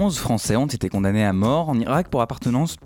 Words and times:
11 0.00 0.18
Français 0.18 0.56
ont 0.56 0.64
été 0.64 0.88
condamnés 0.88 1.26
à 1.26 1.34
mort 1.34 1.68
en 1.68 1.78
Irak 1.78 2.08
pour 2.08 2.22
appartenance 2.22 2.76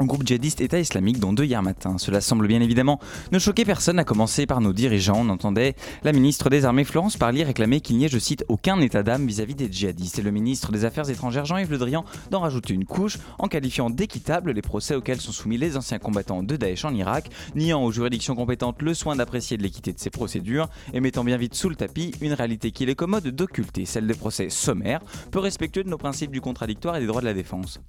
un 0.00 0.06
groupe 0.06 0.26
djihadiste 0.26 0.62
État 0.62 0.80
islamique, 0.80 1.18
dont 1.18 1.34
deux 1.34 1.44
hier 1.44 1.62
matin. 1.62 1.98
Cela 1.98 2.22
semble 2.22 2.48
bien 2.48 2.62
évidemment 2.62 2.98
ne 3.32 3.38
choquer 3.38 3.66
personne, 3.66 3.98
à 3.98 4.04
commencer 4.04 4.46
par 4.46 4.62
nos 4.62 4.72
dirigeants. 4.72 5.18
On 5.20 5.28
entendait 5.28 5.74
la 6.04 6.12
ministre 6.12 6.48
des 6.48 6.64
Armées 6.64 6.84
Florence 6.84 7.18
Parly 7.18 7.44
réclamer 7.44 7.82
qu'il 7.82 7.98
n'y 7.98 8.06
ait, 8.06 8.08
je 8.08 8.18
cite, 8.18 8.44
aucun 8.48 8.80
état 8.80 9.02
d'âme 9.02 9.26
vis-à-vis 9.26 9.54
des 9.54 9.70
djihadistes. 9.70 10.18
Et 10.18 10.22
le 10.22 10.30
ministre 10.30 10.72
des 10.72 10.86
Affaires 10.86 11.10
étrangères 11.10 11.44
Jean-Yves 11.44 11.70
Le 11.70 11.76
Drian 11.76 12.06
d'en 12.30 12.40
rajouter 12.40 12.72
une 12.72 12.86
couche 12.86 13.18
en 13.38 13.48
qualifiant 13.48 13.90
d'équitable 13.90 14.52
les 14.52 14.62
procès 14.62 14.94
auxquels 14.94 15.20
sont 15.20 15.32
soumis 15.32 15.58
les 15.58 15.76
anciens 15.76 15.98
combattants 15.98 16.42
de 16.42 16.56
Daesh 16.56 16.86
en 16.86 16.94
Irak, 16.94 17.28
niant 17.54 17.84
aux 17.84 17.92
juridictions 17.92 18.34
compétentes 18.34 18.80
le 18.80 18.94
soin 18.94 19.16
d'apprécier 19.16 19.58
de 19.58 19.62
l'équité 19.62 19.92
de 19.92 19.98
ces 19.98 20.10
procédures 20.10 20.68
et 20.94 21.00
mettant 21.00 21.24
bien 21.24 21.36
vite 21.36 21.54
sous 21.54 21.68
le 21.68 21.76
tapis 21.76 22.12
une 22.22 22.32
réalité 22.32 22.70
qu'il 22.70 22.88
est 22.88 22.94
commode 22.94 23.28
d'occulter, 23.28 23.84
celle 23.84 24.06
des 24.06 24.14
procès 24.14 24.48
sommaires, 24.48 25.00
peu 25.30 25.40
respectueux 25.40 25.84
de 25.84 25.90
nos 25.90 25.98
principes 25.98 26.30
du 26.30 26.40
contradictoire 26.40 26.96
et 26.96 27.00
des 27.00 27.06
droits 27.06 27.20
de 27.20 27.26
la 27.26 27.34
défense. 27.34 27.80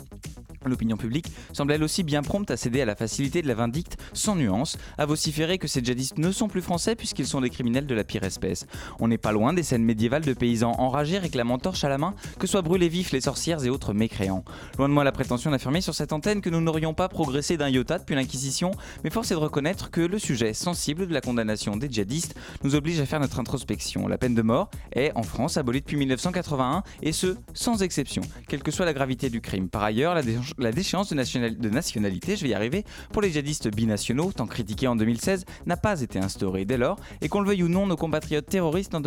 L'opinion 0.66 0.98
publique 0.98 1.32
semble 1.54 1.74
elle 1.74 1.84
aussi 1.84 2.04
bien 2.04 2.22
prompte 2.22 2.52
à 2.52 2.58
céder 2.58 2.82
à 2.82 2.86
la 2.86 2.96
facilité 2.96 3.42
de 3.42 3.48
la 3.48 3.56
vindicte 3.56 3.98
sans 4.14 4.36
nuance, 4.36 4.78
à 4.98 5.06
vociférer 5.06 5.58
que 5.58 5.68
ces 5.68 5.84
djihadistes 5.84 6.18
ne 6.18 6.32
sont 6.32 6.48
plus 6.48 6.62
français 6.62 6.96
puisqu'ils 6.96 7.26
sont 7.26 7.42
des 7.42 7.50
criminels 7.50 7.88
de 7.88 7.96
la 7.96 8.04
pire 8.04 8.24
espèce. 8.24 8.68
On 9.00 9.08
n'est 9.08 9.18
pas 9.18 9.32
loin 9.32 9.54
des 9.54 9.64
scènes 9.64 9.84
médiévales 9.84 10.24
de 10.24 10.34
paysans 10.34 10.74
enragés 10.78 11.18
réclamant 11.18 11.58
torche 11.58 11.84
à 11.84 11.90
la 11.90 11.98
main 11.98 12.14
que 12.40 12.46
soient 12.46 12.62
brûlés 12.62 12.90
vifs 12.90 13.12
les 13.12 13.22
sorcières 13.22 13.64
et 13.64 13.70
autres 13.70 13.94
mécréants. 13.94 14.44
Loin 14.78 14.88
de 14.88 14.94
moi 14.94 15.04
la 15.04 15.12
prétention 15.12 15.50
d'affirmer 15.50 15.82
sur 15.82 15.96
cette 15.96 16.14
antenne 16.14 16.42
que 16.42 16.50
nous 16.50 16.62
n'aurions 16.62 16.94
pas 16.94 17.10
progressé 17.10 17.58
d'un 17.58 17.70
iota 17.70 17.98
depuis 17.98 18.16
l'Inquisition, 18.16 18.72
mais 19.04 19.10
force 19.10 19.32
est 19.32 19.36
de 19.36 19.40
reconnaître 19.40 19.90
que 19.90 20.02
le 20.02 20.20
sujet 20.20 20.54
sensible 20.54 21.08
de 21.08 21.14
la 21.14 21.22
condamnation 21.22 21.76
des 21.76 21.90
djihadistes 21.90 22.36
nous 22.64 22.76
oblige 22.76 23.00
à 23.00 23.06
faire 23.06 23.20
notre 23.20 23.40
introspection. 23.40 24.08
La 24.08 24.18
peine 24.18 24.36
de 24.36 24.42
mort 24.42 24.70
est 24.94 25.12
en 25.16 25.24
France 25.24 25.58
abolie 25.58 25.82
depuis 25.82 25.98
1981 25.98 26.84
et 27.02 27.12
ce 27.12 27.36
sans 27.54 27.82
exception, 27.82 28.22
quelle 28.48 28.62
que 28.62 28.72
soit 28.72 28.86
la 28.86 28.94
gravité 28.94 29.30
du 29.30 29.42
crime. 29.42 29.70
Par 29.70 29.84
ailleurs, 29.84 30.14
la 30.14 30.22
la 30.58 30.72
déchéance 30.72 31.10
de, 31.10 31.70
nationalité, 31.70 32.36
je 32.36 32.44
vais 32.44 32.50
y 32.50 32.54
arriver, 32.54 32.84
pour 33.12 33.22
les 33.22 33.32
djihadistes 33.32 33.74
binationaux, 33.74 34.32
tant 34.32 34.48
critiqués 34.48 34.88
en 34.88 34.96
2016, 34.96 35.46
n'a 35.66 35.78
pas 35.78 36.02
été 36.02 36.20
instaurée 36.20 36.66
dès 36.66 36.78
lors, 36.78 36.98
et 37.22 37.30
qu'on 37.30 37.42
le 37.42 37.48
veuille 37.48 37.64
ou 37.64 37.70
non, 37.70 37.88
nos 37.88 37.96
compatriotes 37.96 38.48
terroristes 38.48 38.94
n'en 38.94 39.02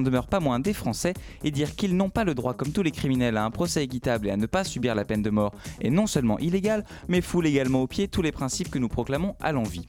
demeurent, 0.00 0.26
pas 0.26 0.40
moins 0.40 0.60
des 0.60 0.72
Français, 0.72 1.14
et 1.42 1.50
dire 1.50 1.74
qu'ils 1.74 1.96
n'ont 1.96 2.10
pas 2.10 2.24
le 2.24 2.34
droit, 2.34 2.54
comme 2.54 2.72
tous 2.72 2.82
les 2.82 2.90
criminels, 2.90 3.36
à 3.36 3.44
un 3.44 3.50
procès 3.50 3.84
équitable 3.84 4.28
et 4.28 4.30
à 4.30 4.36
ne 4.36 4.46
pas 4.46 4.64
subir 4.64 4.94
la 4.94 5.04
peine 5.04 5.22
de 5.22 5.30
mort 5.30 5.52
est 5.80 5.90
non 5.90 6.06
seulement 6.06 6.38
illégal, 6.38 6.84
mais 7.08 7.20
foule 7.20 7.46
également 7.46 7.82
au 7.82 7.86
pied 7.86 8.08
tous 8.08 8.22
les 8.22 8.32
principes 8.32 8.70
que 8.70 8.78
nous 8.78 8.88
proclamons 8.88 9.34
à 9.40 9.52
l'envie 9.52 9.86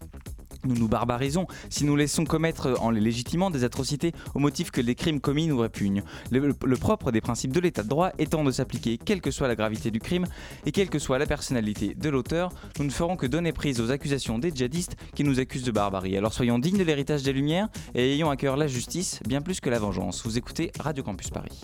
nous 0.66 0.76
nous 0.76 0.88
barbarisons 0.88 1.48
si 1.70 1.86
nous 1.86 1.96
laissons 1.96 2.26
commettre 2.26 2.76
en 2.82 2.92
les 2.92 3.02
légitimant 3.06 3.50
des 3.50 3.64
atrocités 3.64 4.12
au 4.34 4.40
motif 4.40 4.72
que 4.72 4.82
les 4.82 4.96
crimes 4.96 5.22
commis 5.22 5.48
nous 5.48 5.60
répugnent. 5.60 6.04
Le, 6.32 6.76
propre 6.76 7.12
des 7.12 7.22
principes 7.22 7.54
de 7.54 7.60
l'état 7.60 7.84
de 7.84 7.88
droit 7.88 8.12
étant 8.18 8.44
de 8.44 8.52
s'appliquer 8.52 8.98
quelle 8.98 9.22
que 9.22 9.32
soit 9.32 9.48
la 9.48 9.56
gravité 9.56 9.92
du 9.92 10.00
crime 10.00 10.26
et 10.66 10.72
quelle 10.72 10.90
que 10.90 11.00
soit 11.00 11.20
la 11.20 11.26
personnalité 11.26 11.94
de 11.96 12.10
l'auteur, 12.10 12.52
nous 12.80 12.86
ne 12.86 12.90
ferons 12.90 13.16
que 13.16 13.28
donner 13.28 13.54
prise 13.54 13.80
aux 13.80 13.92
accusations 13.92 14.40
des 14.40 14.52
djihadistes 14.54 14.98
qui 15.14 15.24
nous 15.24 15.40
accusent 15.40 15.64
de 15.64 15.72
barbarie. 15.72 16.18
Alors 16.18 16.34
soyons 16.34 16.60
dignes 16.60 16.78
de 16.78 16.84
l'héritage 16.84 17.24
des 17.24 17.34
Lumières 17.34 17.70
et 17.94 18.14
ayons 18.14 18.30
à 18.30 18.36
cœur 18.36 18.58
la 18.58 18.68
justice 18.68 19.20
bien 19.28 19.42
plus 19.42 19.60
que 19.60 19.70
la 19.70 19.80
vengeance. 19.80 20.26
Vous 20.26 20.38
écoutez 20.38 20.72
Radio 20.80 21.04
Campus 21.04 21.30
Paris. 21.30 21.62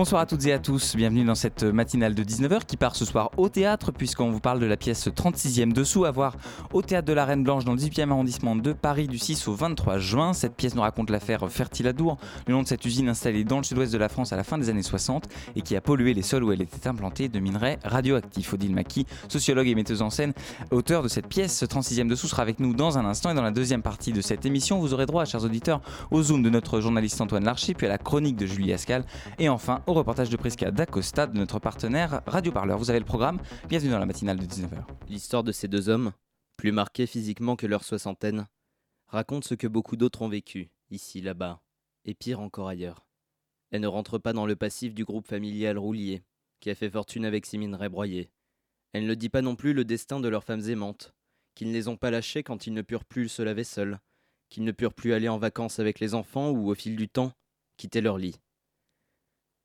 Bonsoir 0.00 0.22
à 0.22 0.24
toutes 0.24 0.46
et 0.46 0.52
à 0.54 0.58
tous, 0.58 0.96
bienvenue 0.96 1.24
dans 1.24 1.34
cette 1.34 1.62
matinale 1.62 2.14
de 2.14 2.24
19h 2.24 2.64
qui 2.64 2.78
part 2.78 2.96
ce 2.96 3.04
soir 3.04 3.30
au 3.36 3.50
théâtre 3.50 3.92
puisqu'on 3.92 4.30
vous 4.30 4.40
parle 4.40 4.58
de 4.58 4.64
la 4.64 4.78
pièce 4.78 5.08
36e 5.08 5.74
dessous 5.74 6.06
à 6.06 6.10
voir 6.10 6.36
au 6.72 6.80
théâtre 6.80 7.06
de 7.06 7.12
la 7.12 7.26
Reine 7.26 7.44
Blanche 7.44 7.66
dans 7.66 7.74
le 7.74 7.78
18e 7.78 8.10
arrondissement 8.10 8.56
de 8.56 8.72
Paris 8.72 9.08
du 9.08 9.18
6 9.18 9.46
au 9.48 9.52
23 9.52 9.98
juin. 9.98 10.32
Cette 10.32 10.54
pièce 10.56 10.74
nous 10.74 10.80
raconte 10.80 11.10
l'affaire 11.10 11.46
Fertiladour, 11.50 12.16
le 12.46 12.54
nom 12.54 12.62
de 12.62 12.66
cette 12.66 12.82
usine 12.86 13.10
installée 13.10 13.44
dans 13.44 13.58
le 13.58 13.62
sud-ouest 13.62 13.92
de 13.92 13.98
la 13.98 14.08
France 14.08 14.32
à 14.32 14.36
la 14.36 14.42
fin 14.42 14.56
des 14.56 14.70
années 14.70 14.82
60 14.82 15.28
et 15.54 15.60
qui 15.60 15.76
a 15.76 15.82
pollué 15.82 16.14
les 16.14 16.22
sols 16.22 16.44
où 16.44 16.52
elle 16.52 16.62
était 16.62 16.88
implantée 16.88 17.28
de 17.28 17.38
minerais 17.38 17.78
radioactifs. 17.84 18.54
Odile 18.54 18.74
Maki, 18.74 19.04
sociologue 19.28 19.68
et 19.68 19.74
metteuse 19.74 20.00
en 20.00 20.08
scène, 20.08 20.32
auteur 20.70 21.02
de 21.02 21.08
cette 21.08 21.26
pièce 21.26 21.62
36e 21.62 22.08
dessous 22.08 22.26
sera 22.26 22.40
avec 22.40 22.58
nous 22.58 22.72
dans 22.72 22.96
un 22.96 23.04
instant 23.04 23.32
et 23.32 23.34
dans 23.34 23.42
la 23.42 23.50
deuxième 23.50 23.82
partie 23.82 24.14
de 24.14 24.22
cette 24.22 24.46
émission 24.46 24.78
vous 24.78 24.94
aurez 24.94 25.04
droit, 25.04 25.26
chers 25.26 25.44
auditeurs, 25.44 25.82
au 26.10 26.22
zoom 26.22 26.42
de 26.42 26.48
notre 26.48 26.80
journaliste 26.80 27.20
Antoine 27.20 27.44
Larcher 27.44 27.74
puis 27.74 27.86
à 27.86 27.90
la 27.90 27.98
chronique 27.98 28.36
de 28.36 28.46
Julie 28.46 28.72
Ascal 28.72 29.04
et 29.38 29.50
enfin 29.50 29.82
au 29.90 29.94
reportage 29.94 30.30
de 30.30 30.36
Prisca 30.36 30.70
d'Acosta 30.70 31.26
de 31.26 31.36
notre 31.36 31.58
partenaire 31.58 32.22
Radio 32.24 32.52
Parleur. 32.52 32.78
Vous 32.78 32.90
avez 32.90 33.00
le 33.00 33.04
programme, 33.04 33.40
bienvenue 33.68 33.90
dans 33.90 33.98
la 33.98 34.06
matinale 34.06 34.38
de 34.38 34.46
19h. 34.46 34.84
L'histoire 35.08 35.42
de 35.42 35.50
ces 35.50 35.66
deux 35.66 35.88
hommes, 35.88 36.12
plus 36.56 36.70
marqués 36.70 37.08
physiquement 37.08 37.56
que 37.56 37.66
leur 37.66 37.82
soixantaine, 37.82 38.46
raconte 39.08 39.42
ce 39.42 39.54
que 39.56 39.66
beaucoup 39.66 39.96
d'autres 39.96 40.22
ont 40.22 40.28
vécu, 40.28 40.70
ici, 40.90 41.20
là-bas, 41.20 41.60
et 42.04 42.14
pire 42.14 42.38
encore 42.38 42.68
ailleurs. 42.68 43.04
Elle 43.72 43.80
ne 43.80 43.88
rentre 43.88 44.18
pas 44.18 44.32
dans 44.32 44.46
le 44.46 44.54
passif 44.54 44.94
du 44.94 45.04
groupe 45.04 45.26
familial 45.26 45.76
Roulier, 45.76 46.22
qui 46.60 46.70
a 46.70 46.76
fait 46.76 46.90
fortune 46.90 47.24
avec 47.24 47.44
ses 47.44 47.58
minerais 47.58 47.88
broyés. 47.88 48.30
Elle 48.92 49.06
ne 49.06 49.14
dit 49.14 49.28
pas 49.28 49.42
non 49.42 49.56
plus 49.56 49.72
le 49.72 49.84
destin 49.84 50.20
de 50.20 50.28
leurs 50.28 50.44
femmes 50.44 50.68
aimantes, 50.68 51.14
qui 51.56 51.66
ne 51.66 51.72
les 51.72 51.88
ont 51.88 51.96
pas 51.96 52.12
lâchés 52.12 52.44
quand 52.44 52.68
ils 52.68 52.74
ne 52.74 52.82
purent 52.82 53.04
plus 53.04 53.28
se 53.28 53.42
laver 53.42 53.64
seuls, 53.64 53.98
qu'ils 54.50 54.64
ne 54.64 54.72
purent 54.72 54.94
plus 54.94 55.14
aller 55.14 55.28
en 55.28 55.38
vacances 55.38 55.80
avec 55.80 55.98
les 55.98 56.14
enfants 56.14 56.50
ou, 56.50 56.70
au 56.70 56.76
fil 56.76 56.94
du 56.94 57.08
temps, 57.08 57.32
quitter 57.76 58.00
leur 58.00 58.18
lit. 58.18 58.36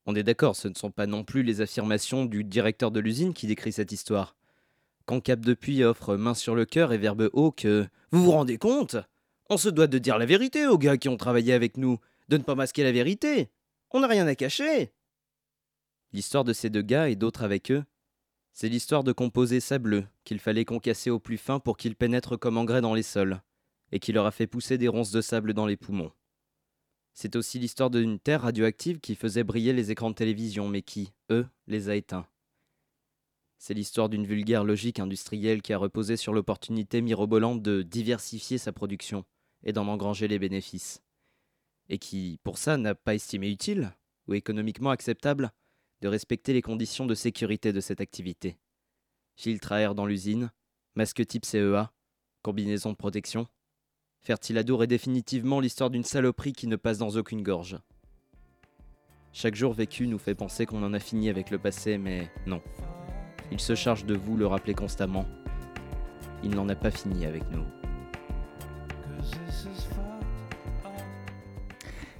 On 0.06 0.14
est 0.14 0.22
d'accord, 0.22 0.54
ce 0.54 0.68
ne 0.68 0.74
sont 0.74 0.92
pas 0.92 1.06
non 1.06 1.24
plus 1.24 1.42
les 1.42 1.60
affirmations 1.60 2.24
du 2.24 2.44
directeur 2.44 2.92
de 2.92 3.00
l'usine 3.00 3.34
qui 3.34 3.48
décrit 3.48 3.72
cette 3.72 3.90
histoire. 3.90 4.36
Quand 5.04 5.20
Cap 5.20 5.40
Depuis 5.40 5.82
offre 5.82 6.16
main 6.16 6.34
sur 6.34 6.54
le 6.54 6.64
cœur 6.64 6.92
et 6.92 6.98
verbe 6.98 7.28
haut 7.32 7.50
que 7.50 7.86
Vous 8.12 8.22
vous 8.22 8.30
rendez 8.30 8.56
compte? 8.56 8.96
On 9.50 9.56
se 9.56 9.68
doit 9.68 9.88
de 9.88 9.98
dire 9.98 10.18
la 10.18 10.26
vérité 10.26 10.66
aux 10.66 10.78
gars 10.78 10.96
qui 10.96 11.08
ont 11.08 11.16
travaillé 11.16 11.52
avec 11.52 11.76
nous, 11.76 11.98
de 12.28 12.36
ne 12.36 12.42
pas 12.42 12.54
masquer 12.54 12.84
la 12.84 12.92
vérité. 12.92 13.50
On 13.90 14.00
n'a 14.00 14.06
rien 14.08 14.26
à 14.26 14.34
cacher. 14.34 14.92
L'histoire 16.12 16.44
de 16.44 16.52
ces 16.52 16.70
deux 16.70 16.82
gars 16.82 17.08
et 17.08 17.16
d'autres 17.16 17.42
avec 17.42 17.70
eux, 17.70 17.84
c'est 18.52 18.68
l'histoire 18.68 19.04
de 19.04 19.12
composés 19.12 19.60
sableux 19.60 20.04
qu'il 20.24 20.38
fallait 20.38 20.64
concasser 20.64 21.10
au 21.10 21.18
plus 21.18 21.36
fin 21.36 21.60
pour 21.60 21.76
qu'ils 21.76 21.96
pénètrent 21.96 22.38
comme 22.38 22.58
engrais 22.58 22.80
dans 22.80 22.94
les 22.94 23.02
sols, 23.02 23.42
et 23.92 23.98
qui 23.98 24.12
leur 24.12 24.26
a 24.26 24.30
fait 24.30 24.46
pousser 24.46 24.78
des 24.78 24.88
ronces 24.88 25.10
de 25.10 25.20
sable 25.20 25.52
dans 25.52 25.66
les 25.66 25.76
poumons. 25.76 26.12
C'est 27.18 27.34
aussi 27.34 27.58
l'histoire 27.58 27.88
d'une 27.88 28.18
terre 28.18 28.42
radioactive 28.42 29.00
qui 29.00 29.14
faisait 29.14 29.42
briller 29.42 29.72
les 29.72 29.90
écrans 29.90 30.10
de 30.10 30.14
télévision, 30.14 30.68
mais 30.68 30.82
qui, 30.82 31.14
eux, 31.30 31.48
les 31.66 31.88
a 31.88 31.96
éteints. 31.96 32.28
C'est 33.56 33.72
l'histoire 33.72 34.10
d'une 34.10 34.26
vulgaire 34.26 34.64
logique 34.64 35.00
industrielle 35.00 35.62
qui 35.62 35.72
a 35.72 35.78
reposé 35.78 36.18
sur 36.18 36.34
l'opportunité 36.34 37.00
mirobolante 37.00 37.62
de 37.62 37.80
diversifier 37.80 38.58
sa 38.58 38.70
production 38.70 39.24
et 39.64 39.72
d'en 39.72 39.88
engranger 39.88 40.28
les 40.28 40.38
bénéfices. 40.38 41.02
Et 41.88 41.96
qui, 41.96 42.38
pour 42.44 42.58
ça, 42.58 42.76
n'a 42.76 42.94
pas 42.94 43.14
estimé 43.14 43.48
utile, 43.48 43.96
ou 44.28 44.34
économiquement 44.34 44.90
acceptable, 44.90 45.52
de 46.02 46.08
respecter 46.08 46.52
les 46.52 46.60
conditions 46.60 47.06
de 47.06 47.14
sécurité 47.14 47.72
de 47.72 47.80
cette 47.80 48.02
activité. 48.02 48.58
Filtre 49.36 49.72
à 49.72 49.80
air 49.80 49.94
dans 49.94 50.04
l'usine, 50.04 50.52
masque 50.96 51.26
type 51.26 51.46
CEA, 51.46 51.94
combinaison 52.42 52.90
de 52.90 52.96
protection, 52.96 53.48
Fertiladour 54.26 54.82
est 54.82 54.88
définitivement 54.88 55.60
l'histoire 55.60 55.88
d'une 55.88 56.02
saloperie 56.02 56.52
qui 56.52 56.66
ne 56.66 56.74
passe 56.74 56.98
dans 56.98 57.10
aucune 57.10 57.44
gorge. 57.44 57.78
Chaque 59.32 59.54
jour 59.54 59.72
vécu 59.72 60.08
nous 60.08 60.18
fait 60.18 60.34
penser 60.34 60.66
qu'on 60.66 60.82
en 60.82 60.94
a 60.94 60.98
fini 60.98 61.28
avec 61.28 61.52
le 61.52 61.58
passé, 61.58 61.96
mais 61.96 62.28
non. 62.44 62.60
Il 63.52 63.60
se 63.60 63.76
charge 63.76 64.04
de 64.04 64.16
vous 64.16 64.36
le 64.36 64.48
rappeler 64.48 64.74
constamment. 64.74 65.26
Il 66.42 66.56
n'en 66.56 66.68
a 66.68 66.74
pas 66.74 66.90
fini 66.90 67.24
avec 67.24 67.48
nous. 67.52 67.62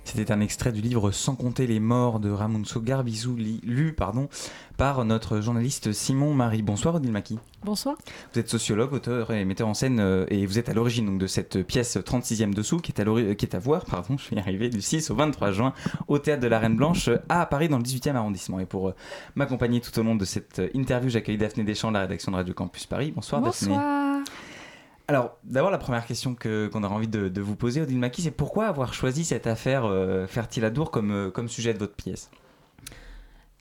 C'était 0.07 0.31
un 0.31 0.41
extrait 0.41 0.71
du 0.71 0.81
livre 0.81 1.11
Sans 1.11 1.35
compter 1.35 1.67
les 1.67 1.81
morts 1.81 2.21
de 2.21 2.31
Ramunso 2.31 2.81
Garbizou, 2.81 3.35
lu 3.37 3.93
pardon, 3.93 4.29
par 4.77 5.05
notre 5.05 5.41
journaliste 5.41 5.93
Simon 5.93 6.33
Marie. 6.33 6.63
Bonsoir 6.63 6.95
Odile 6.95 7.11
Maki. 7.11 7.41
Bonsoir. 7.65 7.97
Vous 8.33 8.39
êtes 8.39 8.49
sociologue, 8.49 8.93
auteur 8.93 9.33
et 9.33 9.45
metteur 9.45 9.67
en 9.67 9.75
scène 9.75 9.99
euh, 9.99 10.25
et 10.29 10.47
vous 10.47 10.61
êtes 10.61 10.69
à 10.69 10.75
l'origine 10.75 11.19
de 11.19 11.27
cette 11.27 11.61
pièce 11.65 11.97
36e 11.97 12.55
dessous 12.55 12.79
qui 12.79 12.93
est, 12.93 13.01
à 13.01 13.35
qui 13.35 13.45
est 13.45 13.55
à 13.57 13.59
voir 13.59 13.85
pardon, 13.85 14.17
je 14.19 14.31
vais 14.31 14.37
y 14.37 14.39
arriver, 14.39 14.71
du 14.71 14.81
6 14.81 15.11
au 15.11 15.17
23 15.17 15.51
juin 15.51 15.73
au 16.07 16.19
Théâtre 16.19 16.43
de 16.43 16.47
la 16.49 16.61
Reine 16.61 16.77
Blanche 16.77 17.11
à 17.29 17.45
Paris 17.45 17.69
dans 17.69 17.79
le 17.79 17.85
18e 17.85 18.15
arrondissement. 18.15 18.61
Et 18.61 18.67
pour 18.67 18.89
euh, 18.89 18.95
m'accompagner 19.35 19.81
tout 19.81 19.99
au 19.99 20.05
long 20.05 20.15
de 20.15 20.25
cette 20.25 20.63
interview, 20.73 21.11
j'accueille 21.11 21.37
Daphné 21.37 21.65
Deschamps 21.65 21.89
de 21.89 21.95
la 21.95 22.03
rédaction 22.03 22.31
de 22.31 22.37
Radio 22.37 22.55
Campus 22.55 22.87
Paris. 22.87 23.13
Bonsoir, 23.15 23.41
Bonsoir. 23.41 23.81
Daphné. 23.81 24.06
Alors, 25.09 25.39
d'abord, 25.45 25.71
la 25.71 25.79
première 25.79 26.05
question 26.05 26.35
que, 26.35 26.67
qu'on 26.67 26.83
aurait 26.83 26.95
envie 26.95 27.09
de, 27.09 27.41
vous 27.41 27.55
poser, 27.55 27.81
Odile 27.81 27.99
Maki, 27.99 28.23
c'est 28.23 28.33
pourquoi 28.33 28.67
avoir 28.67 28.93
choisi 28.93 29.25
cette 29.25 29.47
affaire 29.47 29.85
euh, 29.85 30.27
Fertiladour 30.27 30.91
euh, 30.97 31.31
comme 31.31 31.49
sujet 31.49 31.73
de 31.75 31.79
votre 31.79 31.95
pièce? 31.95 32.31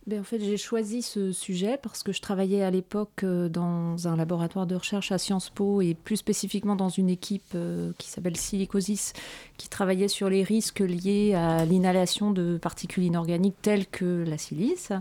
Ben, 0.07 0.19
en 0.19 0.23
fait, 0.23 0.39
j'ai 0.39 0.57
choisi 0.57 1.01
ce 1.01 1.31
sujet 1.31 1.79
parce 1.81 2.03
que 2.03 2.11
je 2.11 2.21
travaillais 2.21 2.61
à 2.61 2.69
l'époque 2.69 3.23
euh, 3.23 3.49
dans 3.49 4.07
un 4.07 4.15
laboratoire 4.15 4.67
de 4.67 4.75
recherche 4.75 5.11
à 5.11 5.17
Sciences 5.17 5.49
Po 5.49 5.81
et 5.81 5.95
plus 5.95 6.17
spécifiquement 6.17 6.75
dans 6.75 6.89
une 6.89 7.09
équipe 7.09 7.53
euh, 7.55 7.91
qui 7.97 8.11
s'appelle 8.11 8.37
Silicosis 8.37 9.13
qui 9.57 9.67
travaillait 9.67 10.07
sur 10.07 10.29
les 10.29 10.43
risques 10.43 10.81
liés 10.81 11.33
à 11.33 11.65
l'inhalation 11.65 12.29
de 12.29 12.59
particules 12.61 13.03
inorganiques 13.03 13.55
telles 13.63 13.87
que 13.87 14.23
la 14.27 14.37
silice, 14.37 14.91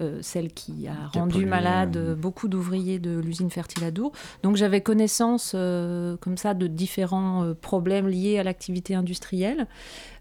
euh, 0.00 0.18
celle 0.20 0.52
qui 0.52 0.86
a 0.86 1.08
Qui 1.12 1.18
a 1.18 1.20
rendu 1.22 1.32
pollué, 1.34 1.46
malade 1.46 2.16
beaucoup 2.20 2.48
d'ouvriers 2.48 2.98
de 2.98 3.18
l'usine 3.18 3.50
Fertiladour. 3.50 4.12
Donc 4.42 4.56
j'avais 4.56 4.82
connaissance 4.82 5.52
comme 5.52 6.36
ça 6.36 6.52
de 6.52 6.66
différents 6.66 7.54
problèmes 7.58 8.08
liés 8.08 8.38
à 8.38 8.42
l'activité 8.42 8.94
industrielle. 8.94 9.66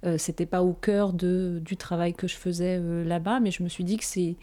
Euh, 0.05 0.17
C'était 0.17 0.45
pas 0.45 0.63
au 0.63 0.73
cœur 0.73 1.13
de, 1.13 1.61
du 1.63 1.77
travail 1.77 2.13
que 2.13 2.27
je 2.27 2.35
faisais 2.35 2.77
euh, 2.79 3.03
là-bas, 3.03 3.39
mais 3.39 3.51
je 3.51 3.63
me 3.63 3.69
suis 3.69 3.83
dit 3.83 3.97
que 3.97 4.05
c'est, 4.05 4.35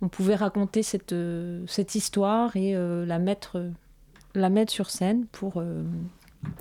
on 0.00 0.08
pouvait 0.08 0.34
raconter 0.34 0.82
cette, 0.82 1.12
euh, 1.12 1.64
cette 1.66 1.94
histoire 1.94 2.56
et 2.56 2.74
la 2.74 3.18
mettre, 3.18 3.62
la 4.34 4.50
mettre 4.50 4.72
sur 4.72 4.90
scène 4.90 5.26
pour 5.32 5.62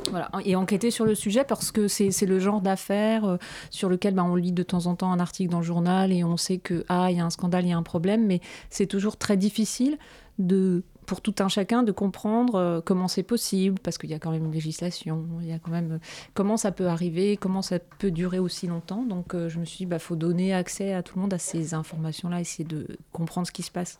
voilà, 0.09 0.31
et 0.43 0.55
enquêter 0.55 0.89
sur 0.89 1.05
le 1.05 1.13
sujet 1.13 1.43
parce 1.43 1.71
que 1.71 1.87
c'est 1.87 2.25
le 2.25 2.39
genre 2.39 2.61
d'affaire 2.61 3.37
sur 3.69 3.87
lequel 3.87 4.15
ben, 4.15 4.23
on 4.23 4.35
lit 4.35 4.51
de 4.51 4.63
temps 4.63 4.87
en 4.87 4.95
temps 4.95 5.11
un 5.11 5.19
article 5.19 5.51
dans 5.51 5.59
le 5.59 5.65
journal 5.65 6.11
et 6.11 6.23
on 6.23 6.37
sait 6.37 6.57
que 6.57 6.85
ah 6.89 7.11
il 7.11 7.17
y 7.17 7.19
a 7.19 7.25
un 7.25 7.29
scandale, 7.29 7.65
il 7.65 7.69
y 7.69 7.73
a 7.73 7.77
un 7.77 7.83
problème, 7.83 8.25
mais 8.25 8.41
c'est 8.69 8.87
toujours 8.87 9.17
très 9.17 9.37
difficile 9.37 9.97
de 10.39 10.83
pour 11.05 11.21
tout 11.21 11.35
un 11.39 11.47
chacun 11.47 11.83
de 11.83 11.91
comprendre 11.91 12.55
euh, 12.55 12.81
comment 12.83 13.07
c'est 13.07 13.23
possible 13.23 13.79
parce 13.79 13.97
qu'il 13.97 14.09
y 14.09 14.13
a 14.13 14.19
quand 14.19 14.31
même 14.31 14.45
une 14.45 14.51
législation, 14.51 15.25
il 15.41 15.47
y 15.47 15.53
a 15.53 15.59
quand 15.59 15.71
même 15.71 15.93
euh, 15.93 15.99
comment 16.33 16.57
ça 16.57 16.71
peut 16.71 16.87
arriver, 16.87 17.37
comment 17.37 17.61
ça 17.61 17.79
peut 17.79 18.11
durer 18.11 18.39
aussi 18.39 18.67
longtemps. 18.67 19.03
Donc 19.03 19.33
euh, 19.33 19.49
je 19.49 19.59
me 19.59 19.65
suis 19.65 19.79
dit 19.79 19.85
bah 19.85 19.99
faut 19.99 20.15
donner 20.15 20.53
accès 20.53 20.93
à 20.93 21.03
tout 21.03 21.15
le 21.15 21.21
monde 21.21 21.33
à 21.33 21.37
ces 21.37 21.73
informations-là, 21.73 22.39
essayer 22.41 22.65
de 22.65 22.87
comprendre 23.11 23.47
ce 23.47 23.51
qui 23.51 23.63
se 23.63 23.71
passe. 23.71 23.99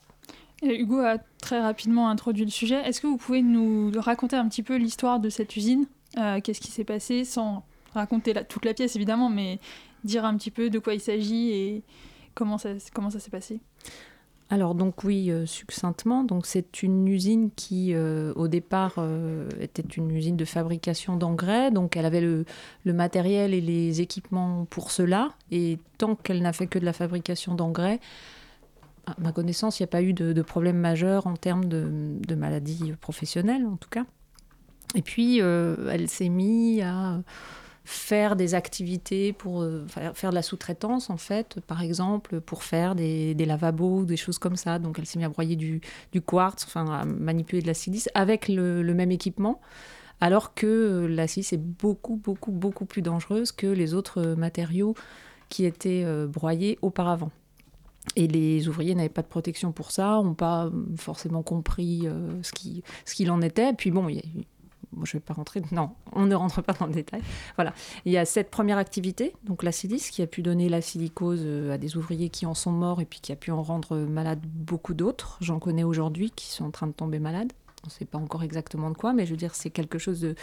Et 0.62 0.80
Hugo 0.80 1.00
a 1.00 1.18
très 1.42 1.60
rapidement 1.60 2.10
introduit 2.10 2.46
le 2.46 2.52
sujet. 2.52 2.82
Est-ce 2.88 3.02
que 3.02 3.08
vous 3.08 3.18
pouvez 3.18 3.42
nous 3.42 3.92
raconter 3.98 4.36
un 4.36 4.48
petit 4.48 4.64
peu 4.64 4.78
l'histoire 4.78 5.20
de 5.20 5.30
cette 5.30 5.56
usine 5.56 5.86
Qu'est-ce 6.16 6.62
qui 6.62 6.72
s'est 6.72 6.86
passé 6.86 7.26
sans 7.26 7.66
raconter 7.94 8.34
toute 8.48 8.64
la 8.64 8.74
pièce 8.74 8.96
évidemment, 8.96 9.30
mais 9.30 9.60
dire 10.06 10.24
un 10.24 10.38
petit 10.38 10.52
peu 10.52 10.70
de 10.70 10.80
quoi 10.80 10.94
il 10.94 11.02
s'agit 11.02 11.52
et 11.52 11.84
comment 12.36 12.58
ça, 12.58 12.70
comment 12.94 13.10
ça 13.10 13.20
s'est 13.20 13.32
passé? 13.32 13.60
Alors 14.52 14.76
donc 14.76 15.04
oui, 15.04 15.32
euh, 15.32 15.48
succinctement, 15.48 16.24
donc 16.24 16.46
c'est 16.46 16.84
une 16.84 17.08
usine 17.08 17.50
qui 17.56 17.96
euh, 17.96 18.32
au 18.36 18.48
départ 18.48 18.94
euh, 19.00 19.50
était 19.60 19.82
une 19.82 20.12
usine 20.12 20.38
de 20.38 20.46
fabrication 20.46 21.18
d'engrais, 21.18 21.72
donc 21.72 21.98
elle 21.98 22.06
avait 22.06 22.22
le, 22.22 22.46
matériel 22.86 23.56
et 23.56 23.62
les 23.62 24.02
équipements 24.02 24.66
pour 24.70 24.92
cela, 24.92 25.34
et 25.52 25.80
tant 25.98 26.16
qu'elle 26.16 26.44
n'a 26.44 26.54
fait 26.54 26.68
que 26.68 26.78
de 26.78 26.86
la 26.86 26.94
fabrication 26.94 27.56
d'engrais, 27.56 28.00
à 29.08 29.16
ma 29.18 29.32
connaissance, 29.32 29.80
il 29.80 29.84
n'y 29.84 29.86
a 29.86 29.88
pas 29.88 30.04
eu 30.04 30.14
de, 30.14 30.32
de 30.32 30.42
problème 30.44 30.78
majeur 30.78 31.26
en 31.26 31.36
termes 31.36 31.66
de, 31.66 32.36
maladies 32.36 32.94
professionnelles 33.02 33.66
en 33.66 33.78
tout 33.78 33.90
cas. 33.90 34.06
Et 34.94 35.02
puis 35.02 35.40
elle 35.40 36.08
s'est 36.08 36.30
mise 36.30 36.82
à 36.84 37.20
faire 37.86 38.36
des 38.36 38.56
activités 38.56 39.32
pour 39.32 39.62
euh, 39.62 39.86
faire 39.88 40.32
de 40.32 40.36
la 40.36 40.42
sous-traitance 40.42 41.10
en 41.12 41.18
fait, 41.18 41.60
par 41.62 41.82
exemple 41.84 42.42
pour 42.42 42.64
faire 42.64 42.96
des, 42.96 43.34
lavabos, 43.36 44.06
des 44.06 44.18
choses 44.18 44.40
comme 44.40 44.56
ça. 44.56 44.80
Donc 44.80 44.98
elle 45.00 45.06
s'est 45.06 45.20
mise 45.20 45.28
à 45.28 45.30
broyer 45.30 45.56
du, 45.56 45.82
du 46.12 46.20
quartz, 46.22 46.66
enfin 46.66 46.86
à 46.92 47.06
manipuler 47.06 47.62
de 47.62 47.68
la 47.68 47.76
silice 47.76 48.10
avec 48.16 48.48
le, 48.48 48.82
même 48.94 49.12
équipement, 49.12 49.62
alors 50.20 50.54
que 50.56 50.66
euh, 50.66 51.08
la 51.08 51.28
silice 51.28 51.54
est 51.54 51.58
beaucoup 51.58 52.16
beaucoup 52.16 52.52
beaucoup 52.52 52.86
plus 52.86 53.04
dangereuse 53.04 53.52
que 53.52 53.68
les 53.68 53.94
autres 53.94 54.20
euh, 54.20 54.36
matériaux 54.36 54.96
qui 55.50 55.64
étaient 55.66 56.04
broyés 56.28 56.80
auparavant. 56.82 57.30
Et 58.16 58.28
les 58.28 58.68
ouvriers 58.68 58.96
n'avaient 58.96 59.10
pas 59.10 59.22
de 59.22 59.28
protection 59.28 59.72
pour 59.72 59.92
ça, 59.92 60.22
n'ont 60.24 60.34
pas 60.34 60.72
forcément 60.98 61.44
compris 61.44 62.08
ce 62.42 62.52
qui- 62.52 62.84
ce 63.06 63.14
qu'il 63.14 63.30
en 63.30 63.42
était. 63.44 63.74
Puis 63.74 63.92
bon, 63.92 64.10
il 64.10 64.16
y 64.16 64.20
a 64.20 64.24
eu- 64.24 64.44
Je 65.04 65.16
ne 65.16 65.20
vais 65.20 65.26
pas 65.26 65.34
rentrer. 65.34 65.62
Non, 65.72 65.92
on 66.14 66.26
ne 66.26 66.36
rentre 66.36 66.62
pas 66.62 66.74
dans 66.74 66.86
le 66.86 66.94
détail. 66.94 67.22
Voilà. 67.56 67.74
Il 68.06 68.12
y 68.12 68.18
a 68.18 68.26
cette 68.26 68.50
première 68.50 68.78
activité, 68.78 69.34
donc 69.44 69.64
la 69.64 69.72
silice, 69.72 70.10
qui 70.10 70.22
a 70.22 70.28
pu 70.28 70.42
donner 70.42 70.70
la 70.70 70.82
silicose 70.82 71.42
euh, 71.44 71.74
à 71.74 71.78
des 71.78 71.98
ouvriers 71.98 72.30
qui 72.30 72.46
en 72.46 72.54
sont 72.54 72.72
morts 72.72 73.02
et 73.02 73.06
puis 73.06 73.20
qui 73.20 73.32
a 73.32 73.36
pu 73.36 73.52
en 73.52 73.62
rendre 73.62 73.98
malade 73.98 74.40
beaucoup 74.44 74.94
d'autres. 74.94 75.38
J'en 75.42 75.60
connais 75.60 75.84
aujourd'hui 75.84 76.32
qui 76.32 76.48
sont 76.48 76.66
en 76.66 76.72
train 76.72 76.88
de 76.88 76.94
tomber 76.94 77.20
malades. 77.20 77.52
On 77.84 77.88
ne 77.88 77.92
sait 77.92 78.06
pas 78.06 78.18
encore 78.18 78.44
exactement 78.44 78.90
de 78.90 78.98
quoi, 78.98 79.14
mais 79.14 79.26
je 79.26 79.32
veux 79.32 79.38
dire, 79.38 79.54
c'est 79.54 79.70
quelque 79.70 80.00
chose 80.00 80.20
de 80.22 80.36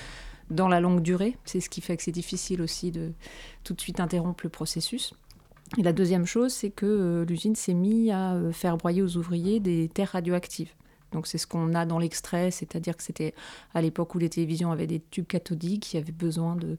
dans 0.50 0.69
la 0.69 0.81
longue 0.81 1.00
durée. 1.00 1.37
C'est 1.44 1.60
ce 1.60 1.70
qui 1.70 1.81
fait 1.81 1.96
que 1.96 2.02
c'est 2.02 2.12
difficile 2.12 2.62
aussi 2.62 2.90
de 2.90 3.12
tout 3.64 3.75
de 3.75 3.81
suite 3.81 4.00
interrompre 4.00 4.44
le 4.44 4.50
processus. 4.50 5.14
Et 5.78 5.82
la 5.82 5.93
deuxième 5.93 6.26
chose, 6.26 6.52
c'est 6.52 6.70
que 6.70 6.87
euh, 6.87 7.25
l'usine 7.25 7.54
s'est 7.54 7.75
mise 7.75 8.10
à 8.10 8.34
euh, 8.34 8.52
faire 8.52 8.76
broyer 8.76 9.02
aux 9.02 9.16
ouvriers 9.16 9.58
des 9.58 9.88
terres 9.88 10.10
radioactives. 10.10 10.72
Donc 11.12 11.26
c'est 11.26 11.38
ce 11.38 11.47
qu'on 11.47 11.75
a 11.75 11.87
dans 11.87 11.99
l'extrait, 11.99 12.50
c'est-à-dire 12.50 12.97
que 12.97 13.03
c'était 13.03 13.35
à 13.75 13.82
l'époque 13.82 14.14
où 14.14 14.19
les 14.19 14.29
télévisions 14.29 14.73
avaient 14.73 14.87
des 14.87 15.00
tubes 15.00 15.26
cathodiques 15.26 15.82
qui 15.82 15.97
avaient 15.97 16.12
besoin 16.12 16.56
de, 16.56 16.79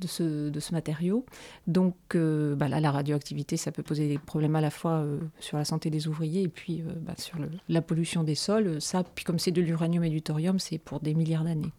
de, 0.00 0.06
ce, 0.06 0.48
de 0.48 0.60
ce 0.60 0.72
matériau. 0.72 1.24
Donc 1.66 1.96
euh, 2.14 2.54
bah 2.54 2.68
là, 2.68 2.80
la 2.80 2.90
radioactivité, 2.90 3.56
ça 3.56 3.72
peut 3.72 3.82
poser 3.82 4.08
des 4.08 4.18
problèmes 4.18 4.56
à 4.56 4.60
la 4.60 4.70
fois 4.70 4.98
euh, 4.98 5.18
sur 5.40 5.56
la 5.56 5.64
santé 5.64 5.90
des 5.90 6.08
ouvriers 6.08 6.42
et 6.42 6.48
puis 6.48 6.82
euh, 6.82 6.92
bah, 7.00 7.14
sur 7.16 7.38
la 7.68 7.82
pollution 7.82 8.24
des 8.24 8.34
sols. 8.34 8.80
Ça, 8.80 9.04
puis 9.14 9.24
comme 9.24 9.38
c'est 9.38 9.52
de 9.52 9.60
l'uranium 9.60 10.04
et 10.04 10.10
du 10.10 10.22
thorium, 10.22 10.58
c'est 10.58 10.78
pour 10.78 11.00
des 11.00 11.14
milliards 11.14 11.44
d'années. 11.44 11.72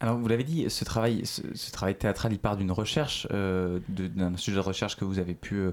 Alors, 0.00 0.18
vous 0.18 0.28
l'avez 0.28 0.44
dit, 0.44 0.68
ce 0.68 0.84
travail, 0.84 1.24
ce, 1.24 1.70
travail 1.70 1.94
théâtral, 1.94 2.32
il 2.32 2.38
part 2.38 2.56
d'une 2.56 2.72
recherche, 2.72 3.26
d'un 3.30 4.36
sujet 4.36 4.56
de 4.56 4.60
recherche 4.60 4.96
que 4.96 5.04
vous 5.04 5.18
avez 5.18 5.34
pu 5.34 5.70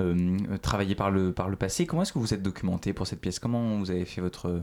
euh, 0.00 0.38
travailler 0.62 0.94
par 0.94 1.10
le, 1.10 1.32
par 1.32 1.48
le 1.48 1.56
passé. 1.56 1.86
Comment 1.86 2.02
est-ce 2.02 2.12
que 2.12 2.18
vous 2.18 2.34
êtes 2.34 2.42
documenté 2.42 2.92
pour 2.92 3.06
cette 3.06 3.20
pièce? 3.20 3.38
Comment 3.38 3.78
vous 3.78 3.90
avez 3.90 4.04
fait 4.04 4.20
votre... 4.20 4.62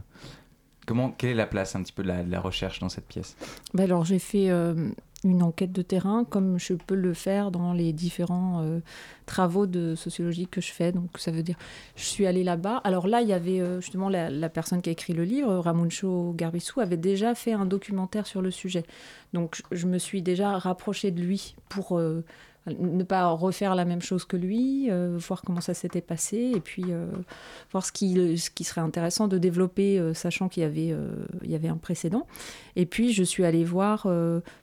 Comment, 0.87 1.11
quelle 1.11 1.31
est 1.31 1.35
la 1.35 1.45
place 1.45 1.75
un 1.75 1.83
petit 1.83 1.93
peu 1.93 2.01
de 2.01 2.07
la, 2.07 2.39
recherche 2.39 2.79
dans 2.79 2.89
cette 2.89 3.05
pièce? 3.05 3.35
Bah 3.75 3.83
alors 3.83 4.05
j'ai 4.05 4.17
fait 4.17 4.49
euh, 4.49 4.89
une 5.23 5.43
enquête 5.43 5.71
de 5.71 5.83
terrain 5.83 6.23
comme 6.23 6.57
je 6.57 6.73
peux 6.73 6.95
le 6.95 7.13
faire 7.13 7.51
dans 7.51 7.73
les 7.73 7.93
différents 7.93 8.63
euh, 8.63 8.79
travaux 9.27 9.67
de 9.67 9.93
sociologie 9.93 10.47
que 10.47 10.61
je 10.61 10.71
fais. 10.71 10.91
Donc 10.91 11.19
ça 11.19 11.29
veut 11.29 11.43
dire, 11.43 11.57
je 11.95 12.05
suis 12.05 12.25
allée 12.25 12.43
là-bas. 12.43 12.77
Alors 12.83 13.05
là, 13.05 13.21
il 13.21 13.27
y 13.27 13.33
avait 13.33 13.61
justement 13.79 14.09
la, 14.09 14.31
la 14.31 14.49
personne 14.49 14.81
qui 14.81 14.89
a 14.89 14.93
écrit 14.93 15.13
le 15.13 15.25
livre, 15.25 15.57
Ramuncho 15.57 16.33
Garbissou, 16.35 16.79
avait 16.79 16.97
déjà 16.97 17.35
fait 17.35 17.53
un 17.53 17.67
documentaire 17.67 18.25
sur 18.25 18.41
le 18.41 18.49
sujet. 18.49 18.83
Donc 19.33 19.61
je- 19.71 19.85
me 19.85 19.99
suis 19.99 20.23
déjà 20.23 20.57
rapprochée 20.57 21.11
de 21.11 21.21
lui 21.21 21.53
pour 21.67 22.01
ne 22.67 23.03
pas 23.03 23.27
refaire 23.29 23.75
la 23.75 23.85
même 23.85 24.01
chose 24.01 24.25
que 24.25 24.37
lui, 24.37 24.91
euh, 24.91 25.17
voir 25.17 25.41
comment 25.41 25.61
ça 25.61 25.73
s'était 25.73 26.01
passé 26.01 26.51
et 26.55 26.59
puis 26.59 26.85
euh, 26.89 27.07
voir 27.71 27.85
ce 27.85 27.91
qui, 27.91 28.37
ce 28.37 28.49
qui 28.49 28.63
serait 28.63 28.81
intéressant 28.81 29.27
de 29.27 29.37
développer, 29.37 29.99
euh, 29.99 30.13
sachant 30.13 30.49
qu'il 30.49 30.63
y, 30.63 30.65
avait, 30.65 30.95
y 31.43 31.55
avait 31.55 31.67
un 31.67 31.77
précédent. 31.77 32.27
Et 32.75 32.85
puis, 32.85 33.13
je 33.13 33.23
suis 33.23 33.45
allée 33.45 33.63
voir 33.63 34.07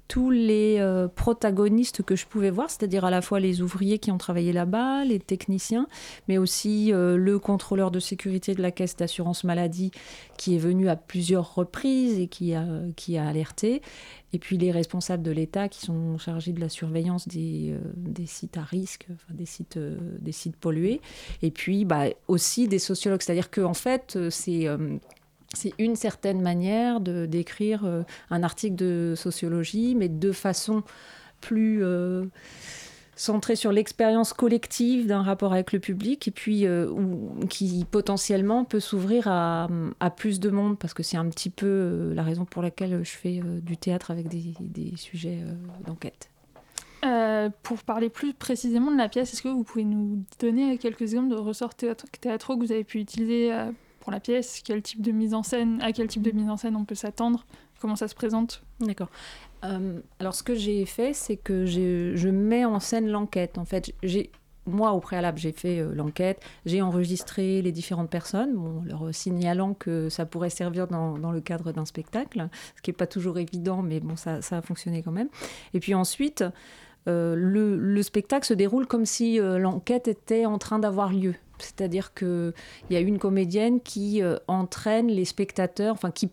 tous 0.09 0.31
les 0.31 1.07
protagonistes 1.15 2.03
que 2.03 2.17
je 2.17 2.27
pouvais 2.27 2.51
voir, 2.51 2.71
c'est-à-dire 2.71 3.05
à 3.05 3.11
la 3.11 3.21
fois 3.21 3.41
les 3.41 3.63
ouvriers 3.63 3.99
qui 3.99 4.11
ont 4.11 4.19
travaillé 4.19 4.53
là-bas, 4.53 5.05
les 5.05 5.19
techniciens, 5.19 5.87
mais 6.29 6.39
aussi 6.39 6.93
le 6.93 7.39
contrôleur 7.39 7.91
de 7.91 8.01
sécurité 8.01 8.55
de 8.55 8.63
la 8.63 8.71
caisse 8.71 8.97
d'assurance 8.97 9.45
maladie 9.45 9.91
qui 10.39 10.55
est 10.55 10.59
venu 10.59 10.89
à 10.89 10.97
plusieurs 10.97 11.55
reprises 11.55 12.19
et 12.19 12.29
qui 12.29 12.55
a, 12.55 12.65
qui 12.97 13.19
a 13.19 13.27
alerté. 13.27 13.83
Et 14.33 14.39
puis 14.39 14.59
les 14.59 14.71
responsables 14.71 15.23
de 15.23 15.31
l'État 15.31 15.69
qui 15.69 15.81
sont 15.81 16.19
chargés 16.19 16.53
de 16.53 16.61
la 16.61 16.69
surveillance 16.69 17.29
des, 17.29 17.71
euh, 17.73 17.79
des 17.97 18.27
sites 18.27 18.57
à 18.57 18.63
risque, 18.63 19.07
des, 19.31 19.47
sites, 19.47 19.77
euh, 19.77 19.97
des 20.21 20.33
sites 20.33 20.57
pollués. 20.57 21.01
Et 21.43 21.51
puis 21.51 21.85
bah, 21.85 22.07
aussi 22.29 22.69
des 22.69 22.79
sociologues, 22.79 23.23
c'est-à-dire 23.23 23.51
qu'en 23.51 23.75
fait, 23.75 24.15
euh, 24.17 24.31
c'est... 24.31 24.67
c'est 25.55 25.73
une 25.79 25.97
certaine 25.97 26.43
manière 26.43 27.01
de 27.01 27.25
d'écrire 27.25 28.05
un 28.31 28.43
article 28.43 28.75
de 28.75 29.15
sociologie, 29.17 29.95
mais 29.95 30.09
de 30.09 30.33
façon 30.33 30.83
plus 31.41 31.83
centrée 33.17 33.57
sur 33.57 33.73
l'expérience 33.73 34.35
collective 34.35 35.07
d'un 35.07 35.23
rapport 35.23 35.55
avec 35.55 35.73
le 35.73 35.81
public, 35.81 36.29
et 36.29 36.31
puis 36.31 36.67
euh, 36.67 36.93
qui 37.49 37.87
potentiellement 37.91 38.65
peut 38.65 38.79
s'ouvrir 38.79 39.27
à, 39.27 39.69
à 40.01 40.11
plus 40.11 40.39
de 40.39 40.51
monde, 40.51 40.79
parce 40.79 40.93
que 40.93 41.03
c'est 41.03 41.17
un 41.17 41.29
petit 41.31 41.51
peu 41.51 41.67
euh, 41.67 42.15
la 42.15 42.23
raison 42.23 42.45
pour 42.45 42.63
laquelle 42.63 43.03
je 43.03 43.11
fais 43.11 43.41
euh, 43.41 43.61
du 43.61 43.79
théâtre 43.79 44.11
avec 44.11 44.29
des, 44.29 44.55
des 44.61 44.95
sujets 44.97 45.41
euh, 45.43 45.53
d'enquête. 45.87 46.31
Pour 47.63 47.79
parler 47.85 48.11
plus 48.11 48.35
précisément 48.35 48.91
de 48.91 48.97
la 48.97 49.09
pièce, 49.09 49.33
est-ce 49.33 49.43
que 49.43 49.49
vous 49.49 49.63
pouvez 49.63 49.85
nous 49.85 50.25
donner 50.41 50.77
quelques 50.77 51.03
exemples 51.03 51.29
de 51.29 51.37
ressorts 51.37 51.75
théâtraux 51.75 52.57
que 52.57 52.65
vous 52.65 52.73
avez 52.73 52.83
pu 52.83 52.99
utiliser 52.99 53.53
pour 54.01 54.11
la 54.11 54.19
pièce? 54.19 54.61
Quel 54.65 54.83
type 54.83 55.03
de 55.03 55.13
mise 55.13 55.33
en 55.33 55.45
scène 55.45 55.81
À 55.83 55.93
quel 55.93 56.09
type 56.09 56.23
de 56.23 56.33
mise 56.33 56.51
en 56.51 56.57
scène 56.57 56.75
on 56.75 56.85
peut 56.85 56.97
s'attendre? 56.97 57.47
Comment 57.81 57.95
ça 57.95 58.09
se 58.09 58.17
présente? 58.17 58.65
D'accord. 58.81 59.09
Euh, 59.65 60.01
alors, 60.19 60.35
ce 60.35 60.43
que 60.43 60.55
j'ai 60.55 60.85
fait, 60.87 61.13
c'est 61.13 61.37
que 61.37 61.67
je 61.67 62.29
mets 62.29 62.65
en 62.65 62.81
scène 62.81 63.09
l'enquête. 63.09 63.59
En 63.59 63.65
fait, 63.65 63.93
j'ai 64.03 64.31
moi, 64.67 64.93
au 64.93 65.01
préalable, 65.01 65.39
j'ai 65.39 65.53
fait 65.53 65.79
euh, 65.79 65.95
l'enquête, 65.95 66.41
j'ai 66.65 66.83
enregistré 66.83 67.63
les 67.63 67.73
différentes 67.73 68.11
personnes, 68.11 68.85
leur 68.85 69.15
signalant 69.15 69.75
que 69.75 70.09
ça 70.09 70.27
pourrait 70.27 70.51
servir 70.51 70.89
dans, 70.89 71.19
dans 71.19 71.33
le 71.33 71.41
cadre 71.41 71.73
d'un 71.73 71.85
spectacle, 71.85 72.49
ce 72.77 72.83
qui 72.83 72.91
n'est 72.91 72.97
pas 72.97 73.07
toujours 73.07 73.39
évident, 73.39 73.83
mais 73.83 74.01
bon, 74.01 74.17
ça, 74.17 74.43
ça, 74.43 74.59
a 74.59 74.63
fonctionné 74.63 75.03
quand 75.03 75.13
même. 75.13 75.29
Et 75.73 75.81
puis 75.81 75.95
ensuite, 75.95 76.45
euh, 77.09 77.37
le, 77.37 77.77
le, 77.77 78.03
spectacle 78.03 78.45
se 78.45 78.55
déroule 78.55 78.87
comme 78.87 79.07
si 79.07 79.39
euh, 79.39 79.59
l'enquête 79.59 80.09
était 80.09 80.47
en 80.47 80.59
train 80.59 80.81
d'avoir 80.81 81.13
lieu. 81.13 81.35
C'est-à-dire 81.59 82.15
qu'il 82.15 82.53
y 82.91 82.97
a 82.97 83.01
une 83.01 83.19
comédienne 83.19 83.81
qui 83.81 84.23
euh, 84.23 84.37
entraîne 84.49 85.09
les 85.09 85.25
spectateurs, 85.25 85.95
enfin 85.95 86.11
qui 86.11 86.31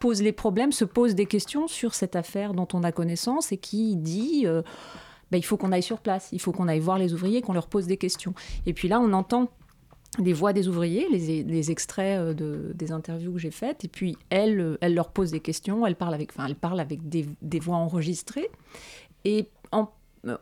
pose 0.00 0.22
les 0.22 0.32
problèmes, 0.32 0.72
se 0.72 0.84
pose 0.84 1.14
des 1.14 1.26
questions 1.26 1.68
sur 1.68 1.94
cette 1.94 2.16
affaire 2.16 2.54
dont 2.54 2.68
on 2.72 2.82
a 2.82 2.92
connaissance 2.92 3.52
et 3.52 3.56
qui 3.56 3.96
dit 3.96 4.42
euh, 4.46 4.62
ben, 5.30 5.38
il 5.38 5.44
faut 5.44 5.56
qu'on 5.56 5.72
aille 5.72 5.82
sur 5.82 6.00
place, 6.00 6.28
il 6.32 6.40
faut 6.40 6.52
qu'on 6.52 6.68
aille 6.68 6.80
voir 6.80 6.98
les 6.98 7.14
ouvriers, 7.14 7.42
qu'on 7.42 7.52
leur 7.52 7.68
pose 7.68 7.86
des 7.86 7.96
questions. 7.96 8.34
Et 8.66 8.72
puis 8.72 8.88
là, 8.88 9.00
on 9.00 9.12
entend 9.12 9.50
des 10.18 10.32
voix 10.32 10.52
des 10.52 10.68
ouvriers, 10.68 11.08
les, 11.10 11.70
extraits 11.70 12.20
euh, 12.20 12.34
de, 12.34 12.72
des 12.74 12.92
interviews 12.92 13.32
que 13.32 13.38
j'ai 13.38 13.50
faites, 13.50 13.84
et 13.84 13.88
puis 13.88 14.16
elle, 14.30 14.78
leur 14.82 15.10
pose 15.10 15.32
des 15.32 15.40
questions, 15.40 15.86
elle 15.86 15.96
parle 15.96 16.14
avec, 16.14 16.30
elle 16.38 16.54
parle 16.54 16.80
avec 16.80 17.08
des, 17.08 17.60
voix 17.60 17.76
enregistrées. 17.76 18.48
Et 19.24 19.48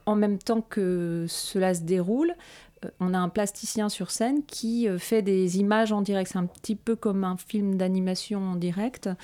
en 0.06 0.14
même 0.14 0.38
temps 0.38 0.60
que 0.60 1.26
cela 1.28 1.74
se 1.74 1.82
déroule, 1.82 2.34
on 3.00 3.14
a 3.14 3.18
un 3.18 3.28
plasticien 3.28 3.88
sur 3.88 4.10
scène 4.10 4.44
qui 4.44 4.88
euh, 4.88 4.98
fait 4.98 5.22
des 5.22 5.58
images 5.58 5.92
en 5.92 6.02
direct. 6.02 6.30
C'est 6.32 6.38
un 6.38 6.46
petit 6.46 6.76
peu 6.76 6.96
comme 6.96 7.24
un 7.24 7.36
film 7.36 7.76
d'animation 7.76 8.40
en 8.42 8.56
direct 8.56 9.06
euh, 9.06 9.14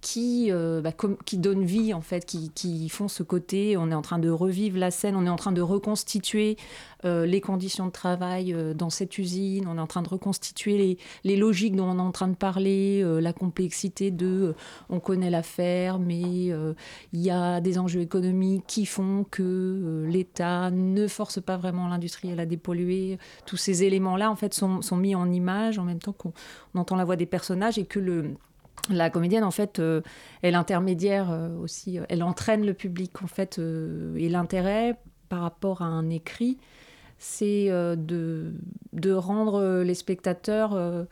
qui, 0.00 0.50
bah, 0.50 0.92
qui 1.24 1.38
donne 1.38 1.64
vie, 1.64 1.94
en 1.94 2.00
fait, 2.00 2.26
qui, 2.26 2.88
font 2.88 3.08
ce 3.08 3.22
côté. 3.22 3.76
On 3.76 3.90
est 3.90 3.94
en 3.94 4.02
train 4.02 4.18
de 4.18 4.28
revivre 4.28 4.78
la 4.78 4.90
scène, 4.90 5.16
on 5.16 5.24
est 5.26 5.30
en 5.30 5.36
train 5.36 5.52
de 5.52 5.62
reconstituer 5.62 6.56
les 7.04 7.40
conditions 7.40 7.86
de 7.86 7.92
travail 7.92 8.56
dans 8.74 8.90
cette 8.90 9.18
usine, 9.18 9.68
on 9.68 9.78
est 9.78 9.80
en 9.80 9.86
train 9.86 10.02
de 10.02 10.08
reconstituer 10.08 10.98
les, 11.22 11.36
logiques 11.36 11.76
dont 11.76 11.88
on 11.88 11.98
est 11.98 12.02
en 12.02 12.10
train 12.10 12.26
de 12.26 12.34
parler, 12.34 13.04
la 13.20 13.32
complexité 13.32 14.10
de 14.10 14.54
on 14.88 14.98
connaît 14.98 15.30
l'affaire, 15.30 16.00
mais 16.00 16.20
il 16.20 17.20
y 17.20 17.30
a 17.30 17.60
des 17.60 17.78
enjeux 17.78 18.00
économiques 18.00 18.64
qui 18.66 18.86
font 18.86 19.24
que 19.30 20.04
l'État 20.08 20.70
ne 20.72 21.06
force 21.06 21.40
pas 21.40 21.56
vraiment 21.56 21.88
l'industrie 21.88 22.32
à 22.32 22.34
la 22.34 22.46
polluer 22.56 23.18
Tous 23.46 23.56
ces 23.56 23.84
éléments-là, 23.84 24.30
en 24.30 24.36
fait, 24.36 24.54
sont, 24.54 24.82
sont, 24.82 24.96
mis 24.96 25.14
en 25.14 25.30
image 25.30 25.78
en 25.78 25.84
même 25.84 25.98
temps 25.98 26.12
qu'on 26.12 26.32
entend 26.74 26.96
la 26.96 27.04
voix 27.04 27.16
des 27.16 27.26
personnages 27.26 27.78
et 27.78 27.84
que 27.84 27.98
le, 27.98 28.34
la 28.90 29.10
comédienne, 29.10 29.44
en 29.44 29.50
fait, 29.50 29.78
euh, 29.78 30.00
elle 30.42 30.54
intermédiaire 30.54 31.30
euh, 31.30 31.56
aussi, 31.58 31.98
euh, 31.98 32.04
elle 32.08 32.22
entraîne 32.22 32.64
le 32.64 32.74
public, 32.74 33.22
en 33.22 33.26
fait, 33.26 33.58
et 33.58 34.28
l'intérêt 34.28 34.96
par 35.28 35.40
rapport 35.40 35.82
à 35.82 35.86
un 35.86 36.08
écrit, 36.10 36.58
c'est 37.18 37.70
de, 37.70 38.52
de 38.92 39.12
rendre 39.12 39.82
les 39.82 39.94
spectateurs 39.94 41.06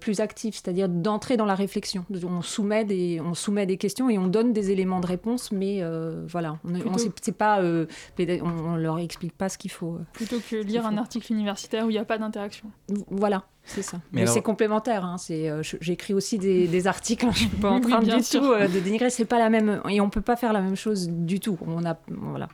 plus 0.00 0.20
actifs, 0.20 0.54
c'est-à-dire 0.54 0.88
d'entrer 0.88 1.36
dans 1.36 1.44
la 1.44 1.54
réflexion. 1.54 2.06
On 2.24 2.40
soumet, 2.40 2.86
des, 2.86 3.20
on 3.20 3.34
soumet 3.34 3.66
des 3.66 3.76
questions 3.76 4.08
et 4.08 4.16
on 4.16 4.28
donne 4.28 4.54
des 4.54 4.70
éléments 4.70 5.00
de 5.00 5.06
réponse, 5.06 5.52
mais 5.52 5.82
voilà, 6.26 6.58
on, 6.64 7.32
pas, 7.32 7.62
on, 7.62 8.76
leur 8.76 8.98
explique 8.98 9.36
pas 9.36 9.50
ce 9.50 9.58
qu'il 9.58 9.70
faut. 9.70 9.98
Plutôt 10.14 10.38
que 10.40 10.56
lire 10.56 10.86
un 10.86 10.96
article 10.96 11.30
universitaire 11.32 11.84
où 11.84 11.90
il 11.90 11.94
n'y 11.94 11.98
a 11.98 12.06
pas 12.06 12.16
d'interaction. 12.16 12.70
Voilà. 13.10 13.44
C'est 13.64 13.82
ça. 13.82 14.00
Mais, 14.10 14.26
c'est 14.26 14.42
complémentaire. 14.42 15.04
Hein. 15.04 15.18
C'est, 15.18 15.48
euh, 15.48 15.62
j'écris 15.80 16.14
aussi 16.14 16.38
des, 16.38 16.86
articles. 16.86 17.24
Hein. 17.24 17.30
Je 17.32 17.44
ne 17.44 17.48
suis 17.48 17.56
pas 17.58 17.70
en 17.70 17.80
train 17.80 18.00
du 18.00 18.10
tout 18.10 18.44
euh, 18.44 18.66
de 18.66 18.80
dénigrer. 18.80 19.08
C'est 19.10 19.24
pas 19.24 19.38
la 19.38 19.50
même 19.50 19.80
et 19.88 20.00
on 20.00 20.10
peut 20.10 20.20
pas 20.20 20.36
faire 20.36 20.52
la 20.52 20.60
même 20.60 20.76
chose 20.76 21.08
du 21.08 21.38
tout. 21.38 21.58
On 21.66 21.84
a 21.84 21.96
voilà. 22.08 22.48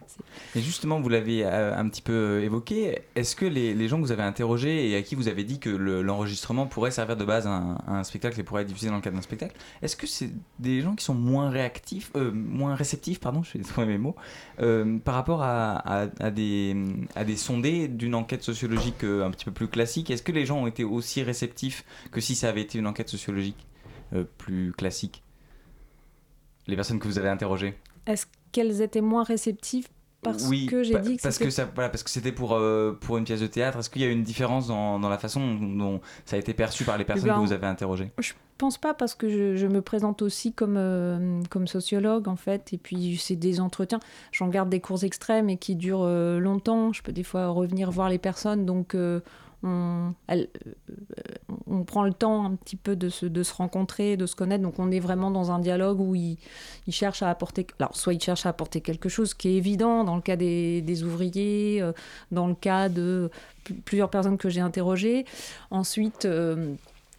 Et 0.55 0.61
justement, 0.61 1.01
vous 1.01 1.09
l'avez 1.09 1.45
euh, 1.45 1.77
un 1.77 1.89
petit 1.89 2.03
peu 2.03 2.43
évoqué. 2.43 3.01
Est-ce 3.17 3.37
que 3.37 3.47
les, 3.47 3.75
les, 3.75 3.89
gens 3.89 3.97
que 3.97 4.03
vous 4.03 4.13
avez 4.13 4.23
interrogés 4.23 4.91
et 4.91 4.97
à 4.97 5.03
qui 5.03 5.15
vous 5.15 5.29
avez 5.29 5.45
dit 5.45 5.59
que 5.59 5.71
l'enregistrement 5.71 6.67
pourrait 6.67 6.91
servir 6.91 7.17
de 7.17 7.25
base 7.25 7.47
à 7.47 7.79
un, 7.87 8.05
spectacle 8.05 8.39
et 8.39 8.43
pourrait 8.43 8.63
être 8.63 8.69
diffusé 8.69 8.89
dans 8.89 8.97
le 8.97 9.01
cadre 9.01 9.17
d'un 9.17 9.23
spectacle, 9.23 9.57
est-ce 9.83 9.97
que 9.97 10.07
c'est 10.07 10.31
des 10.59 10.83
gens 10.83 10.95
qui 10.95 11.05
sont 11.05 11.15
moins 11.15 11.51
réactifs, 11.51 12.13
moins 12.15 12.75
réceptifs, 12.75 13.21
pardon, 13.21 13.43
je 13.53 13.59
vais 13.59 13.65
trouver 13.65 13.87
mes 13.87 13.99
mots, 13.99 14.15
par 15.05 15.15
rapport 15.15 15.43
à, 15.43 15.79
à, 16.21 16.31
des 16.31 16.77
à 17.15 17.25
des 17.25 17.37
sondés 17.37 17.89
d'une 17.89 18.15
enquête 18.15 18.43
sociologique 18.43 19.05
un 19.05 19.31
petit 19.31 19.47
peu 19.47 19.53
plus 19.53 19.69
classique? 19.69 20.11
Est-ce 20.11 20.23
que 20.23 20.33
les 20.33 20.47
gens 20.47 20.59
ont 20.59 20.67
été 20.67 20.85
aussi 20.99 21.23
réceptif 21.23 21.85
que 22.13 22.21
si 22.21 22.35
ça 22.35 22.49
avait 22.49 22.63
été 22.63 22.79
une 22.79 22.87
enquête 22.87 23.09
sociologique 23.09 23.67
euh, 24.13 24.25
plus 24.39 24.73
classique 24.73 25.23
Les 26.67 26.77
personnes 26.77 26.99
que 26.99 27.07
vous 27.07 27.19
avez 27.19 27.29
interrogées 27.29 27.79
Est-ce 28.07 28.27
qu'elles 28.53 28.83
étaient 28.83 29.01
moins 29.01 29.25
réceptives 29.25 29.89
parce 30.21 30.49
que 30.49 30.83
j'ai 30.83 30.99
dit 30.99 31.17
que 31.17 31.23
parce 31.23 31.39
que 31.39 31.49
ça, 31.49 31.69
voilà, 31.73 31.91
parce 31.91 32.03
que 32.03 32.11
c'était 32.11 32.33
pour 32.33 32.55
euh, 32.55 32.93
pour 33.01 33.19
une 33.19 33.25
pièce 33.25 33.41
de 33.41 33.47
théâtre. 33.47 33.79
Est-ce 33.79 33.89
qu'il 33.89 34.03
y 34.03 34.05
a 34.05 34.09
une 34.09 34.25
différence 34.25 34.67
dans, 34.67 34.99
dans, 34.99 35.09
la 35.09 35.19
façon 35.19 35.55
dont 35.55 36.01
ça 36.25 36.35
a 36.35 36.39
été 36.41 36.55
perçu 36.55 36.83
par 36.83 36.99
les 36.99 37.05
personnes 37.05 37.29
eh 37.29 37.31
que 37.31 37.37
ben, 37.37 37.45
vous 37.45 37.53
avez 37.53 37.67
interrogées? 37.67 38.11
Je 38.19 38.33
pense 38.59 38.79
pas 38.79 38.95
parce 38.95 39.15
que 39.15 39.29
je, 39.29 39.55
je 39.55 39.67
me 39.69 39.81
présente 39.81 40.21
aussi 40.23 40.53
comme 40.53 40.77
euh, 40.77 41.41
comme 41.51 41.69
sociologue 41.69 42.27
en 42.27 42.35
fait 42.35 42.73
et 42.73 42.79
puis 42.79 43.17
c'est 43.17 43.37
des 43.37 43.61
entretiens. 43.61 44.01
J'en 44.33 44.49
garde 44.49 44.71
des 44.71 44.81
cours 44.81 45.05
extrêmes 45.05 45.49
et 45.51 45.57
qui 45.57 45.77
durent 45.77 46.09
longtemps. 46.41 46.93
Je 46.93 47.03
peux 47.03 47.13
des 47.13 47.23
fois 47.23 47.49
revenir 47.49 47.93
voir 47.93 48.09
les 48.09 48.19
personnes 48.19 48.67
donc 48.67 48.97
on, 49.63 50.15
euh, 50.31 50.45
on, 51.67 51.85
prend 51.85 52.05
le 52.05 52.13
temps 52.13 52.45
un 52.45 52.55
petit 52.55 52.77
peu 52.77 52.95
de 52.95 53.09
se, 53.09 53.27
de 53.27 53.43
se, 53.43 53.53
rencontrer, 53.53 54.17
de 54.17 54.27
se 54.27 54.37
connaître. 54.37 54.63
Donc 54.63 54.79
on 54.79 54.91
est 54.91 55.01
vraiment 55.01 55.31
dans 55.31 55.51
un 55.51 55.59
dialogue 55.59 56.01
où 56.01 56.15
il, 56.15 56.39
il 56.87 56.93
cherche 56.93 57.23
à 57.23 57.31
apporter, 57.31 57.67
alors 57.81 57.97
soit 57.97 58.15
il 58.15 58.21
cherche 58.21 58.47
à 58.47 58.51
apporter 58.51 58.81
quelque 58.81 59.09
chose 59.09 59.35
qui 59.35 59.49
est 59.49 59.55
évident 59.55 60.05
dans 60.05 60.17
le 60.17 60.23
cas 60.23 60.37
des, 60.37 60.81
des 60.83 61.03
ouvriers, 61.03 61.83
euh, 61.83 61.93
dans 62.31 62.47
le 62.47 62.55
cas 62.55 62.89
de 62.89 63.31
plusieurs 63.85 64.11
personnes 64.11 64.39
que 64.39 64.49
j'ai 64.49 64.61
interrogées. 64.61 65.25
Ensuite, 65.71 66.25
euh, 66.25 66.75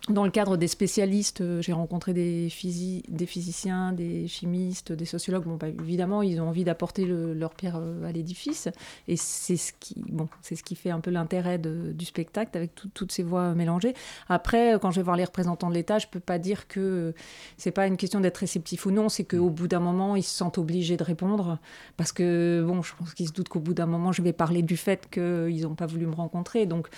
dans 0.09 0.23
le 0.23 0.31
cadre 0.31 0.57
des 0.57 0.67
spécialistes, 0.67 1.41
euh, 1.41 1.61
j'ai 1.61 1.73
rencontré 1.73 2.13
des, 2.13 2.49
physiciens, 2.49 3.93
des 3.93 4.27
chimistes, 4.27 4.91
des 4.91 5.05
sociologues. 5.05 5.43
Bon, 5.43 5.55
bah, 5.55 5.67
évidemment, 5.67 6.21
ils 6.21 6.41
ont 6.41 6.49
envie 6.49 6.63
d'apporter 6.63 7.05
leur 7.05 7.53
pierre 7.53 7.77
euh, 7.77 8.03
à 8.05 8.11
l'édifice. 8.11 8.67
Et 9.07 9.17
c'est 9.17 9.57
ce, 9.57 9.71
qui, 9.79 9.95
bon, 9.97 10.27
ce 10.41 10.55
qui 10.55 10.75
fait 10.75 10.89
un 10.89 10.99
peu 10.99 11.11
l'intérêt 11.11 11.59
du 11.59 12.05
spectacle, 12.05 12.57
avec 12.57 12.71
toutes 12.93 13.11
ces 13.11 13.23
voix 13.23 13.53
mélangées. 13.53 13.93
Après, 14.27 14.77
quand 14.81 14.91
je 14.91 14.97
vais 14.97 15.03
voir 15.03 15.15
les 15.15 15.25
représentants 15.25 15.69
de 15.69 15.75
l'État, 15.75 15.99
je 15.99 16.07
ne 16.07 16.11
peux 16.11 16.19
pas 16.19 16.39
dire 16.39 16.67
que 16.67 17.13
c'est 17.57 17.71
pas 17.71 17.87
une 17.87 17.97
question 17.97 18.19
d'être 18.19 18.37
réceptif 18.37 18.85
ou 18.85 18.91
non, 18.91 19.09
c'est 19.09 19.25
qu'au 19.25 19.49
bout 19.49 19.67
d'un 19.67 19.79
moment, 19.79 20.15
ils 20.15 20.23
se 20.23 20.35
sentent 20.35 20.57
obligés 20.57 20.97
de 20.97 21.03
répondre. 21.03 21.59
Parce 21.97 22.11
que, 22.11 22.63
bon, 22.65 22.81
je 22.81 22.93
pense 22.95 23.13
qu'ils 23.13 23.27
se 23.27 23.33
doutent 23.33 23.49
qu'au 23.49 23.59
bout 23.59 23.73
d'un 23.73 23.85
moment, 23.85 24.11
je 24.11 24.21
vais 24.21 24.33
parler 24.33 24.61
du 24.61 24.77
fait 24.77 25.09
qu'ils 25.09 25.61
n'ont 25.61 25.75
pas 25.75 25.85
voulu 25.85 26.05
me 26.05 26.15
rencontrer. 26.15 26.65
Donc, 26.65 26.89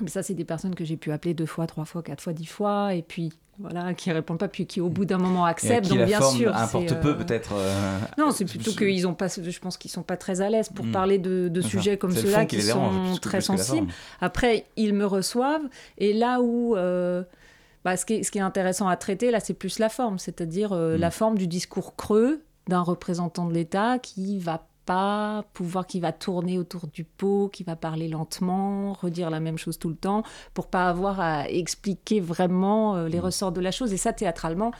mais 0.00 0.08
ça, 0.08 0.22
c'est 0.22 0.34
des 0.34 0.44
personnes 0.44 0.74
que 0.74 0.84
j'ai 0.84 0.96
pu 0.96 1.12
appeler 1.12 1.34
deux 1.34 1.46
fois, 1.46 1.66
trois 1.66 1.84
fois, 1.84 2.02
quatre 2.02 2.20
fois, 2.20 2.32
dix 2.32 2.46
fois, 2.46 2.94
et 2.94 3.02
puis 3.02 3.32
voilà, 3.58 3.92
qui 3.92 4.10
répondent 4.10 4.38
pas, 4.38 4.48
puis 4.48 4.66
qui 4.66 4.80
au 4.80 4.88
bout 4.88 5.04
d'un 5.04 5.18
moment 5.18 5.44
acceptent. 5.44 5.88
donc 5.88 5.98
la 5.98 6.06
bien 6.06 6.18
forme 6.18 6.36
sûr, 6.36 6.56
importe 6.56 7.00
peu 7.00 7.10
euh, 7.10 7.14
peut-être. 7.14 7.52
Euh, 7.54 7.98
non, 8.16 8.30
c'est 8.30 8.46
plutôt 8.46 8.72
qu'ils 8.72 9.06
ont 9.06 9.14
pas, 9.14 9.28
je 9.28 9.58
pense 9.58 9.76
qu'ils 9.76 9.90
sont 9.90 10.02
pas 10.02 10.16
très 10.16 10.40
à 10.40 10.48
l'aise 10.48 10.70
pour 10.70 10.86
hmm. 10.86 10.92
parler 10.92 11.18
de, 11.18 11.48
de 11.48 11.60
sujets 11.60 11.98
comme 11.98 12.12
ceux-là 12.12 12.46
qui, 12.46 12.62
sont 12.62 13.16
très 13.20 13.40
sensibles. 13.40 13.88
Après, 14.20 14.64
ils 14.76 14.94
me 14.94 15.04
reçoivent, 15.04 15.68
et 15.98 16.14
là 16.14 16.40
où 16.40 16.74
euh, 16.76 17.22
bah, 17.84 17.96
ce, 17.96 18.06
qui 18.06 18.14
est, 18.14 18.22
ce, 18.22 18.30
qui 18.30 18.38
est, 18.38 18.42
intéressant 18.42 18.88
à 18.88 18.96
traiter, 18.96 19.30
là, 19.30 19.40
c'est 19.40 19.54
plus 19.54 19.78
la 19.78 19.90
forme, 19.90 20.18
c'est-à-dire 20.18 20.72
hmm. 20.72 20.96
la 20.96 21.10
forme 21.10 21.36
du 21.36 21.46
discours 21.46 21.96
creux 21.96 22.42
d'un 22.68 22.82
représentant 22.82 23.46
de 23.46 23.52
l'État 23.52 23.98
qui 23.98 24.38
va 24.38 24.66
pouvoir 25.52 25.86
qui 25.86 26.00
va 26.00 26.12
tourner 26.12 26.58
autour 26.58 26.86
du 26.88 27.04
pot, 27.04 27.48
qui 27.52 27.62
va 27.62 27.76
parler 27.76 28.08
lentement, 28.08 28.92
redire 28.92 29.30
la 29.30 29.40
même 29.40 29.58
chose 29.58 29.78
tout 29.78 29.88
le 29.88 29.94
temps, 29.94 30.22
pour 30.54 30.66
pas 30.66 30.88
avoir 30.88 31.20
à 31.20 31.48
expliquer 31.48 32.20
vraiment 32.20 32.96
euh, 32.96 33.08
les 33.08 33.18
mm. 33.18 33.22
ressorts 33.22 33.52
de 33.52 33.60
la 33.60 33.70
chose. 33.70 33.92
Et 33.92 33.96
ça, 33.96 34.12
théâtralement, 34.12 34.72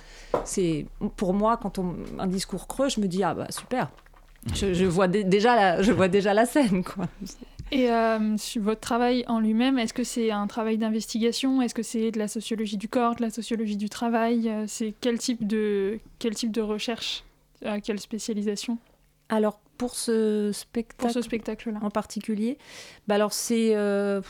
c'est 0.45 0.87
pour 1.17 1.35
moi, 1.35 1.57
quand 1.57 1.79
on 1.79 1.95
un 2.19 2.27
discours 2.27 2.67
creux, 2.67 2.89
je 2.89 3.01
me 3.01 3.07
dis 3.07 3.23
ah 3.23 3.35
bah 3.35 3.47
super, 3.51 3.91
je, 4.55 4.85
vois 4.85 5.09
déjà 5.09 5.55
la, 5.55 5.83
je 5.83 5.93
vois 5.93 6.09
déjà 6.09 6.35
la 6.35 6.47
scène 6.47 6.83
quoi. 6.83 7.07
Et 7.73 7.89
euh, 7.89 8.37
sur 8.37 8.63
votre 8.63 8.81
travail 8.81 9.25
en 9.29 9.39
lui-même, 9.39 9.79
est-ce 9.79 9.95
que 9.95 10.03
c'est 10.03 10.33
un 10.33 10.49
travail 10.49 10.77
d'investigation? 10.77 11.63
Est-ce 11.63 11.75
que 11.75 11.85
c'est 11.85 12.11
de 12.11 12.19
la 12.19 12.27
sociologie 12.27 12.77
du 12.77 12.89
corps, 12.89 13.15
de 13.15 13.23
la 13.23 13.31
sociologie 13.31 13.77
du 13.77 13.89
travail? 13.89 14.49
Euh, 14.49 14.65
C'est 14.67 14.93
quel 15.01 15.19
type 15.19 15.47
de 15.47 16.01
quel 16.19 16.35
type 16.35 16.51
de 16.51 16.63
recherche? 16.63 17.23
Quelle 17.85 18.01
spécialisation? 18.01 18.79
Alors 19.29 19.61
pour 19.81 19.95
ce 19.95 20.51
spectacle, 20.53 21.11
ce 21.11 21.23
spectacle-là 21.23 21.79
en 21.81 21.89
particulier, 21.89 22.59
bah 23.09 23.15
alors 23.15 23.33
c'est, 23.33 23.75
euh, 23.75 24.21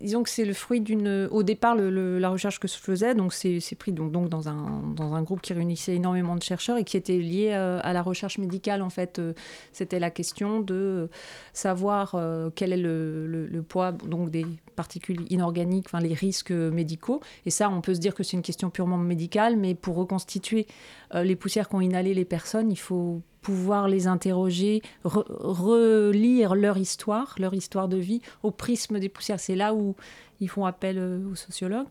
disons 0.00 0.22
que 0.22 0.30
c'est 0.30 0.44
le 0.44 0.52
fruit 0.52 0.80
d'une, 0.80 1.26
au 1.32 1.42
départ 1.42 1.74
le, 1.74 2.20
la 2.20 2.28
recherche 2.28 2.60
que 2.60 2.68
je 2.68 2.74
faisais, 2.74 3.16
donc 3.16 3.32
c'est, 3.32 3.58
pris 3.76 3.90
donc, 3.90 4.12
donc 4.12 4.28
dans 4.28 4.48
un 4.48 4.84
dans 4.94 5.14
un 5.14 5.22
groupe 5.22 5.40
qui 5.40 5.54
réunissait 5.54 5.96
énormément 5.96 6.36
de 6.36 6.42
chercheurs 6.44 6.76
et 6.76 6.84
qui 6.84 6.96
était 6.96 7.18
lié 7.18 7.50
euh, 7.50 7.80
à 7.82 7.92
la 7.92 8.00
recherche 8.00 8.38
médicale 8.38 8.80
en 8.80 8.88
fait. 8.88 9.18
Euh, 9.18 9.32
c'était 9.72 9.98
la 9.98 10.12
question 10.12 10.60
de 10.60 11.10
savoir 11.52 12.14
quel 12.54 12.72
est 12.72 12.76
le, 12.76 13.26
le, 13.26 13.62
poids 13.64 13.90
donc 13.90 14.30
des 14.30 14.46
particules 14.76 15.26
inorganiques, 15.30 15.86
enfin 15.88 15.98
les 15.98 16.14
risques 16.14 16.52
médicaux. 16.52 17.20
Et 17.44 17.50
ça, 17.50 17.68
on 17.70 17.80
peut 17.80 17.94
se 17.94 18.00
dire 18.00 18.14
que 18.14 18.22
c'est 18.22 18.36
une 18.36 18.42
question 18.42 18.70
purement 18.70 18.98
médicale, 18.98 19.56
mais 19.56 19.74
pour 19.74 19.96
reconstituer 19.96 20.68
les 21.12 21.34
poussières 21.34 21.68
qu'ont 21.68 21.80
inhalées 21.80 22.14
les 22.14 22.24
personnes, 22.24 22.70
il 22.70 22.78
faut 22.78 23.22
pouvoir 23.46 23.86
les 23.86 24.08
interroger, 24.08 24.82
relire 25.04 26.56
leur 26.56 26.78
histoire, 26.78 27.36
leur 27.38 27.54
histoire 27.54 27.86
de 27.86 27.96
vie 27.96 28.20
au 28.42 28.50
prisme 28.50 28.98
des 28.98 29.08
poussières. 29.08 29.38
C'est 29.38 29.54
là 29.54 29.72
où 29.72 29.94
ils 30.40 30.48
font 30.48 30.66
appel 30.66 30.98
aux 31.30 31.36
sociologues. 31.36 31.86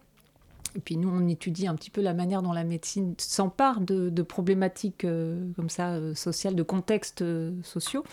Et 0.75 0.79
puis 0.79 0.97
nous, 0.97 1.09
on 1.09 1.27
étudie 1.27 1.67
un 1.67 1.75
petit 1.75 1.89
peu 1.89 2.01
la 2.01 2.13
manière 2.13 2.41
dont 2.41 2.51
la 2.51 2.63
médecine 2.63 3.15
s'empare 3.17 3.81
de, 3.81 4.21
problématiques 4.21 5.05
comme 5.55 5.69
ça, 5.69 5.99
sociales, 6.13 6.55
de 6.55 6.63
contextes 6.63 7.23
sociaux. 7.63 8.03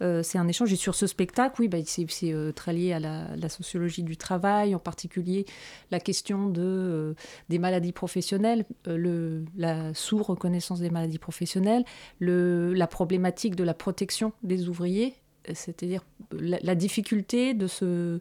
Euh, 0.00 0.22
c'est 0.22 0.38
un 0.38 0.48
échange. 0.48 0.72
Et 0.72 0.76
sur 0.76 0.94
ce 0.94 1.06
spectacle, 1.06 1.60
oui, 1.60 1.68
bah, 1.68 1.78
c'est 1.84 2.06
euh, 2.24 2.52
très 2.52 2.72
lié 2.72 2.92
à 2.92 3.00
la, 3.00 3.48
sociologie 3.48 4.02
du 4.02 4.16
travail, 4.16 4.74
en 4.74 4.78
particulier 4.78 5.46
la 5.90 6.00
question 6.00 6.48
de, 6.48 6.62
euh, 6.62 7.14
des 7.48 7.58
maladies 7.58 7.92
professionnelles, 7.92 8.64
le, 8.86 9.44
la 9.56 9.94
sous-reconnaissance 9.94 10.80
des 10.80 10.90
maladies 10.90 11.18
professionnelles, 11.18 11.84
le, 12.18 12.74
la 12.74 12.86
problématique 12.86 13.56
de 13.56 13.64
la 13.64 13.74
protection 13.74 14.32
des 14.42 14.68
ouvriers, 14.68 15.14
c'est-à-dire 15.54 16.04
la, 16.32 16.74
difficulté 16.74 17.54
de 17.54 17.66
se 17.66 18.20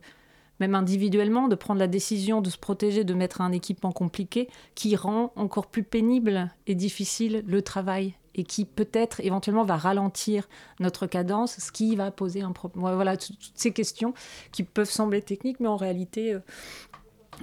même 0.60 0.76
individuellement, 0.76 1.48
de 1.48 1.56
prendre 1.56 1.80
la 1.80 1.88
décision 1.88 2.42
de 2.42 2.50
se 2.50 2.58
protéger, 2.58 3.04
de 3.04 3.14
mettre 3.14 3.42
un 3.42 3.52
équipement 3.52 3.92
compliqué 3.92 4.50
qui 4.76 4.96
rend 4.96 5.32
encore 5.36 5.68
plus 5.68 5.84
pénible 5.84 6.52
et 6.66 6.76
difficile 6.76 7.44
le 7.48 7.62
travail 7.62 8.16
et 8.38 8.44
qui 8.44 8.66
peut-être 8.66 9.20
éventuellement 9.22 9.64
va 9.64 9.78
ralentir 9.78 10.48
notre 10.80 11.08
cadence, 11.08 11.58
ce 11.58 11.72
qui 11.72 11.96
va 11.96 12.12
poser 12.12 12.42
un 12.42 12.52
problème. 12.52 12.94
Voilà, 12.94 13.18
toutes 13.18 13.52
ces 13.56 13.72
questions 13.72 14.14
qui 14.52 14.64
peuvent 14.64 14.90
sembler 14.90 15.22
techniques, 15.22 15.60
mais 15.60 15.68
en 15.68 15.76
réalité, 15.76 16.34
euh, 16.34 16.40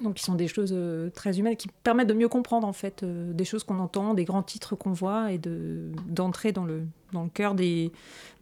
donc, 0.03 0.15
qui 0.15 0.23
sont 0.23 0.35
des 0.35 0.49
choses 0.49 0.73
euh, 0.73 1.11
très 1.11 1.39
humaines, 1.39 1.57
qui 1.57 1.69
permettent 1.83 2.09
de 2.09 2.15
mieux 2.15 2.29
comprendre 2.29 2.67
en 2.67 2.73
fait 2.73 3.03
euh, 3.03 3.33
des 3.33 3.45
choses 3.45 3.65
qu'on 3.65 3.81
entend, 3.81 4.15
des 4.15 4.25
grands 4.25 4.43
titres 4.43 4.77
qu'on 4.77 4.93
voit, 4.93 5.33
et 5.33 5.39
de 5.39 5.91
d'entrer 6.07 6.53
dans 6.53 6.65
le 6.65 6.87
dans 7.13 7.25
le 7.25 7.29
cœur 7.29 7.55
des 7.55 7.93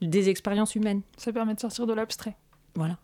des 0.03 0.29
expériences 0.29 0.75
humaines. 0.75 1.01
Ça 1.17 1.33
permet 1.33 1.55
de 1.55 1.61
sortir 1.61 1.87
de 1.87 1.95
l'abstrait. 1.95 2.37
Voilà. 2.75 2.99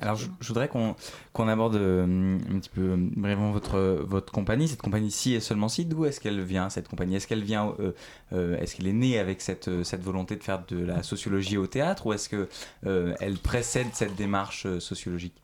Alors, 0.00 0.16
je, 0.16 0.26
voudrais 0.46 0.68
qu'on 0.68 1.48
aborde 1.48 1.74
euh, 1.74 2.36
un 2.36 2.58
petit 2.58 2.68
peu 2.68 2.92
euh, 2.92 2.96
brièvement 2.96 3.50
votre, 3.50 3.78
votre 4.06 4.32
compagnie. 4.32 4.68
Cette 4.68 4.80
compagnie-ci 4.80 5.34
est 5.34 5.40
seulement-ci. 5.40 5.86
D'où 5.86 6.04
est-ce 6.04 6.20
qu'elle 6.20 6.40
vient, 6.40 6.70
cette 6.70 6.88
compagnie? 6.88 7.16
Est-ce 7.16 7.26
qu'elle 7.26 7.42
vient, 7.42 7.74
euh, 8.32 8.56
est-ce 8.58 8.76
qu'elle 8.76 8.86
est 8.86 8.92
née 8.92 9.18
avec 9.18 9.40
cette, 9.40 9.82
cette 9.82 10.02
volonté 10.02 10.36
de 10.36 10.42
faire 10.44 10.64
de 10.68 10.84
la 10.84 11.02
sociologie 11.02 11.56
au 11.56 11.66
théâtre 11.66 12.06
ou 12.06 12.12
est-ce 12.12 12.28
qu'elle 12.28 13.38
précède 13.38 13.88
cette 13.92 14.14
démarche 14.14 14.66
sociologique? 14.78 15.34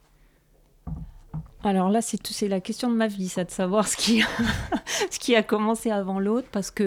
Alors 1.70 1.88
là, 1.88 2.00
c'est 2.02 2.48
la 2.48 2.60
question 2.60 2.90
de 2.90 2.94
ma 2.94 3.06
vie, 3.06 3.28
ça, 3.28 3.44
de 3.44 3.50
savoir 3.50 3.88
ce 3.88 3.96
qui, 3.96 5.36
a, 5.36 5.42
commencé 5.42 5.90
avant 5.90 6.20
l'autre, 6.20 6.48
parce 6.52 6.70
que 6.70 6.84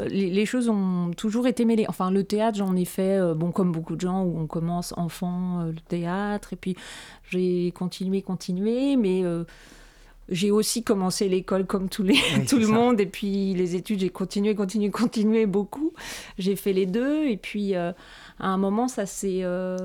euh, 0.00 0.08
les, 0.08 0.46
choses 0.46 0.68
ont 0.68 1.10
toujours 1.16 1.46
été 1.46 1.64
mêlées. 1.64 1.86
Enfin, 1.88 2.10
le 2.10 2.24
théâtre, 2.24 2.58
j'en 2.58 2.74
ai 2.76 2.84
fait, 2.84 3.18
euh, 3.18 3.34
bon, 3.34 3.52
comme 3.52 3.72
beaucoup 3.72 3.96
de 3.96 4.00
gens, 4.00 4.22
où 4.22 4.38
on 4.38 4.46
commence 4.46 4.94
enfant 4.96 5.60
euh, 5.60 5.72
le 5.72 5.80
théâtre, 5.80 6.52
et 6.52 6.56
puis 6.56 6.76
j'ai 7.30 7.72
continué, 7.72 8.22
continué, 8.22 8.96
mais 8.96 9.22
j'ai 10.28 10.50
aussi 10.50 10.82
commencé 10.82 11.28
l'école 11.28 11.66
comme 11.66 11.88
tous 11.88 12.02
les, 12.02 12.18
tout 12.48 12.58
le 12.58 12.66
monde, 12.66 13.00
et 13.00 13.06
puis 13.06 13.54
les 13.54 13.76
études, 13.76 14.00
j'ai 14.00 14.10
continué, 14.10 14.54
continué, 14.54 14.90
continué 14.90 15.46
beaucoup. 15.46 15.92
J'ai 16.38 16.56
fait 16.56 16.72
les 16.72 16.86
deux, 16.86 17.26
et 17.26 17.36
puis 17.36 17.74
à 18.40 18.48
un 18.48 18.56
moment, 18.56 18.88
ça 18.88 19.06
c'est 19.06 19.40
euh, 19.42 19.76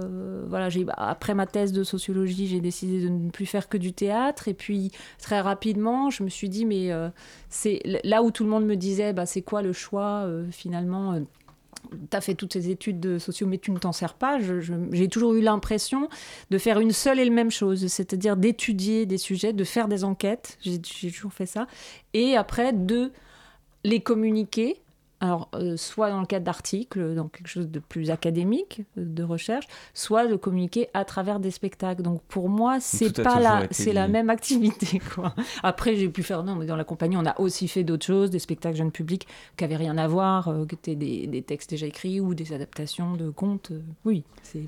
voilà, 0.47 0.69
j'ai 0.69 0.85
après 0.97 1.35
ma 1.35 1.45
thèse 1.45 1.71
de 1.71 1.83
sociologie, 1.83 2.47
j'ai 2.47 2.61
décidé 2.61 3.01
de 3.01 3.09
ne 3.09 3.29
plus 3.29 3.45
faire 3.45 3.69
que 3.69 3.77
du 3.77 3.93
théâtre 3.93 4.47
et 4.47 4.55
puis 4.55 4.91
très 5.19 5.39
rapidement, 5.39 6.09
je 6.09 6.23
me 6.23 6.29
suis 6.29 6.49
dit 6.49 6.65
mais 6.65 6.91
euh, 6.91 7.09
c'est 7.49 7.79
là 8.03 8.23
où 8.23 8.31
tout 8.31 8.43
le 8.43 8.49
monde 8.49 8.65
me 8.65 8.75
disait 8.75 9.13
bah 9.13 9.27
c'est 9.27 9.43
quoi 9.43 9.61
le 9.61 9.71
choix 9.71 10.23
euh, 10.25 10.45
finalement 10.51 11.19
tu 12.11 12.21
fait 12.21 12.35
toutes 12.35 12.53
ces 12.53 12.69
études 12.69 12.99
de 12.99 13.19
sociaux, 13.19 13.47
mais 13.47 13.57
tu 13.57 13.71
ne 13.71 13.77
t'en 13.77 13.91
sers 13.91 14.13
pas. 14.13 14.39
J'ai 14.91 15.07
toujours 15.07 15.33
eu 15.33 15.41
l'impression 15.41 16.09
de 16.49 16.57
faire 16.57 16.79
une 16.79 16.91
seule 16.91 17.19
et 17.19 17.25
la 17.25 17.31
même 17.31 17.51
chose, 17.51 17.87
c'est-à-dire 17.87 18.37
d'étudier 18.37 19.05
des 19.05 19.17
sujets, 19.17 19.53
de 19.53 19.63
faire 19.63 19.87
des 19.87 20.03
enquêtes. 20.03 20.57
J'ai 20.61 20.79
toujours 21.11 21.33
fait 21.33 21.45
ça. 21.45 21.67
Et 22.13 22.35
après, 22.35 22.73
de 22.73 23.11
les 23.83 24.01
communiquer 24.01 24.81
alors, 25.21 25.49
euh, 25.53 25.75
soit 25.75 26.09
dans 26.09 26.21
le 26.21 26.25
cadre 26.25 26.45
d'articles, 26.45 27.13
dans 27.13 27.27
quelque 27.27 27.47
chose 27.47 27.67
de 27.67 27.79
plus 27.79 28.09
académique, 28.09 28.83
euh, 28.97 29.03
de 29.05 29.23
recherche, 29.23 29.67
soit 29.93 30.27
de 30.27 30.35
communiquer 30.35 30.87
à 30.93 31.03
travers 31.03 31.39
des 31.39 31.51
spectacles. 31.51 32.01
Donc, 32.01 32.21
pour 32.23 32.47
moi, 32.47 32.79
c'est 32.79 33.21
pas 33.21 33.39
la, 33.39 33.67
c'est 33.71 33.91
la 33.91 34.07
même 34.07 34.29
activité, 34.29 34.99
quoi. 35.13 35.35
Après, 35.61 35.95
j'ai 35.97 36.07
pu 36.07 36.23
faire, 36.23 36.43
non, 36.43 36.55
mais 36.55 36.65
dans 36.65 36.77
la 36.77 36.85
compagnie, 36.85 37.17
on 37.17 37.25
a 37.25 37.37
aussi 37.39 37.67
fait 37.67 37.83
d'autres 37.83 38.05
choses, 38.05 38.29
des 38.29 38.39
spectacles 38.39 38.77
jeunes 38.77 38.91
publics 38.91 39.27
qui 39.57 39.63
n'avaient 39.63 39.75
rien 39.75 39.97
à 39.97 40.07
voir, 40.07 40.47
euh, 40.47 40.65
qui 40.65 40.75
étaient 40.75 40.95
des, 40.95 41.27
des, 41.27 41.41
textes 41.41 41.71
déjà 41.71 41.87
écrits 41.87 42.21
ou 42.21 42.33
des 42.33 42.53
adaptations 42.53 43.15
de 43.15 43.29
contes. 43.29 43.71
oui, 44.05 44.23
c'est 44.43 44.63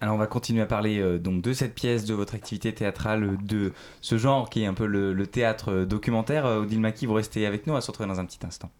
alors 0.00 0.16
on 0.16 0.18
va 0.18 0.26
continuer 0.26 0.62
à 0.62 0.66
parler 0.66 1.20
donc 1.20 1.42
de 1.42 1.52
cette 1.52 1.76
pièce, 1.76 2.04
de 2.06 2.12
votre 2.12 2.34
activité 2.34 2.74
théâtrale, 2.74 3.36
de 3.40 3.72
ce 4.00 4.18
genre 4.18 4.50
qui 4.50 4.64
est 4.64 4.66
un 4.66 4.74
peu 4.74 4.84
le, 4.84 5.12
le 5.12 5.26
théâtre 5.28 5.84
documentaire. 5.84 6.44
Odile 6.44 6.80
Maki, 6.80 7.06
vous 7.06 7.14
restez 7.14 7.46
avec 7.46 7.68
nous, 7.68 7.72
on 7.72 7.76
va 7.76 7.82
se 7.82 7.86
retrouver 7.86 8.08
dans 8.08 8.18
un 8.18 8.24
petit 8.24 8.44
instant. 8.44 8.72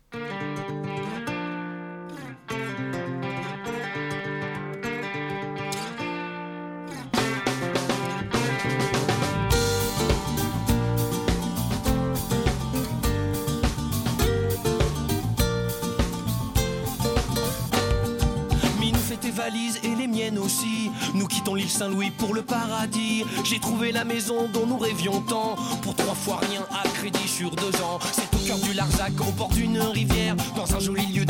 L'île 21.55 21.71
Saint-Louis 21.71 22.11
pour 22.11 22.35
le 22.35 22.43
paradis. 22.43 23.25
J'ai 23.45 23.59
trouvé 23.59 23.93
la 23.93 24.05
maison 24.05 24.49
dont 24.53 24.67
nous 24.67 24.79
rêvions 24.79 25.21
tant. 25.21 25.57
Pour 25.83 25.95
trois 25.95 26.15
fois 26.15 26.41
rien 26.49 26.63
à 26.71 26.87
crédit 26.89 27.29
sur 27.29 27.51
deux 27.51 27.75
ans. 27.83 27.99
C'est 28.13 28.35
au 28.35 28.39
cœur 28.47 28.59
du 28.59 28.73
Larzac, 28.73 29.13
au 29.21 29.33
bord 29.33 29.49
d'une 29.49 29.79
rivière. 29.79 30.37
Dans 30.57 30.75
un 30.75 30.81
joli 30.81 31.07
lieu 31.07 31.25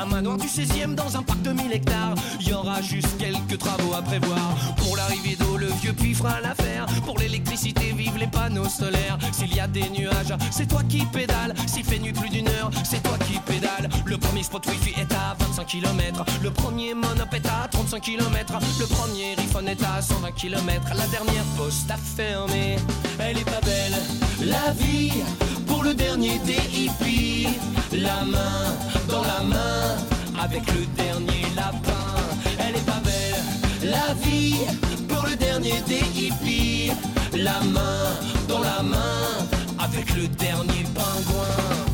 Un 0.00 0.06
manoir 0.06 0.36
du 0.36 0.46
16e 0.46 0.94
dans 0.94 1.16
un 1.16 1.22
parc 1.22 1.42
de 1.42 1.50
1000 1.50 1.72
hectares. 1.72 2.14
Y 2.40 2.52
aura 2.52 2.80
juste 2.80 3.18
quelques 3.18 3.58
travaux 3.58 3.94
à 3.94 4.02
prévoir. 4.02 4.54
Pour 4.76 4.96
l'arrivée 4.96 5.34
d'eau, 5.34 5.56
le 5.56 5.66
vieux 5.82 5.92
puits 5.92 6.14
fera 6.14 6.40
l'affaire. 6.40 6.86
Pour 7.04 7.18
l'électricité, 7.18 7.92
vive 7.96 8.16
les 8.16 8.28
panneaux 8.28 8.68
solaires. 8.68 9.18
S'il 9.32 9.52
y 9.52 9.58
a 9.58 9.66
des 9.66 9.88
nuages, 9.90 10.34
c'est 10.52 10.68
toi 10.68 10.82
qui 10.88 11.04
pédales. 11.06 11.52
S'il 11.66 11.84
fait 11.84 11.98
nuit 11.98 12.12
plus 12.12 12.28
d'une 12.28 12.48
heure, 12.48 12.70
c'est 12.84 13.02
toi 13.02 13.18
qui 13.26 13.38
pédales. 13.40 13.88
Le 14.04 14.16
premier 14.18 14.44
spot 14.44 14.64
wifi 14.66 14.90
est 15.00 15.12
à 15.12 15.34
25 15.40 15.66
km. 15.66 16.24
Le 16.42 16.50
premier 16.50 16.94
monop 16.94 17.34
est 17.34 17.46
à 17.46 17.66
35 17.68 18.00
km. 18.00 18.58
Le 18.78 18.86
premier 18.86 19.32
iPhone 19.38 19.66
est 19.66 19.82
à 19.82 20.00
120 20.00 20.30
km. 20.32 20.86
La 20.96 21.06
dernière 21.08 21.44
poste 21.56 21.90
a 21.90 21.96
fermé. 21.96 22.76
Elle 23.18 23.38
est 23.38 23.44
pas 23.44 23.60
belle, 23.62 23.98
la 24.46 24.72
vie. 24.74 25.24
Pour 25.68 25.84
le 25.84 25.94
dernier 25.94 26.38
des 26.40 26.60
hippies. 26.76 27.48
La 27.92 28.24
main 28.24 28.74
dans 29.08 29.22
la 29.22 29.42
main. 29.42 29.96
Avec 30.42 30.62
le 30.74 30.86
dernier 30.96 31.42
lapin. 31.54 32.14
Elle 32.58 32.76
est 32.76 32.86
pas 32.86 33.00
belle, 33.04 33.90
la 33.90 34.14
vie. 34.14 34.56
Pour 35.08 35.26
le 35.26 35.36
dernier 35.36 35.80
des 35.86 36.04
hippies. 36.18 36.90
La 37.34 37.60
main 37.60 38.10
dans 38.48 38.60
la 38.60 38.82
main. 38.82 39.46
Avec 39.78 40.14
le 40.16 40.26
dernier 40.28 40.84
pingouin. 40.94 41.87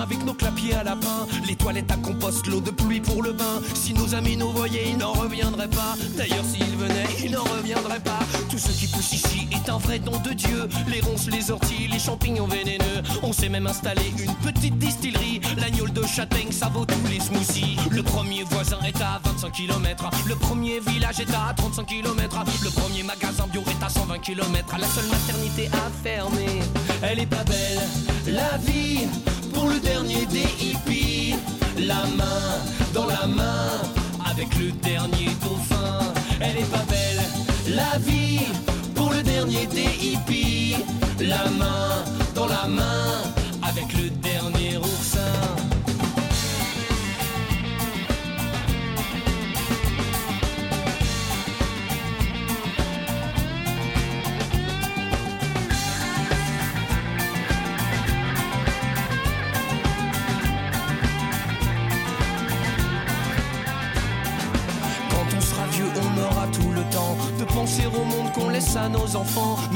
Avec 0.00 0.24
nos 0.24 0.34
clapiers 0.34 0.74
à 0.74 0.84
lapin. 0.84 1.26
Les 1.46 1.56
toilettes 1.56 1.90
à 1.90 1.96
compost, 1.96 2.46
l'eau 2.46 2.60
de 2.60 2.70
pluie 2.70 3.00
pour 3.00 3.22
le 3.22 3.32
bain. 3.32 3.60
Si 3.74 3.94
nos 3.94 4.14
amis 4.14 4.36
nous 4.36 4.50
voyaient, 4.50 4.90
ils 4.90 4.98
n'en 4.98 5.12
reviendraient 5.12 5.68
pas. 5.68 5.94
D'ailleurs, 6.16 6.44
s'ils 6.44 6.76
venaient, 6.76 7.06
ils 7.24 7.30
n'en 7.30 7.44
reviendraient 7.44 8.00
pas. 8.00 8.18
Tout 8.50 8.58
ce 8.58 8.70
qui 8.72 8.86
pousse 8.86 9.12
ici 9.12 9.48
est 9.52 9.68
un 9.68 9.78
vrai 9.78 9.98
don 9.98 10.18
de 10.18 10.32
Dieu. 10.32 10.68
Les 10.88 11.00
ronces, 11.00 11.28
les 11.28 11.50
orties, 11.50 11.88
les 11.90 11.98
champignons 11.98 12.46
vénéneux. 12.46 13.02
On 13.22 13.32
s'est 13.32 13.48
même 13.48 13.66
installé 13.66 14.02
une 14.18 14.34
petite 14.36 14.78
distillerie. 14.78 15.40
L'agneau 15.58 15.88
de 15.88 16.04
châtaigne, 16.06 16.52
ça 16.52 16.68
vaut 16.68 16.84
tous 16.84 17.10
les 17.10 17.20
smoothies. 17.20 17.76
Le 17.90 18.02
premier 18.02 18.44
voisin 18.44 18.78
est 18.86 19.00
à 19.00 19.20
25 19.24 19.52
km. 19.52 20.10
Le 20.26 20.34
premier 20.34 20.80
village 20.80 21.20
est 21.20 21.30
à 21.30 21.52
35 21.54 21.86
km. 21.86 22.44
Le 22.64 22.70
premier 22.70 23.02
magasin 23.02 23.46
bio 23.50 23.62
est 23.62 23.84
à 23.84 23.88
120 23.88 24.18
km. 24.18 24.76
La 24.78 24.86
seule 24.86 25.06
maternité 25.06 25.68
a 25.72 25.90
fermé. 26.02 26.46
Elle 27.02 27.20
est 27.20 27.26
pas 27.26 27.44
belle, 27.44 27.80
la 28.26 28.56
vie 28.58 29.06
pour 29.56 29.70
le 29.70 29.80
dernier 29.80 30.26
des 30.26 30.48
hippies. 30.60 31.34
La 31.78 32.02
main 32.20 32.44
dans 32.92 33.06
la 33.06 33.26
main 33.26 33.70
avec 34.30 34.48
le 34.58 34.70
dernier 34.90 35.30
dauphin. 35.42 35.98
Elle 36.40 36.58
est 36.58 36.70
pas 36.76 36.84
belle, 36.94 37.22
la 37.80 37.98
vie 37.98 38.48
pour 38.94 39.10
le 39.10 39.22
dernier 39.22 39.66
des 39.66 39.90
hippies. 40.06 40.76
La 41.20 41.44
main 41.60 42.04
dans 42.34 42.46
la 42.46 42.66
main 42.68 43.08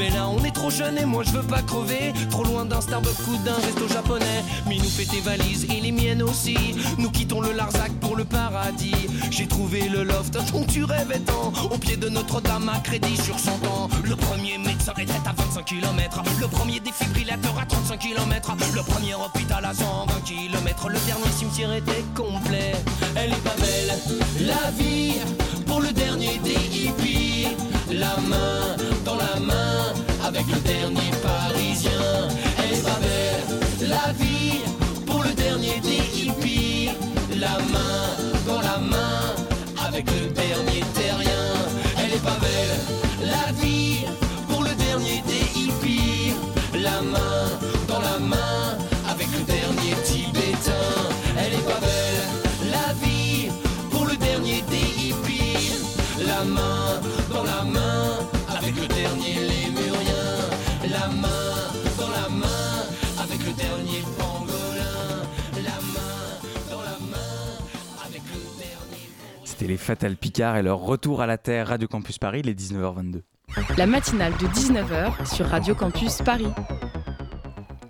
Mais 0.01 0.09
là, 0.09 0.27
on 0.27 0.43
est 0.43 0.51
trop 0.51 0.71
jeune 0.71 0.97
et 0.97 1.05
moi 1.05 1.21
je 1.23 1.29
veux 1.29 1.43
pas 1.43 1.61
crever. 1.61 2.11
Trop 2.31 2.43
loin 2.43 2.65
d'un 2.65 2.81
Starbucks 2.81 3.27
ou 3.27 3.37
d'un 3.45 3.53
resto 3.53 3.87
japonais. 3.87 4.43
Minou 4.65 4.89
fait 4.89 5.05
tes 5.05 5.21
valises 5.21 5.67
et 5.69 5.79
les 5.79 5.91
miennes 5.91 6.23
aussi. 6.23 6.57
Nous 6.97 7.11
quittons 7.11 7.39
le 7.39 7.51
Larzac 7.51 7.91
pour 8.01 8.15
le 8.15 8.25
paradis. 8.25 9.07
J'ai 9.29 9.45
trouvé 9.45 9.89
le 9.89 10.03
loft 10.03 10.35
dont 10.51 10.63
tu 10.63 10.85
rêvais 10.85 11.19
tant. 11.19 11.53
Au 11.69 11.77
pied 11.77 11.97
de 11.97 12.09
Notre-Dame 12.09 12.67
à 12.69 12.79
crédit 12.79 13.15
sur 13.15 13.37
100 13.37 13.51
ans. 13.67 13.89
Le 14.03 14.15
premier 14.15 14.57
médecin 14.57 14.93
était 14.97 15.13
à 15.23 15.33
25 15.37 15.65
km. 15.65 16.23
Le 16.39 16.47
premier 16.47 16.79
défibrillateur 16.79 17.53
à 17.61 17.67
35 17.67 17.99
km. 17.99 18.55
Le 18.73 18.81
premier 18.81 19.13
hôpital 19.13 19.63
à 19.63 19.71
120 19.71 20.19
km. 20.25 20.89
Le 20.89 20.97
dernier 21.05 21.31
cimetière 21.37 21.73
était 21.73 22.03
complet. 22.15 22.71
Elle 23.15 23.33
est 23.33 23.43
pas 23.43 23.55
belle, 23.59 24.47
la 24.47 24.71
vie 24.71 25.19
pour 25.67 25.79
le 25.79 25.91
dernier 25.91 26.39
des 26.43 26.53
hippies. 26.75 27.49
La 27.91 28.17
main 28.27 28.80
le 30.47 30.59
dernier 30.61 31.11
parisien. 31.21 32.27
Elle 32.57 32.77
est 32.77 32.83
pas 32.83 32.99
la 33.87 34.13
vie 34.13 34.61
pour 35.05 35.23
le 35.23 35.33
dernier 35.33 35.79
des 35.81 36.03
hippies. 36.17 36.89
La 37.39 37.57
main 37.73 38.20
les 69.71 69.77
Fatal 69.77 70.17
Picard 70.17 70.57
et 70.57 70.63
leur 70.63 70.79
retour 70.79 71.21
à 71.21 71.27
la 71.27 71.37
Terre, 71.37 71.67
Radio 71.67 71.87
Campus 71.87 72.19
Paris, 72.19 72.41
les 72.41 72.53
19h22. 72.53 73.21
La 73.77 73.87
matinale 73.87 74.33
de 74.33 74.47
19h 74.47 75.33
sur 75.33 75.45
Radio 75.45 75.73
Campus 75.75 76.17
Paris. 76.17 76.51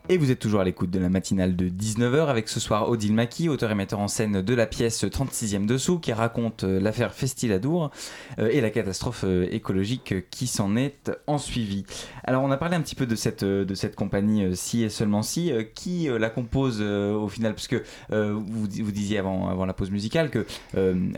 Et 0.10 0.18
vous 0.18 0.32
êtes 0.32 0.40
toujours 0.40 0.62
à 0.62 0.64
l'écoute 0.64 0.90
de 0.90 1.00
la 1.00 1.10
matinale 1.10 1.56
de 1.56 1.70
19h 1.70 2.26
avec 2.28 2.50
ce 2.50 2.60
soir 2.60 2.90
Odile 2.90 3.14
Maki, 3.14 3.50
auteur 3.50 3.72
et 3.72 3.76
metteur 3.76 4.00
en 4.00 4.08
scène 4.08 4.42
de 4.42 4.54
la 4.56 4.66
pièce 4.66 5.04
36e 5.04 5.66
dessous 5.66 6.00
qui 6.00 6.12
raconte 6.12 6.64
euh, 6.64 6.80
l'affaire 6.80 7.14
Festiladour 7.14 7.92
euh, 8.40 8.50
et 8.52 8.62
la 8.62 8.72
catastrophe 8.72 9.24
euh, 9.26 9.48
écologique 9.52 10.30
qui 10.32 10.48
s'en 10.48 10.76
est 10.76 11.12
en 11.28 11.38
suivi. 11.38 11.86
Alors 12.24 12.44
on 12.44 12.52
a 12.52 12.58
parlé 12.58 12.76
un 12.76 12.82
petit 12.82 12.96
peu 12.96 13.06
de 13.06 13.16
cette, 13.16 13.96
compagnie 13.96 14.56
Si 14.56 14.84
et 14.84 14.90
seulement 14.90 15.22
Si. 15.22 15.52
Qui 15.76 16.10
la 16.10 16.30
compose 16.30 16.82
au 16.82 17.28
final? 17.28 17.54
Parce 17.54 17.68
que 17.68 17.84
vous, 18.10 18.68
disiez 18.68 19.20
avant, 19.20 19.66
la 19.66 19.74
pause 19.74 19.92
musicale 19.92 20.30
que 20.30 20.46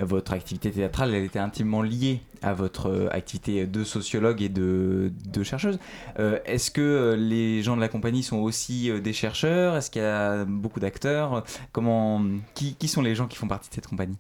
votre 0.02 0.34
activité 0.34 0.72
théâtrale 0.72 1.14
elle 1.14 1.24
était 1.24 1.40
intimement 1.40 1.82
liée 1.82 2.22
à 2.44 2.54
votre 2.54 2.90
euh, 2.90 3.08
activité 3.12 3.66
de 3.66 3.84
sociologue 3.84 4.42
et 4.42 4.50
de, 4.50 5.12
chercheuse. 5.44 5.80
Euh, 6.20 6.40
Est-ce 6.46 6.72
que 6.72 6.82
euh, 6.82 7.16
les 7.16 7.64
gens 7.64 7.76
de 7.76 7.82
la 7.82 7.90
compagnie 7.90 8.24
sont 8.24 8.38
aussi 8.38 8.90
euh, 8.90 9.00
des 9.00 9.14
chercheurs? 9.14 9.76
Est-ce 9.76 9.90
qu'il 9.90 10.02
y 10.02 10.06
a 10.06 10.46
beaucoup 10.46 10.80
d'acteurs? 10.80 11.44
Comment 11.72 12.22
qui, 12.54 12.88
sont 12.88 13.02
les 13.02 13.16
gens 13.16 13.28
qui 13.28 13.38
font 13.38 13.48
partie 13.48 13.70
de 13.70 13.76
cette 13.76 13.88
compagnie? 13.88 14.18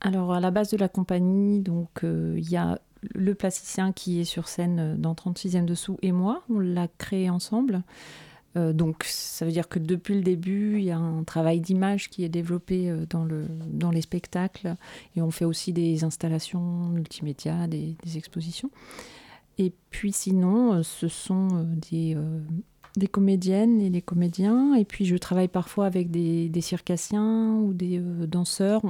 Alors, 0.00 0.32
à 0.32 0.40
la 0.40 0.50
base 0.50 0.70
de 0.70 0.76
la 0.76 0.88
compagnie, 0.88 1.60
donc 1.60 2.04
euh, 2.04 2.34
il 2.36 2.48
y 2.50 2.56
a 2.56 2.78
le 3.14 3.34
plasticien 3.34 3.92
qui 3.92 4.20
est 4.20 4.24
sur 4.24 4.48
scène 4.48 4.78
euh, 4.78 4.94
dans 4.96 5.14
36e 5.14 5.64
dessous 5.64 5.98
et 6.02 6.12
moi. 6.12 6.42
On 6.48 6.60
l'a 6.60 6.88
créé 6.98 7.30
ensemble. 7.30 7.82
Euh, 8.56 8.72
donc, 8.72 9.04
ça 9.04 9.44
veut 9.44 9.52
dire 9.52 9.68
que 9.68 9.78
depuis 9.78 10.14
le 10.14 10.22
début, 10.22 10.78
il 10.78 10.84
y 10.84 10.90
a 10.90 10.98
un 10.98 11.24
travail 11.24 11.60
d'image 11.60 12.08
qui 12.08 12.24
est 12.24 12.28
développé 12.28 12.90
euh, 12.90 13.04
dans, 13.08 13.24
le, 13.24 13.46
dans 13.68 13.90
les 13.90 14.00
spectacles. 14.00 14.74
Et 15.14 15.22
on 15.22 15.30
fait 15.30 15.44
aussi 15.44 15.72
des 15.72 16.04
installations 16.04 16.88
multimédia, 16.88 17.66
des, 17.66 17.96
expositions. 18.16 18.70
Et 19.58 19.72
puis 19.90 20.12
sinon, 20.12 20.74
euh, 20.74 20.82
ce 20.82 21.08
sont 21.08 21.66
des, 21.90 22.16
des 22.96 23.08
comédiennes 23.08 23.80
et 23.80 23.90
des 23.90 24.02
comédiens. 24.02 24.74
Et 24.74 24.84
puis 24.84 25.04
je 25.04 25.16
travaille 25.16 25.48
parfois 25.48 25.86
avec 25.86 26.10
des, 26.10 26.48
des 26.48 26.60
circassiens 26.60 27.56
ou 27.56 27.74
des 27.74 27.98
danseurs. 27.98 28.82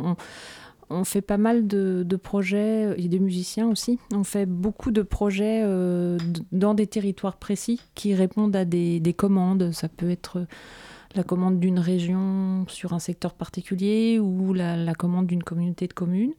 On 0.90 1.04
fait 1.04 1.20
pas 1.20 1.38
mal 1.38 1.66
de, 1.66 2.04
projets 2.16 2.94
et 2.98 3.08
des 3.08 3.18
musiciens 3.18 3.68
aussi. 3.68 3.98
On 4.14 4.24
fait 4.24 4.46
beaucoup 4.46 4.90
de 4.90 5.02
projets 5.02 5.62
euh, 5.64 6.18
dans 6.52 6.74
des 6.74 6.86
territoires 6.86 7.36
précis 7.36 7.80
qui 7.94 8.14
répondent 8.14 8.56
à 8.56 8.64
des, 8.64 9.00
des 9.00 9.12
commandes. 9.12 9.72
Ça 9.72 9.88
peut 9.88 10.10
être 10.10 10.46
la 11.16 11.24
commande 11.24 11.58
d'une 11.58 11.78
région 11.78 12.66
sur 12.68 12.92
un 12.92 12.98
secteur 12.98 13.34
particulier 13.34 14.18
ou 14.20 14.52
la, 14.52 14.94
commande 14.94 15.26
d'une 15.26 15.42
communauté 15.42 15.88
de 15.88 15.92
communes. 15.92 16.34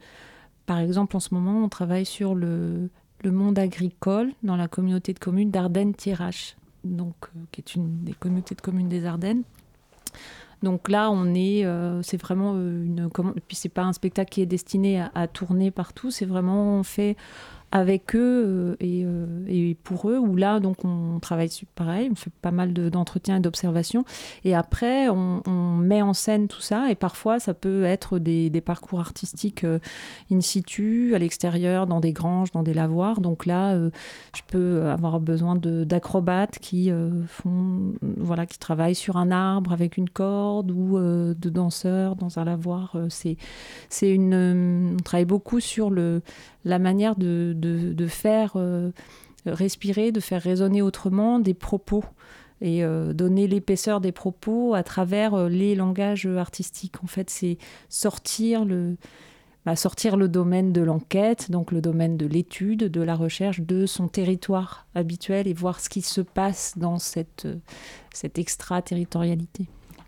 Par 0.66 0.80
exemple, 0.80 1.16
en 1.16 1.20
ce 1.20 1.34
moment, 1.34 1.64
on 1.64 1.70
travaille 1.70 2.06
sur 2.06 2.36
le, 2.36 2.90
monde 3.26 3.60
agricole 3.60 4.32
dans 4.44 4.56
la 4.56 4.68
communauté 4.68 5.14
de 5.14 5.20
communes 5.20 5.52
d'Ardennes-Thiérache, 5.52 6.56
euh, 6.86 7.02
qui 7.52 7.62
est 7.62 7.76
une 7.76 8.04
des 8.04 8.14
communautés 8.14 8.56
de 8.56 8.62
communes 8.62 8.88
des 8.88 9.06
Ardennes. 9.06 9.44
Donc 10.64 10.90
là, 10.90 11.12
on 11.12 11.34
est, 11.36 11.66
euh, 11.66 12.02
c'est 12.02 12.18
vraiment 12.18 12.54
euh, 12.56 12.84
une 12.84 13.10
commande. 13.10 13.36
Puis 13.48 13.56
c'est 13.56 13.70
pas 13.70 13.84
un 13.84 13.94
spectacle 13.94 14.30
qui 14.32 14.42
est 14.42 14.48
destiné 14.48 15.06
à, 15.14 15.28
tourner 15.28 15.72
partout. 15.72 16.12
C'est 16.12 16.26
vraiment 16.26 16.82
fait 16.84 17.16
avec 17.72 18.16
eux 18.16 18.46
euh, 18.46 18.76
et, 18.80 19.04
euh, 19.06 19.26
et 19.48 19.76
pour 19.84 20.10
eux. 20.10 20.18
Où 20.18 20.36
là, 20.36 20.60
donc 20.60 20.86
on 20.86 21.20
travaille 21.20 21.50
pareil. 21.76 22.10
On 22.12 22.16
fait 22.16 22.32
pas 22.42 22.52
mal 22.52 22.74
de- 22.74 22.90
d'entretiens 22.90 23.38
et 23.38 23.40
d'observations. 23.40 24.06
Et 24.44 24.56
après, 24.56 25.10
on, 25.10 25.42
met 25.78 26.02
en 26.02 26.14
scène 26.14 26.48
tout 26.48 26.62
ça. 26.62 26.90
Et 26.90 26.96
parfois, 26.96 27.40
ça 27.40 27.54
peut 27.54 27.84
être 27.84 28.20
des, 28.20 28.50
des 28.50 28.62
parcours 28.62 29.00
artistiques 29.00 29.64
euh, 29.64 29.80
in 30.32 30.42
situ, 30.42 31.14
à 31.16 31.20
l'extérieur, 31.20 31.88
dans 31.88 32.00
des 32.00 32.14
granges, 32.14 32.52
dans 32.52 32.64
des 32.64 32.74
lavoirs. 32.74 33.22
Donc 33.22 33.46
là, 33.46 33.78
je 34.36 34.42
peux 34.48 34.86
avoir 34.86 35.20
besoin 35.20 35.56
de- 35.56 35.84
d'acrobates 35.84 36.60
qui 36.60 36.92
font, 37.28 37.94
voilà, 38.02 38.46
qui 38.46 38.60
travaillent 38.60 38.96
sur 38.96 39.18
un 39.18 39.32
arbre 39.32 39.74
avec 39.74 39.98
une 39.98 40.10
corde 40.10 40.72
ou 40.72 40.98
de 41.00 41.50
danseurs 41.50 42.16
dans 42.16 42.40
un 42.40 42.46
lavoir. 42.46 42.98
C'est, 43.10 43.38
une, 44.14 44.96
on 45.00 45.04
travaille 45.04 45.26
beaucoup 45.26 45.60
sur 45.60 45.90
le, 45.90 46.22
la 46.68 46.80
manière 46.80 47.16
de, 47.16 48.08
faire 48.08 48.54
euh, 48.56 48.92
respirer, 49.46 50.12
de 50.12 50.20
faire 50.20 50.42
résonner 50.42 50.82
autrement 50.82 51.40
des 51.40 51.54
propos 51.54 52.04
et 52.62 52.84
euh, 52.84 53.14
donner 53.14 53.48
l'épaisseur 53.48 54.02
des 54.02 54.12
propos 54.12 54.74
à 54.74 54.84
travers 54.84 55.34
euh, 55.34 55.50
les 55.50 55.76
langages 55.76 56.26
artistiques. 56.26 57.04
En 57.04 57.08
fait, 57.08 57.30
c'est 57.30 57.58
sortir 57.88 58.66
le, 58.66 58.98
bah, 59.66 59.76
sortir 59.76 60.18
le 60.18 60.28
domaine 60.28 60.74
de 60.74 60.82
l'enquête, 60.82 61.52
donc 61.52 61.72
le 61.72 61.82
domaine 61.82 62.18
de 62.18 62.26
l'étude, 62.26 62.86
de 62.86 63.02
la 63.02 63.16
recherche, 63.16 63.62
de 63.62 63.86
son 63.86 64.08
territoire 64.08 64.88
habituel 64.96 65.48
et 65.48 65.54
voir 65.54 65.80
ce 65.80 65.90
qui 65.90 66.02
se 66.02 66.22
passe 66.22 66.78
dans 66.78 67.00
cette, 67.00 67.48
cette 68.12 68.40
extraterritorialité. 68.40 69.68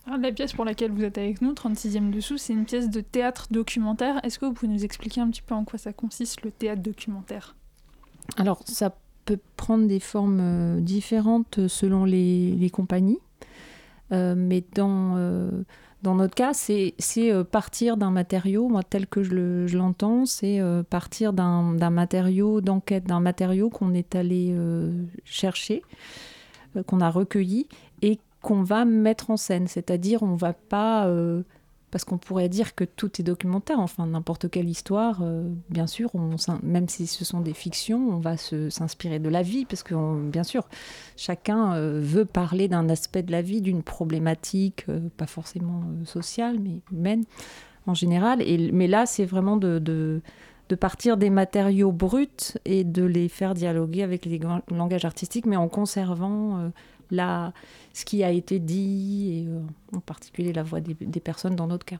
Alors, 0.10 0.20
la 0.22 0.32
pièce 0.32 0.54
pour 0.54 0.66
laquelle 0.66 0.92
vous 0.92 1.04
êtes 1.04 1.20
avec 1.20 1.40
nous, 1.40 1.54
36e 1.54 2.10
dessous, 2.10 2.40
c'est 2.40 2.54
une 2.54 2.66
pièce 2.66 2.90
de 2.90 3.00
théâtre 3.00 3.46
documentaire. 3.52 4.20
Est-ce 4.24 4.40
que 4.40 4.46
vous 4.48 4.54
pouvez 4.54 4.72
nous 4.72 4.84
expliquer 4.84 5.22
un 5.22 5.30
petit 5.30 5.44
peu 5.44 5.54
en 5.54 5.66
quoi 5.66 5.78
ça 5.78 5.94
consiste, 5.94 6.42
le 6.42 6.50
théâtre 6.50 6.82
documentaire? 6.82 7.56
Alors, 8.36 8.64
ça 8.66 8.96
peut 9.26 9.38
prendre 9.56 9.88
des 9.88 10.00
formes 10.00 10.40
euh, 10.42 10.80
différentes 10.80 11.68
selon 11.68 12.06
les, 12.06 12.72
compagnies. 12.74 13.20
Euh, 14.12 14.34
mais 14.36 14.64
dans, 14.74 15.16
euh, 15.18 15.52
dans 16.02 16.16
notre 16.16 16.34
cas, 16.34 16.56
c'est 16.56 16.96
euh, 17.18 17.44
partir 17.44 17.96
d'un 17.96 18.10
matériau, 18.10 18.72
tel 18.90 19.06
que 19.06 19.22
je 19.22 19.36
le- 19.36 19.68
je 19.68 19.78
l'entends, 19.78 20.26
c'est 20.26 20.60
euh, 20.60 20.82
partir 20.82 21.34
d'un 21.34 21.92
matériau 21.92 22.62
d'enquête, 22.62 23.04
d'un 23.04 23.20
matériau 23.20 23.70
qu'on 23.70 23.94
est 23.94 24.16
allé 24.16 24.56
euh, 24.58 24.92
chercher, 25.24 25.84
euh, 26.76 26.82
qu'on 26.82 27.00
a 27.00 27.12
recueilli 27.12 27.68
et 28.02 28.18
qu'on 28.42 28.64
va 28.64 28.86
mettre 28.86 29.32
en 29.32 29.38
scène. 29.38 29.68
C'est-à-dire, 29.68 30.24
on 30.24 30.36
va 30.36 30.54
pas... 30.54 31.08
euh, 31.08 31.44
parce 31.92 32.04
qu'on 32.04 32.18
pourrait 32.18 32.50
dire 32.50 32.76
que 32.76 32.84
tout 32.84 33.20
est 33.20 33.24
documentaire, 33.24 33.80
enfin 33.80 34.06
n'importe 34.06 34.50
quelle 34.50 34.70
histoire, 34.70 35.22
euh, 35.24 35.50
bien 35.70 35.88
sûr, 35.88 36.12
on, 36.14 36.36
même 36.62 36.88
si 36.88 37.08
ce 37.08 37.26
sont 37.26 37.42
des 37.42 37.54
fictions, 37.54 38.10
on 38.10 38.20
va 38.20 38.38
s'inspirer 38.38 39.20
de 39.20 39.30
la 39.30 39.42
vie, 39.42 39.66
parce 39.66 39.82
que 39.82 39.96
bien 40.30 40.44
sûr, 40.44 40.68
chacun 41.18 41.74
euh, 41.74 42.00
veut 42.00 42.26
parler 42.26 42.68
d'un 42.68 42.90
aspect 42.90 43.24
de 43.24 43.32
la 43.32 43.42
vie, 43.42 43.62
d'une 43.62 43.82
problématique, 43.82 44.86
pas 45.18 45.26
forcément 45.26 45.82
sociale, 46.06 46.60
mais 46.60 46.82
humaine 46.92 47.24
en 47.88 47.96
général. 47.96 48.42
Et, 48.44 48.72
mais 48.72 48.88
là, 48.88 49.06
c'est 49.06 49.26
vraiment 49.26 49.58
de, 49.58 49.80
de, 49.80 50.22
partir 50.76 51.18
des 51.18 51.32
matériaux 51.32 51.92
bruts 51.92 52.54
et 52.66 52.84
de 52.84 53.04
les 53.04 53.28
faire 53.30 53.56
dialoguer 53.56 54.04
avec 54.04 54.26
les 54.26 54.40
langages 54.70 55.06
artistiques, 55.06 55.48
mais 55.48 55.56
en 55.56 55.68
conservant 55.68 56.72
la, 57.12 57.54
ce 57.94 58.06
qui 58.06 58.24
a 58.24 58.32
été 58.32 58.60
dit, 58.60 59.32
et 59.34 59.48
euh, 59.48 59.62
en 59.96 60.00
particulier 60.00 60.54
la 60.54 60.64
voix 60.64 60.82
des, 60.82 60.96
des 61.00 61.20
personnes 61.20 61.56
dans 61.56 61.68
notre 61.68 61.86
cas. 61.86 62.00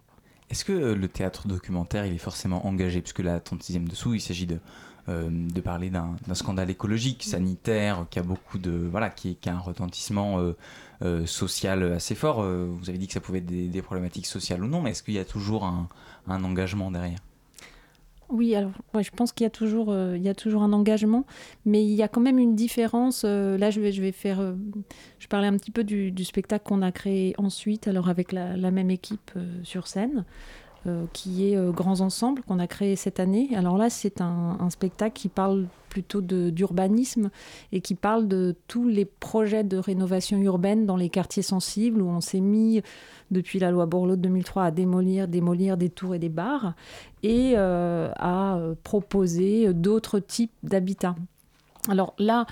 Est-ce 0.50 0.66
que 0.66 0.74
euh, 0.74 0.96
le 0.96 1.08
théâtre 1.08 1.48
documentaire 1.48 2.06
il 2.06 2.14
est 2.14 2.20
forcément 2.20 2.66
engagé? 2.66 3.02
Puisque 3.02 3.20
la 3.20 3.40
36e 3.40 3.88
dessous, 3.88 4.14
il 4.14 4.22
s'agit 4.22 4.48
de 4.48 4.60
de 5.08 5.60
parler 5.62 5.90
d'un 5.90 6.16
scandale 6.36 6.70
écologique, 6.70 7.24
sanitaire, 7.24 8.06
qui 8.12 8.20
a 8.20 8.22
beaucoup 8.22 8.60
de 8.60 8.70
voilà, 8.70 9.10
qui, 9.10 9.38
qui 9.38 9.50
a 9.50 9.56
un 9.56 9.60
retentissement 9.60 10.38
social 11.26 11.94
assez 11.94 12.14
fort. 12.14 12.44
vous 12.44 12.90
avez 12.90 13.00
dit 13.00 13.08
que 13.08 13.14
ça 13.14 13.20
pouvait 13.20 13.40
être 13.40 13.48
des, 13.48 13.82
problématiques 13.82 14.28
sociales 14.28 14.64
ou 14.64 14.68
non, 14.68 14.84
mais 14.84 14.92
est-ce 14.92 15.02
qu'il 15.02 15.16
y 15.16 15.18
a 15.18 15.26
toujours 15.26 15.66
un 15.66 16.44
engagement 16.44 16.92
derrière? 16.92 17.18
Oui, 18.30 18.56
alors 18.56 18.72
je 19.00 19.10
pense 19.10 19.32
qu'il 19.32 19.44
y, 19.44 19.48
a 19.48 19.50
toujours, 19.50 19.92
euh, 19.92 20.16
y 20.18 20.30
a 20.30 20.36
toujours 20.36 20.62
un 20.62 20.72
engagement, 20.72 21.26
mais 21.66 21.84
il 21.84 21.94
y 21.94 22.04
a 22.04 22.08
quand 22.08 22.22
même 22.22 22.38
une 22.38 22.56
différence. 22.56 23.24
Euh, 23.26 23.58
là, 23.58 23.72
je 23.72 23.82
vais, 23.82 23.92
je 23.92 24.02
vais 24.02 24.12
faire. 24.12 24.40
Euh, 24.40 24.54
je 25.18 25.28
parlais 25.28 25.48
un 25.48 25.58
petit 25.58 25.72
peu 25.72 25.84
du, 25.84 26.14
spectacle 26.24 26.68
qu'on 26.68 26.84
a 26.84 26.92
créé 26.92 27.34
ensuite, 27.38 27.88
alors 27.88 28.08
avec 28.08 28.32
la, 28.32 28.56
même 28.72 28.92
équipe 28.92 29.32
sur 29.64 29.88
scène. 29.88 30.26
Qui 31.14 31.52
est 31.52 31.74
Grands 31.74 32.02
Ensembles, 32.02 32.42
qu'on 32.44 32.60
a 32.60 32.68
créé 32.68 32.96
cette 32.96 33.20
année. 33.20 33.50
Alors 33.56 33.78
là, 33.78 33.90
c'est 33.90 34.22
un, 34.22 34.70
spectacle 34.70 35.14
qui 35.14 35.30
parle 35.30 35.68
plutôt 35.90 36.22
d'urbanisme 36.22 37.32
et 37.72 37.82
qui 37.82 37.96
parle 37.96 38.28
de 38.28 38.56
tous 38.68 38.88
les 38.88 39.06
projets 39.06 39.64
de 39.64 39.78
rénovation 39.78 40.38
urbaine 40.38 40.86
dans 40.86 40.96
les 40.96 41.10
quartiers 41.10 41.44
sensibles 41.44 42.02
où 42.02 42.08
on 42.08 42.22
s'est 42.22 42.40
mis 42.40 42.82
depuis 43.32 43.60
la 43.60 43.72
loi 43.72 43.86
Borloo 43.86 44.16
de 44.16 44.22
2003 44.22 44.66
à 44.66 44.72
démolir, 44.72 45.28
démolir 45.28 45.78
des 45.78 45.90
tours 45.90 46.16
et 46.16 46.20
des 46.20 46.30
bars 46.30 46.74
et 47.24 47.54
euh, 47.56 48.12
à 48.16 48.58
euh, 48.58 48.76
proposer 48.84 49.74
d'autres 49.74 50.20
types 50.20 50.52
d'habitats. 50.64 51.16
Alors 51.90 52.14
là, 52.18 52.46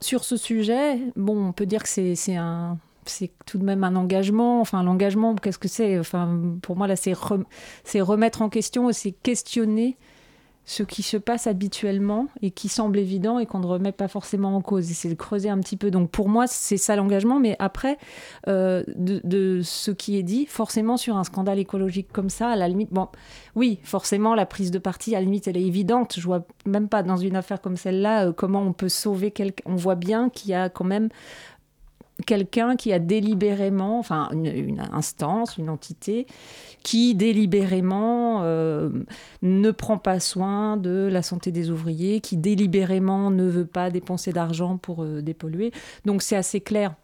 sur 0.00 0.24
ce 0.24 0.36
sujet, 0.36 0.98
bon, 1.16 1.48
on 1.48 1.52
peut 1.52 1.66
dire 1.66 1.82
que 1.82 1.88
c'est 1.88 2.36
un 2.36 2.78
c'est 3.06 3.32
tout 3.46 3.58
de 3.58 3.64
même 3.64 3.84
un 3.84 3.96
engagement. 3.96 4.60
Enfin, 4.60 4.82
l'engagement, 4.82 5.34
qu'est-ce 5.34 5.58
que 5.58 5.68
c'est 5.68 5.98
Enfin, 5.98 6.38
pour 6.62 6.76
moi, 6.76 6.86
là, 6.86 6.96
c'est 6.96 7.12
remettre 8.00 8.42
en 8.42 8.48
question, 8.48 8.90
c'est 8.92 9.12
questionner 9.12 9.96
ce 10.64 10.82
qui 10.82 11.02
se 11.02 11.16
passe 11.16 11.46
habituellement 11.46 12.28
et 12.40 12.50
qui 12.52 12.68
semble 12.68 12.98
évident 12.98 13.38
et 13.38 13.46
qu'on 13.46 13.58
ne 13.58 13.66
remet 13.66 13.90
pas 13.90 14.06
forcément 14.06 14.54
en 14.54 14.60
cause. 14.60 14.90
Et 14.90 14.94
c'est 14.94 15.14
creuser 15.16 15.48
un 15.48 15.58
petit 15.58 15.76
peu. 15.76 15.90
Donc 15.90 16.10
pour 16.10 16.28
moi, 16.28 16.46
c'est 16.46 16.76
ça 16.76 16.94
l'engagement. 16.94 17.40
Mais 17.40 17.56
après, 17.58 17.98
euh, 18.48 18.84
de, 18.94 19.60
ce 19.62 19.90
qui 19.90 20.18
est 20.18 20.22
dit, 20.22 20.46
forcément 20.46 20.96
sur 20.96 21.16
un 21.16 21.24
scandale 21.24 21.58
écologique 21.58 22.12
comme 22.12 22.30
ça, 22.30 22.50
à 22.50 22.56
la 22.56 22.68
limite, 22.68 22.92
bon, 22.92 23.08
oui, 23.56 23.80
forcément, 23.82 24.34
la 24.34 24.46
prise 24.46 24.70
de 24.70 24.78
parti, 24.78 25.14
à 25.16 25.18
la 25.18 25.24
limite, 25.24 25.48
elle 25.48 25.56
est 25.56 25.66
évidente. 25.66 26.14
Je 26.16 26.24
vois 26.24 26.46
même 26.64 26.88
pas 26.88 27.02
dans 27.02 27.16
une 27.16 27.36
affaire 27.36 27.60
comme 27.60 27.76
celle-là 27.76 28.28
euh, 28.28 28.32
comment 28.32 28.62
on 28.62 28.72
peut 28.72 28.88
sauver 28.88 29.32
quelqu'un. 29.32 29.64
On 29.66 29.76
voit 29.76 29.96
bien 29.96 30.30
qu'il 30.30 30.50
y 30.50 30.54
a 30.54 30.68
quand 30.68 30.84
même 30.84 31.08
quelqu'un 32.22 32.76
qui 32.76 32.92
a 32.92 32.98
délibérément, 32.98 33.98
enfin 33.98 34.28
une, 34.32 34.80
instance, 34.92 35.58
une 35.58 35.68
entité, 35.68 36.26
qui 36.82 37.14
délibérément 37.14 38.40
euh, 38.42 38.90
ne 39.42 39.70
prend 39.70 39.98
pas 39.98 40.20
soin 40.20 40.76
de 40.76 41.08
la 41.10 41.22
santé 41.22 41.52
des 41.52 41.70
ouvriers, 41.70 42.20
qui 42.20 42.36
délibérément 42.36 43.30
ne 43.30 43.44
veut 43.44 43.66
pas 43.66 43.90
dépenser 43.90 44.32
d'argent 44.32 44.76
pour 44.78 45.02
euh, 45.02 45.22
dépolluer. 45.22 45.72
Donc 46.04 46.22
c'est 46.22 46.36
assez 46.36 46.60
clair 46.60 46.94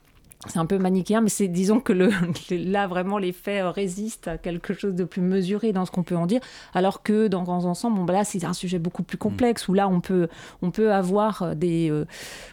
c'est 0.46 0.58
un 0.58 0.66
peu 0.66 0.78
manichéen, 0.78 1.20
mais 1.20 1.30
c'est 1.30 1.48
disons 1.48 1.80
que 1.80 1.92
le, 1.92 2.10
là 2.50 2.86
vraiment 2.86 3.18
les 3.18 3.32
faits 3.32 3.64
résistent 3.74 4.28
à 4.28 4.38
quelque 4.38 4.72
chose 4.72 4.94
de 4.94 5.04
plus 5.04 5.20
mesuré 5.20 5.72
dans 5.72 5.84
ce 5.84 5.90
qu'on 5.90 6.04
peut 6.04 6.16
en 6.16 6.26
dire, 6.26 6.40
alors 6.74 7.02
que 7.02 7.26
dans 7.26 7.42
Grands 7.42 7.64
Ensembles, 7.64 7.96
bon, 7.96 8.04
bah 8.04 8.12
là 8.12 8.24
c'est 8.24 8.44
un 8.44 8.52
sujet 8.52 8.78
beaucoup 8.78 9.02
plus 9.02 9.18
complexe 9.18 9.66
où 9.66 9.74
là 9.74 9.88
on 9.88 10.00
peut 10.00 10.28
on 10.62 10.70
peut 10.70 10.92
avoir 10.92 11.56
des 11.56 11.90
euh, 11.90 12.06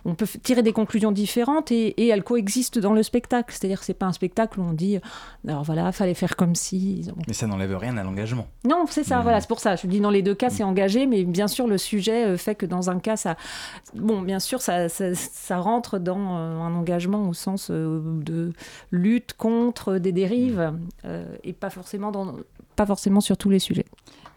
on 0.03 0.15
peut 0.15 0.25
tirer 0.41 0.63
des 0.63 0.73
conclusions 0.73 1.11
différentes 1.11 1.71
et, 1.71 1.89
et 2.01 2.07
elles 2.07 2.23
coexistent 2.23 2.79
dans 2.79 2.93
le 2.93 3.03
spectacle. 3.03 3.53
C'est-à-dire 3.55 3.79
que 3.79 3.85
c'est 3.85 3.93
pas 3.93 4.07
un 4.07 4.13
spectacle 4.13 4.59
où 4.59 4.63
on 4.63 4.73
dit 4.73 4.99
alors 5.47 5.63
voilà 5.63 5.91
fallait 5.91 6.15
faire 6.15 6.35
comme 6.35 6.55
si. 6.55 7.07
Mais 7.27 7.33
ça 7.33 7.45
n'enlève 7.45 7.77
rien 7.77 7.97
à 7.97 8.03
l'engagement. 8.03 8.47
Non, 8.63 8.85
c'est 8.89 9.03
ça. 9.03 9.21
Voilà, 9.21 9.41
c'est 9.41 9.47
pour 9.47 9.59
ça. 9.59 9.75
Je 9.75 9.85
dis 9.85 9.99
dans 9.99 10.09
les 10.09 10.23
deux 10.23 10.35
cas 10.35 10.49
c'est 10.49 10.63
engagé, 10.63 11.05
mais 11.05 11.23
bien 11.23 11.47
sûr 11.47 11.67
le 11.67 11.77
sujet 11.77 12.25
euh, 12.25 12.37
fait 12.37 12.55
que 12.55 12.65
dans 12.65 12.89
un 12.89 12.99
cas 12.99 13.15
ça 13.15 13.35
bon 13.93 14.21
bien 14.21 14.39
sûr 14.39 14.61
ça 14.61 14.89
ça, 14.89 15.13
ça 15.13 15.57
rentre 15.59 15.99
dans 15.99 16.37
euh, 16.37 16.59
un 16.59 16.73
engagement 16.73 17.29
au 17.29 17.33
sens 17.33 17.69
de 17.75 18.53
lutte 18.91 19.33
contre 19.33 19.97
des 19.97 20.11
dérives 20.11 20.73
euh, 21.05 21.35
et 21.43 21.53
pas 21.53 21.69
forcément, 21.69 22.11
dans, 22.11 22.35
pas 22.75 22.85
forcément 22.85 23.21
sur 23.21 23.37
tous 23.37 23.49
les 23.49 23.59
sujets. 23.59 23.85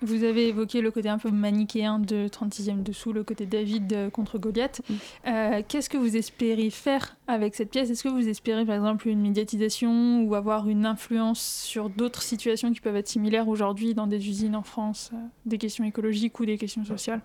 Vous 0.01 0.23
avez 0.23 0.49
évoqué 0.49 0.81
le 0.81 0.93
côté 0.93 1.09
un 1.09 1.19
peu 1.19 1.31
manichéen 1.31 1.99
de 1.99 2.29
36e 2.29 2.85
dessous, 2.85 3.13
le 3.13 3.25
côté 3.25 3.47
David 3.47 3.93
euh, 3.93 4.11
contre 4.11 4.39
Goliath. 4.39 4.81
Euh, 5.27 5.63
qu'est-ce 5.67 5.91
que 5.91 5.99
vous 5.99 6.17
espérez 6.17 6.71
faire 6.71 7.17
avec 7.27 7.57
cette 7.57 7.71
pièce? 7.71 7.91
Est-ce 7.91 8.05
que 8.05 8.09
vous 8.09 8.29
espérez 8.29 8.65
par 8.65 8.77
exemple 8.77 9.09
une 9.09 9.21
médiatisation 9.21 10.23
ou 10.23 10.37
avoir 10.37 10.69
une 10.69 10.87
influence 10.87 11.41
sur 11.41 11.91
d'autres 11.91 12.23
situations 12.23 12.73
qui 12.73 12.81
peuvent 12.81 12.97
être 12.97 13.09
similaires 13.09 13.49
aujourd'hui 13.49 13.95
dans 13.95 14.07
des 14.07 14.29
usines 14.29 14.55
en 14.55 14.63
France, 14.63 15.11
des 15.47 15.59
questions 15.59 15.85
écologiques 15.85 16.39
ou 16.39 16.47
des 16.47 16.59
questions 16.59 16.85
sociales? 16.85 17.21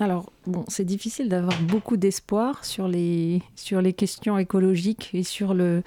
Alors, 0.00 0.32
bon, 0.46 0.64
c'est 0.68 0.84
difficile 0.84 1.28
d'avoir 1.28 1.60
beaucoup 1.62 1.96
d'espoir 1.96 2.64
sur 2.64 2.88
les, 2.88 3.42
sur 3.54 3.82
les 3.82 3.92
questions 3.92 4.38
écologiques 4.38 5.10
et 5.12 5.22
sur 5.22 5.52
le, 5.52 5.82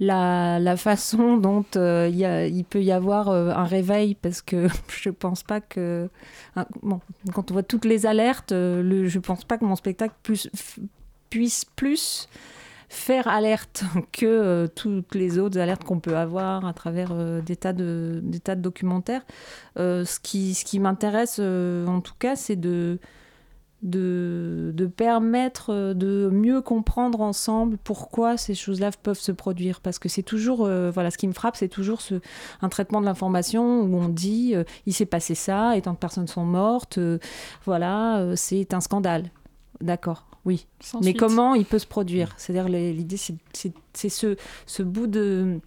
la, 0.00 0.76
façon 0.76 1.36
dont 1.36 1.64
euh, 1.76 2.08
il 2.10 2.64
peut 2.64 2.82
y 2.82 2.92
avoir 2.92 3.28
euh, 3.28 3.50
un 3.50 3.64
réveil, 3.64 4.14
parce 4.14 4.42
que 4.42 4.68
je 4.88 5.08
ne 5.08 5.14
pense 5.14 5.42
pas 5.42 5.60
que. 5.60 6.08
bon, 6.82 7.00
quand 7.32 7.50
on 7.50 7.54
voit 7.54 7.62
toutes 7.62 7.84
les 7.84 8.06
alertes, 8.06 8.52
euh, 8.52 9.08
je 9.08 9.18
ne 9.18 9.22
pense 9.22 9.44
pas 9.44 9.58
que 9.58 9.64
mon 9.64 9.76
spectacle 9.76 10.14
puisse 11.30 11.64
plus 11.76 12.28
faire 12.88 13.28
alerte 13.28 13.84
que 14.12 14.66
toutes 14.74 15.14
les 15.14 15.38
autres 15.38 15.58
alertes 15.58 15.84
qu'on 15.84 16.00
peut 16.00 16.16
avoir 16.16 16.64
à 16.64 16.72
travers 16.72 17.14
des, 17.42 17.56
tas 17.56 17.72
de, 17.72 18.20
des 18.22 18.40
tas 18.40 18.54
de 18.54 18.60
documentaires. 18.60 19.22
ce 19.76 20.20
qui, 20.20 20.54
ce 20.54 20.64
qui 20.64 20.78
m'intéresse, 20.78 21.38
en 21.38 22.00
tout 22.00 22.14
cas, 22.18 22.36
c'est 22.36 22.56
de 22.56 22.98
de, 23.84 24.90
permettre 24.96 25.92
de 25.94 26.30
mieux 26.32 26.62
comprendre 26.62 27.20
ensemble 27.20 27.76
pourquoi 27.84 28.36
ces 28.36 28.54
choses-là 28.54 28.90
peuvent 29.02 29.18
se 29.18 29.32
produire. 29.32 29.80
Parce 29.80 29.98
que 29.98 30.08
c'est 30.08 30.22
toujours, 30.22 30.64
euh, 30.64 30.90
voilà, 30.90 31.10
ce 31.10 31.18
qui 31.18 31.28
me 31.28 31.32
frappe, 31.32 31.56
c'est 31.56 31.68
toujours 31.68 32.00
ce, 32.00 32.16
un 32.62 32.68
traitement 32.68 33.00
de 33.00 33.06
l'information 33.06 33.82
où 33.82 33.96
on 33.96 34.08
dit 34.08 34.52
euh, 34.54 34.64
il 34.86 34.94
s'est 34.94 35.06
passé 35.06 35.34
ça 35.34 35.76
et 35.76 35.82
tant 35.82 35.92
de 35.92 35.98
personnes 35.98 36.26
sont 36.26 36.44
mortes, 36.44 36.98
euh, 36.98 37.18
voilà, 37.64 38.24
c'est 38.36 38.74
un 38.74 38.80
scandale. 38.80 39.30
D'accord, 39.80 40.26
oui. 40.44 40.66
Mais 41.02 41.14
comment 41.14 41.54
il 41.54 41.66
peut 41.66 41.78
se 41.78 41.86
produire? 41.86 42.32
C'est-à-dire 42.38 42.68
l'idée, 42.68 43.16
c'est 43.16 44.08
ce, 44.08 44.36
ce 44.66 44.82
bout 44.82 45.06
de 45.06 45.60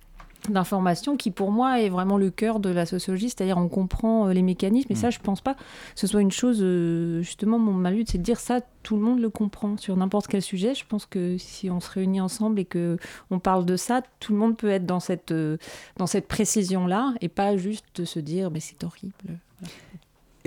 d'information 0.51 1.17
qui 1.17 1.31
pour 1.31 1.51
moi 1.51 1.81
est 1.81 1.89
vraiment 1.89 2.17
le 2.17 2.29
cœur 2.29 2.59
de 2.59 2.69
la 2.69 2.85
sociologie, 2.85 3.29
c'est-à-dire 3.29 3.57
on 3.57 3.67
comprend 3.67 4.27
euh, 4.27 4.33
les 4.33 4.41
mécanismes 4.41 4.91
et 4.91 4.95
ça 4.95 5.09
mm. 5.09 5.11
je 5.11 5.19
pense 5.19 5.41
pas 5.41 5.55
que 5.55 5.61
ce 5.95 6.07
soit 6.07 6.21
une 6.21 6.31
chose, 6.31 6.59
euh, 6.61 7.21
justement 7.21 7.59
mon 7.59 7.73
malus 7.73 8.05
c'est 8.07 8.17
de 8.17 8.23
dire 8.23 8.39
ça, 8.39 8.61
tout 8.83 8.95
le 8.95 9.01
monde 9.01 9.19
le 9.19 9.29
comprend 9.29 9.77
sur 9.77 9.95
n'importe 9.97 10.27
quel 10.27 10.41
sujet, 10.41 10.73
je 10.75 10.85
pense 10.87 11.05
que 11.05 11.37
si 11.37 11.69
on 11.69 11.79
se 11.79 11.89
réunit 11.89 12.21
ensemble 12.21 12.59
et 12.59 12.65
que 12.65 12.97
on 13.31 13.39
parle 13.39 13.65
de 13.65 13.75
ça, 13.75 14.01
tout 14.19 14.33
le 14.33 14.39
monde 14.39 14.57
peut 14.57 14.69
être 14.69 14.85
dans 14.85 14.99
cette, 14.99 15.31
euh, 15.31 15.57
dans 15.97 16.07
cette 16.07 16.27
précision-là 16.27 17.13
et 17.21 17.29
pas 17.29 17.57
juste 17.57 18.05
se 18.05 18.19
dire 18.19 18.51
mais 18.51 18.59
c'est 18.59 18.83
horrible. 18.83 19.39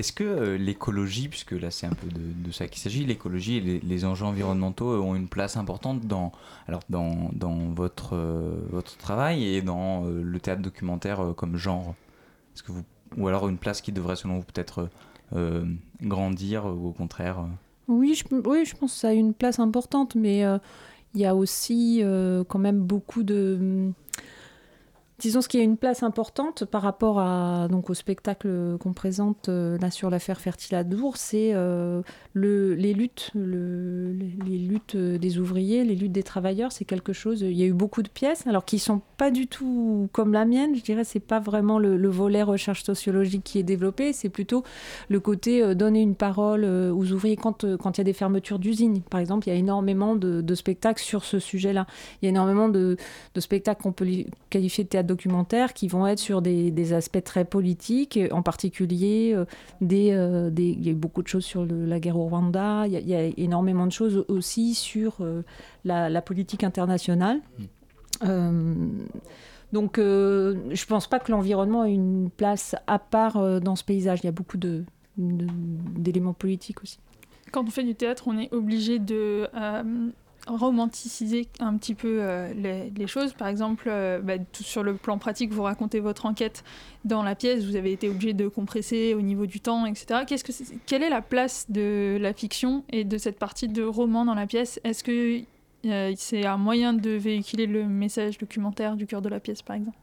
Est-ce 0.01 0.15
que 0.15 0.25
euh, 0.25 0.57
l'écologie, 0.57 1.29
puisque 1.29 1.53
là 1.53 1.71
c'est 1.71 1.87
un 1.87 1.93
peu 1.93 2.09
de, 2.09 2.51
ça 2.53 2.67
qu'il 2.69 2.81
s'agit, 2.81 3.05
l'écologie 3.05 3.59
et 3.59 3.81
les, 3.81 4.05
enjeux 4.07 4.25
environnementaux 4.25 4.95
ont 5.03 5.15
une 5.15 5.29
place 5.29 5.59
importante 5.59 6.07
dans, 6.07 6.33
alors 6.67 6.81
dans, 6.89 7.29
dans 7.35 7.69
votre, 7.75 8.17
euh, 8.17 8.55
votre 8.71 8.97
travail 8.97 9.45
et 9.45 9.61
dans 9.61 10.07
euh, 10.07 10.23
le 10.23 10.41
théâtre 10.41 10.63
documentaire 10.63 11.35
comme 11.37 11.59
genre? 11.59 11.95
Est-ce 12.55 12.63
que 12.63 12.73
vous, 12.73 12.83
Ou 13.19 13.29
alors 13.29 13.47
une 13.51 13.59
place 13.59 13.83
qui 13.83 13.93
devrait 13.93 14.17
selon 14.17 14.39
vous 14.39 14.45
peut-être 14.45 14.89
grandir 16.03 16.65
ou 16.65 16.89
au 16.89 16.93
contraire 16.93 17.45
oui 17.87 18.21
oui, 18.31 18.65
je 18.65 18.75
pense 18.75 18.95
que 18.95 18.99
ça 19.01 19.09
a 19.09 19.13
une 19.13 19.35
place 19.35 19.59
importante, 19.59 20.15
mais 20.15 20.45
il 21.15 21.21
y 21.21 21.27
a 21.27 21.37
aussi 21.37 22.03
quand 22.49 22.59
même 22.59 22.81
beaucoup 22.81 23.23
de 23.23 23.93
Disons 25.21 25.43
ce 25.43 25.49
qui 25.49 25.59
a 25.59 25.63
une 25.63 25.77
place 25.77 26.03
importante 26.03 26.65
par 26.65 26.81
rapport 26.81 27.19
à, 27.19 27.69
donc, 27.69 27.91
au 27.91 27.95
spectacle 27.95 28.79
qu'on 28.81 28.95
présente 28.95 29.51
euh, 29.51 29.77
là 29.77 29.91
sur 29.91 30.09
l'affaire 30.09 30.41
Fertile 30.41 30.77
à 30.77 30.83
Dour, 30.83 31.19
c'est 31.19 31.51
euh, 31.53 32.01
le, 32.33 32.75
les 32.75 32.95
luttes, 32.95 33.31
le, 33.35 34.13
les, 34.13 34.57
luttes 34.57 34.97
des 34.97 35.39
ouvriers, 35.39 35.85
les 35.85 35.95
luttes 35.95 36.13
des 36.13 36.23
travailleurs. 36.23 36.73
C'est 36.73 36.87
quelque 36.87 37.13
chose. 37.13 37.43
Il 37.43 37.53
y 37.53 37.63
a 37.63 37.67
eu 37.67 37.75
beaucoup 37.75 38.03
de 38.03 38.09
pièces, 38.09 38.47
alors 38.47 38.65
qui 38.65 38.79
sont 38.79 39.03
pas 39.19 39.31
du 39.31 39.47
tout 39.47 40.09
comme 40.13 40.33
la 40.33 40.47
mienne. 40.47 40.75
Je 40.75 40.83
dirais 40.83 41.05
c'est 41.05 41.21
pas 41.21 41.39
vraiment 41.39 41.79
le, 41.79 42.09
volet 42.09 42.43
recherche 42.43 42.83
sociologique 42.83 43.45
qui 43.45 43.59
est 43.59 43.63
développé. 43.63 44.15
C'est 44.15 44.31
plutôt 44.31 44.65
le 45.11 45.21
côté 45.21 45.63
euh, 45.63 45.75
donner 45.75 46.01
une 46.01 46.15
parole 46.15 46.65
aux 46.65 47.13
ouvriers 47.13 47.37
quand 47.37 47.63
il 47.63 47.99
y 47.99 48.01
a 48.01 48.05
des 48.05 48.15
fermetures 48.15 48.59
d'usines. 48.59 49.03
Par 49.03 49.21
exemple, 49.21 49.49
il 49.49 49.51
y 49.51 49.55
a 49.55 49.59
énormément 49.59 50.15
de, 50.15 50.41
de 50.41 50.55
spectacles 50.55 51.03
sur 51.03 51.27
ce 51.27 51.39
sujet-là. 51.39 51.87
Il 52.23 52.25
y 52.25 52.29
a 52.29 52.31
énormément 52.31 52.71
de, 52.71 52.97
de 53.35 53.41
spectacles 53.41 53.83
qu'on 53.83 53.93
peut 53.93 54.09
qualifier 54.49 54.85
de 54.85 54.89
théâtre 54.89 55.10
documentaires 55.11 55.75
qui 55.75 55.89
vont 55.89 56.07
être 56.07 56.19
sur 56.19 56.41
des, 56.41 56.93
aspects 56.93 57.23
très 57.23 57.45
politiques, 57.45 58.19
en 58.31 58.43
particulier 58.43 59.33
euh, 59.35 59.45
euh, 59.83 60.51
des, 60.51 60.71
il 60.71 60.85
y 60.85 60.89
a 60.89 60.93
eu 60.93 60.95
beaucoup 60.95 61.23
de 61.23 61.29
choses 61.29 61.45
sur 61.45 61.67
la 61.67 62.01
guerre 62.01 62.17
au 62.17 62.27
Rwanda, 62.27 62.87
il 62.87 63.09
y, 63.09 63.15
a, 63.15 63.25
énormément 63.37 63.87
de 63.87 63.93
choses 63.93 64.25
aussi 64.29 64.75
sur 64.75 65.17
euh, 65.21 65.43
la, 65.85 66.23
politique 66.23 66.65
internationale. 66.65 67.41
Mm. 68.23 69.07
donc, 69.73 69.97
je 69.97 70.53
ne 70.55 70.87
pense 70.87 71.07
pas 71.09 71.19
que 71.19 71.33
l'environnement 71.33 71.85
ait 71.85 71.95
une 71.95 72.31
place 72.31 72.77
à 72.87 72.99
part 72.99 73.61
dans 73.61 73.77
ce 73.77 73.85
paysage. 73.85 74.21
Il 74.23 74.27
y 74.27 74.29
a 74.29 74.33
beaucoup 74.33 74.59
d'éléments 75.17 76.35
politiques 76.35 76.83
aussi. 76.83 76.99
quand 77.53 77.65
on 77.67 77.71
fait 77.71 77.85
du 77.85 77.95
théâtre, 77.95 78.25
on 78.27 78.39
est 78.39 78.53
obligé 78.53 78.99
de 78.99 79.49
romanticiser 80.47 81.49
un 81.61 81.77
petit 81.77 81.95
peu 81.95 82.23
les, 82.55 83.07
choses. 83.07 83.33
Par 83.33 83.49
exemple, 83.49 83.91
bah, 84.23 84.39
tout 84.39 84.63
sur 84.63 84.83
le 84.83 84.95
plan 84.95 85.19
pratique, 85.19 85.53
vous 85.53 85.63
racontez 85.63 86.01
votre 86.01 86.27
enquête 86.27 86.65
dans 87.05 87.23
la 87.23 87.35
pièce, 87.35 87.65
vous 87.65 87.77
avez 87.77 87.93
été 87.93 88.09
obligé 88.09 88.33
de 88.33 88.49
compresser 88.49 89.15
au 89.15 89.23
niveau 89.23 89.47
du 89.47 89.61
temps, 89.61 89.87
etc. 89.87 90.21
Que 90.29 90.35
quelle 90.87 91.03
est 91.03 91.11
la 91.11 91.23
place 91.23 91.67
de 91.71 92.19
la 92.21 92.33
fiction 92.33 92.85
et 92.91 93.05
de 93.05 93.19
cette 93.19 93.39
partie 93.39 93.69
de 93.69 93.83
roman 93.83 94.25
dans 94.25 94.35
la 94.35 94.47
pièce? 94.47 94.81
Est-ce 94.85 95.05
que 95.05 95.43
c'est 96.17 96.47
un 96.47 96.57
moyen 96.57 96.93
de 96.93 97.11
véhiculer 97.11 97.67
le 97.67 97.85
message 97.85 98.39
documentaire 98.39 98.97
du 98.97 99.07
cœur 99.07 99.23
de 99.23 99.29
la 99.29 99.41
pièce, 99.41 99.63
par 99.63 99.77
exemple? 99.77 99.97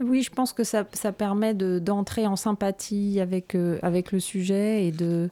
Oui, 0.00 0.22
je 0.22 0.30
pense 0.30 0.52
que 0.52 0.64
ça, 0.64 0.86
ça 0.94 1.12
permet 1.12 1.52
d'entrer 1.54 2.26
en 2.26 2.36
sympathie 2.36 3.20
avec, 3.20 3.54
euh, 3.54 3.78
avec 3.82 4.12
le 4.12 4.20
sujet 4.20 4.86
et 4.86 4.92
de. 4.92 5.28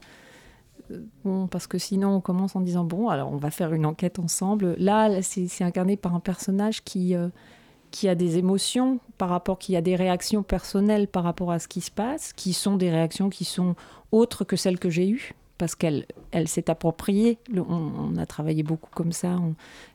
Parce 1.51 1.66
que 1.66 1.79
sinon, 1.79 2.16
on 2.16 2.20
commence 2.20 2.57
en 2.57 2.61
disant 2.61 2.85
bon, 2.85 3.09
alors 3.09 3.33
on 3.33 3.37
va 3.37 3.51
faire 3.51 3.72
une 3.72 3.87
enquête 3.87 4.18
ensemble. 4.18 4.74
Là, 4.79 5.22
c'est 5.22 5.64
incarné 5.64 5.96
par 5.96 6.14
un 6.14 6.20
personnage 6.20 6.83
qui, 6.83 7.14
euh, 7.14 7.29
qui 7.90 8.09
a 8.09 8.14
des 8.14 8.38
émotions 8.38 9.01
par 9.18 9.29
rapport, 9.29 9.59
qui 9.59 9.77
a 9.77 9.81
des 9.81 9.96
réactions 9.96 10.42
personnelles 10.42 11.09
par 11.09 11.24
rapport 11.24 11.53
à 11.53 11.59
ce 11.59 11.68
qui 11.68 11.81
se 11.81 11.90
passe, 11.90 12.33
qui 12.33 12.53
sont 12.53 12.77
des 12.77 12.90
réactions 12.90 13.31
qui 13.31 13.44
sont 13.44 13.74
autres 14.12 14.44
que 14.44 14.57
celles 14.57 14.79
que 14.79 14.90
j'ai 14.90 15.09
eues 15.09 15.35
parce 15.59 15.75
qu'elle 15.75 16.07
elle, 16.31 16.49
s'est 16.49 16.71
appropriée, 16.71 17.38
on, 17.55 18.16
a 18.16 18.27
travaillé 18.27 18.62
beaucoup 18.62 18.90
comme 18.94 19.12
ça, 19.12 19.37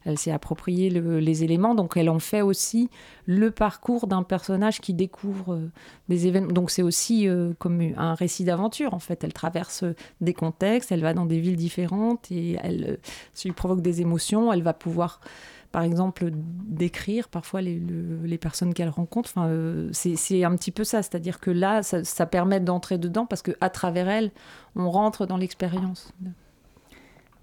elle 0.06 0.20
s'est 0.20 0.32
approprié 0.32 0.90
les 0.90 1.44
éléments, 1.44 1.74
donc 1.74 1.96
elle 1.96 2.10
en 2.10 2.20
fait 2.20 2.42
aussi 2.42 2.90
le 3.26 3.50
parcours 3.50 4.08
d'un 4.08 4.24
personnage 4.24 4.82
qui 4.82 4.94
découvre 4.94 5.54
euh, 5.54 5.72
des 6.10 6.28
événements. 6.28 6.52
Donc 6.52 6.72
c'est 6.72 6.82
aussi 6.82 7.28
euh, 7.28 7.54
comme 7.60 7.82
un 7.96 8.14
récit 8.14 8.44
d'aventure, 8.44 8.94
en 8.94 9.00
fait. 9.00 9.24
Elle 9.24 9.34
traverse 9.34 9.86
des 10.22 10.34
contextes, 10.34 10.92
elle 10.92 11.02
va 11.02 11.14
dans 11.14 11.26
des 11.26 11.40
villes 11.40 11.56
différentes 11.56 12.32
et 12.32 12.58
elle, 12.62 13.00
lui 13.44 13.52
provoque 13.52 13.82
des 13.82 14.02
émotions, 14.02 14.52
elle 14.52 14.64
va 14.64 14.74
pouvoir 14.74 15.22
par 15.74 15.82
exemple, 15.82 16.30
décrire 16.32 17.30
parfois 17.30 17.62
les, 17.62 17.82
les 18.24 18.38
personnes 18.38 18.76
qu'elle 18.76 18.90
rencontre. 18.90 19.32
Enfin, 19.36 19.48
euh, 19.48 19.90
c'est 19.92 20.44
un 20.44 20.56
petit 20.56 20.70
peu 20.70 20.84
ça, 20.84 21.02
c'est-à-dire 21.02 21.40
que 21.40 21.50
là, 21.50 21.82
ça, 21.82 22.04
ça 22.04 22.28
permet 22.28 22.60
d'entrer 22.60 23.00
dedans 23.00 23.26
parce 23.26 23.42
qu'à 23.42 23.70
travers 23.72 24.08
elle, 24.08 24.32
on 24.76 24.92
rentre 24.92 25.26
dans 25.26 25.36
l'expérience. 25.36 26.14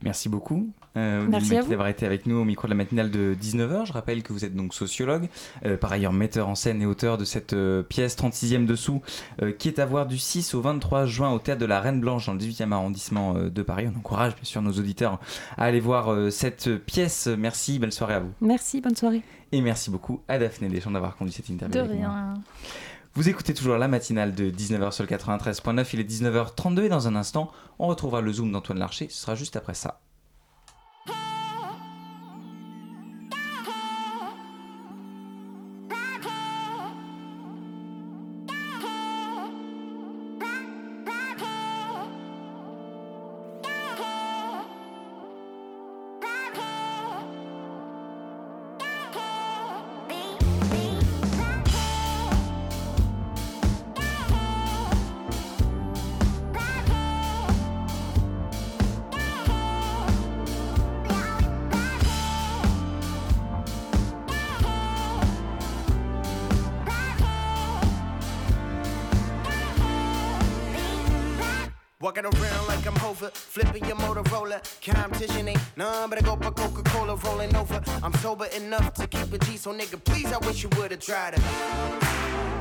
Merci 0.02 0.28
beaucoup. 0.28 0.70
Euh, 0.96 1.24
Merci 1.28 1.50
d'avoir 1.50 1.88
été 1.88 2.04
avec 2.04 2.26
nous 2.26 2.36
au 2.36 2.44
micro 2.44 2.66
de 2.66 2.70
la 2.70 2.76
matinale 2.76 3.10
de 3.10 3.36
19h. 3.40 3.86
Je 3.86 3.92
rappelle 3.92 4.22
que 4.22 4.32
vous 4.32 4.44
êtes 4.44 4.54
donc 4.54 4.74
sociologue, 4.74 5.28
euh, 5.64 5.76
par 5.76 5.92
ailleurs 5.92 6.12
metteur 6.12 6.48
en 6.48 6.54
scène 6.54 6.82
et 6.82 6.86
auteur 6.86 7.16
de 7.16 7.24
cette 7.24 7.52
euh, 7.52 7.82
pièce 7.82 8.16
36e 8.16 8.66
dessous, 8.66 9.00
euh, 9.42 9.52
qui 9.52 9.68
est 9.68 9.78
à 9.78 9.86
voir 9.86 10.06
du 10.06 10.18
6 10.18 10.54
au 10.54 10.60
23 10.60 11.06
juin 11.06 11.30
au 11.30 11.38
théâtre 11.38 11.60
de 11.60 11.66
la 11.66 11.80
Reine 11.80 12.00
Blanche 12.00 12.26
dans 12.26 12.32
le 12.32 12.40
18e 12.40 12.72
arrondissement 12.72 13.34
de 13.34 13.62
Paris. 13.62 13.86
On 13.94 13.98
encourage 13.98 14.34
bien 14.34 14.44
sûr 14.44 14.62
nos 14.62 14.72
auditeurs 14.72 15.20
à 15.56 15.64
aller 15.64 15.80
voir 15.80 16.32
cette 16.32 16.76
pièce. 16.76 17.28
Merci, 17.28 17.78
belle 17.78 17.92
soirée 17.92 18.14
à 18.14 18.20
vous. 18.20 18.32
Merci, 18.40 18.80
bonne 18.80 18.96
soirée. 18.96 19.22
Et 19.52 19.60
merci 19.60 19.90
beaucoup 19.90 20.20
à 20.28 20.38
Daphné 20.38 20.68
Deschamps 20.68 20.90
d'avoir 20.90 21.16
conduit 21.16 21.32
cette 21.32 21.48
interview. 21.48 21.82
De 21.82 21.88
rien. 21.88 22.34
Vous 23.14 23.28
écoutez 23.28 23.54
toujours 23.54 23.76
la 23.76 23.88
matinale 23.88 24.34
de 24.34 24.50
19h 24.50 24.92
sur 24.92 25.04
le 25.04 25.08
93.9, 25.08 25.88
il 25.94 26.00
est 26.00 26.08
19h32 26.08 26.84
et 26.84 26.88
dans 26.88 27.08
un 27.08 27.16
instant, 27.16 27.50
on 27.80 27.88
retrouvera 27.88 28.20
le 28.20 28.32
zoom 28.32 28.52
d'Antoine 28.52 28.78
Larcher, 28.78 29.08
ce 29.10 29.20
sera 29.20 29.34
juste 29.34 29.56
après 29.56 29.74
ça. 29.74 30.00
Tried 81.10 81.34
it. 81.34 81.40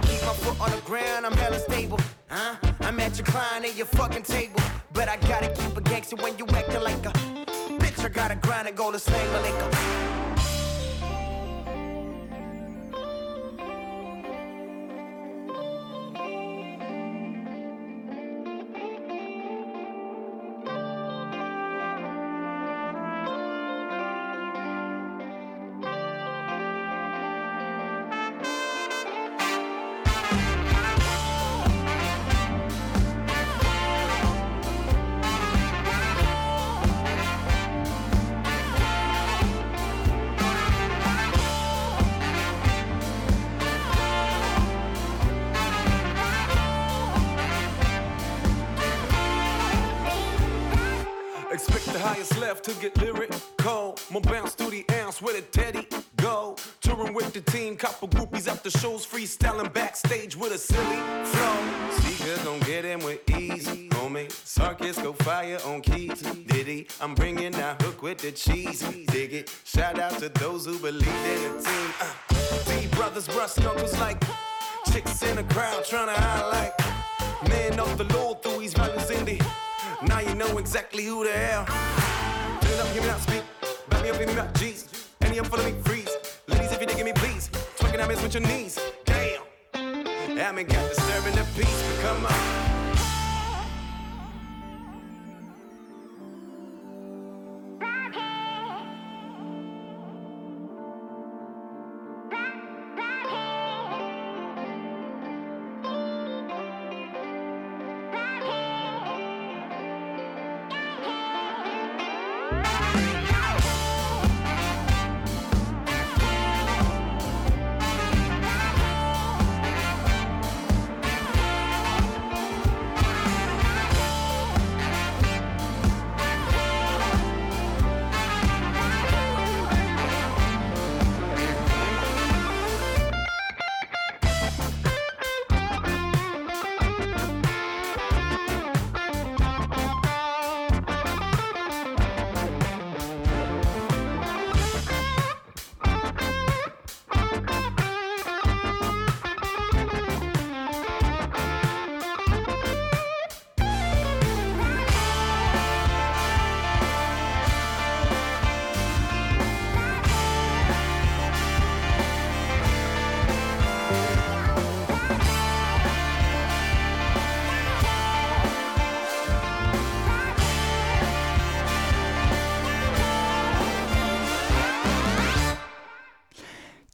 Keep 0.10 0.26
my 0.26 0.34
foot 0.34 0.60
on 0.60 0.72
the 0.72 0.82
ground, 0.84 1.24
I'm 1.24 1.34
hella 1.34 1.60
stable. 1.60 2.00
Huh? 2.30 2.56
I'm 2.82 3.00
at 3.00 3.16
your 3.16 3.28
client 3.28 3.64
at 3.64 3.76
your 3.76 3.86
fucking 3.86 4.24
table. 4.24 4.60
But 4.92 5.08
I 5.08 5.18
gotta 5.18 5.50
keep 5.50 5.78
a 5.78 5.82
gangster 5.82 6.16
when 6.16 6.36
you 6.40 6.48
acting 6.48 6.82
like 6.82 7.06
a 7.06 7.14
bitch. 7.82 8.04
I 8.04 8.10
gotta 8.10 8.36
grind 8.36 8.68
and 8.68 8.76
go 8.76 8.92
to 8.92 8.98
slang 8.98 9.28
a 9.36 9.42
to 9.44 10.19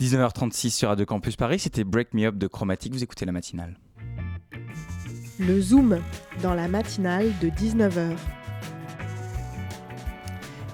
19h36 0.05 0.69
sur 0.69 0.89
Radio 0.89 1.03
Campus 1.03 1.35
Paris, 1.35 1.57
c'était 1.57 1.83
Break 1.83 2.13
Me 2.13 2.27
Up 2.27 2.35
de 2.35 2.45
Chromatique, 2.45 2.93
vous 2.93 3.01
écoutez 3.01 3.25
la 3.25 3.31
matinale. 3.31 3.75
Le 5.39 5.59
Zoom 5.59 5.99
dans 6.43 6.53
la 6.53 6.67
matinale 6.67 7.31
de 7.41 7.49
19h. 7.49 8.11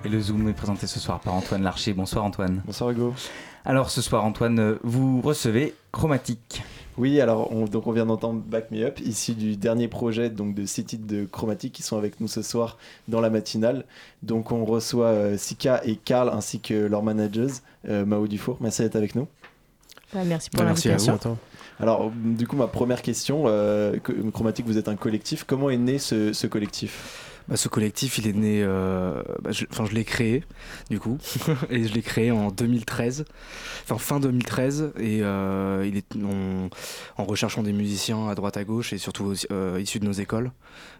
Et 0.04 0.10
le 0.10 0.20
Zoom 0.20 0.50
est 0.50 0.54
présenté 0.54 0.86
ce 0.86 1.00
soir 1.00 1.22
par 1.22 1.34
Antoine 1.34 1.64
Larcher. 1.64 1.94
Bonsoir 1.94 2.26
Antoine. 2.26 2.62
Bonsoir 2.66 2.90
Hugo. 2.90 3.14
Alors 3.64 3.90
ce 3.90 4.02
soir 4.02 4.26
Antoine, 4.26 4.78
vous 4.84 5.22
recevez 5.22 5.76
Chromatique. 5.94 6.62
Oui, 6.98 7.22
alors 7.22 7.52
on, 7.54 7.66
donc 7.66 7.88
on 7.88 7.92
vient 7.94 8.06
d'entendre 8.06 8.42
Back 8.42 8.70
Me 8.72 8.84
Up, 8.86 9.00
issu 9.00 9.34
du 9.34 9.56
dernier 9.56 9.88
projet 9.88 10.30
donc 10.30 10.54
de 10.54 10.64
titres 10.66 11.08
de 11.08 11.26
Chromatique 11.26 11.74
qui 11.74 11.84
sont 11.84 11.98
avec 11.98 12.20
nous 12.20 12.28
ce 12.28 12.42
soir 12.42 12.78
dans 13.08 13.22
la 13.22 13.30
matinale. 13.30 13.86
Donc 14.24 14.52
on 14.52 14.66
reçoit 14.66 15.08
euh, 15.08 15.38
Sika 15.38 15.82
et 15.86 15.96
Karl 15.96 16.30
ainsi 16.30 16.60
que 16.60 16.74
leurs 16.74 17.02
managers, 17.04 17.48
euh, 17.88 18.06
Mao 18.06 18.28
Dufour. 18.28 18.58
Merci 18.60 18.82
d'être 18.84 18.98
avec 18.98 19.16
nous. 19.16 19.28
Ouais, 20.14 20.26
merci 20.26 20.50
pour 20.50 20.60
Bah, 20.60 20.66
merci 20.66 20.90
à 20.90 20.92
l'invitation. 20.92 21.32
vous. 21.32 21.38
Alors 21.80 22.12
du 22.14 22.46
coup 22.46 22.58
ma 22.58 22.68
première 22.68 23.02
question, 23.02 23.44
euh, 23.48 23.98
que- 23.98 24.12
Chromatique 24.30 24.66
vous 24.68 24.78
êtes 24.78 24.90
un 24.90 24.96
collectif, 24.98 25.46
comment 25.46 25.70
est 25.70 25.78
né 25.78 25.98
ce, 25.98 26.34
ce 26.34 26.46
collectif? 26.46 27.31
Bah, 27.52 27.58
ce 27.58 27.68
collectif, 27.68 28.18
il 28.18 28.28
est 28.30 28.34
né. 28.34 28.62
euh, 28.64 29.22
bah, 29.42 29.52
je, 29.52 29.66
enfin, 29.70 29.86
je 29.86 29.94
l'ai 29.94 30.06
créé, 30.06 30.46
du 30.90 31.02
coup. 31.02 31.18
et 31.70 31.86
je 31.86 31.94
l'ai 31.94 32.02
créé 32.02 32.32
en 32.32 32.50
2013. 32.50 33.26
Enfin, 33.84 33.98
fin 33.98 34.22
2013. 34.22 34.94
Et 34.98 35.20
euh, 35.22 35.86
il 35.86 35.98
est 35.98 36.16
en, 36.16 36.70
en 37.18 37.26
recherchant 37.26 37.62
des 37.62 37.74
musiciens 37.74 38.30
à 38.30 38.36
droite 38.36 38.56
à 38.56 38.64
gauche 38.64 38.94
et 38.94 38.98
surtout 38.98 39.26
aussi, 39.26 39.48
euh, 39.52 39.82
issus 39.82 40.00
de 40.00 40.06
nos 40.06 40.14
écoles 40.14 40.54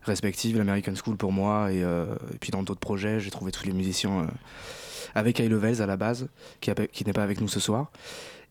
respectives, 0.04 0.58
l'American 0.58 0.94
School 1.02 1.16
pour 1.16 1.32
moi. 1.32 1.72
Et, 1.72 1.86
euh, 1.86 2.16
et 2.34 2.38
puis 2.38 2.52
dans 2.52 2.64
d'autres 2.64 2.82
projets, 2.82 3.22
j'ai 3.22 3.32
trouvé 3.32 3.54
tous 3.54 3.66
les 3.66 3.72
musiciens 3.72 4.28
avec 5.16 5.40
High 5.40 5.50
Levels 5.50 5.82
à 5.82 5.86
la 5.86 5.96
base, 5.96 6.28
qui, 6.60 6.70
n'est 7.06 7.14
pas 7.14 7.24
avec 7.24 7.40
nous 7.40 7.48
ce 7.48 7.62
soir. 7.62 7.92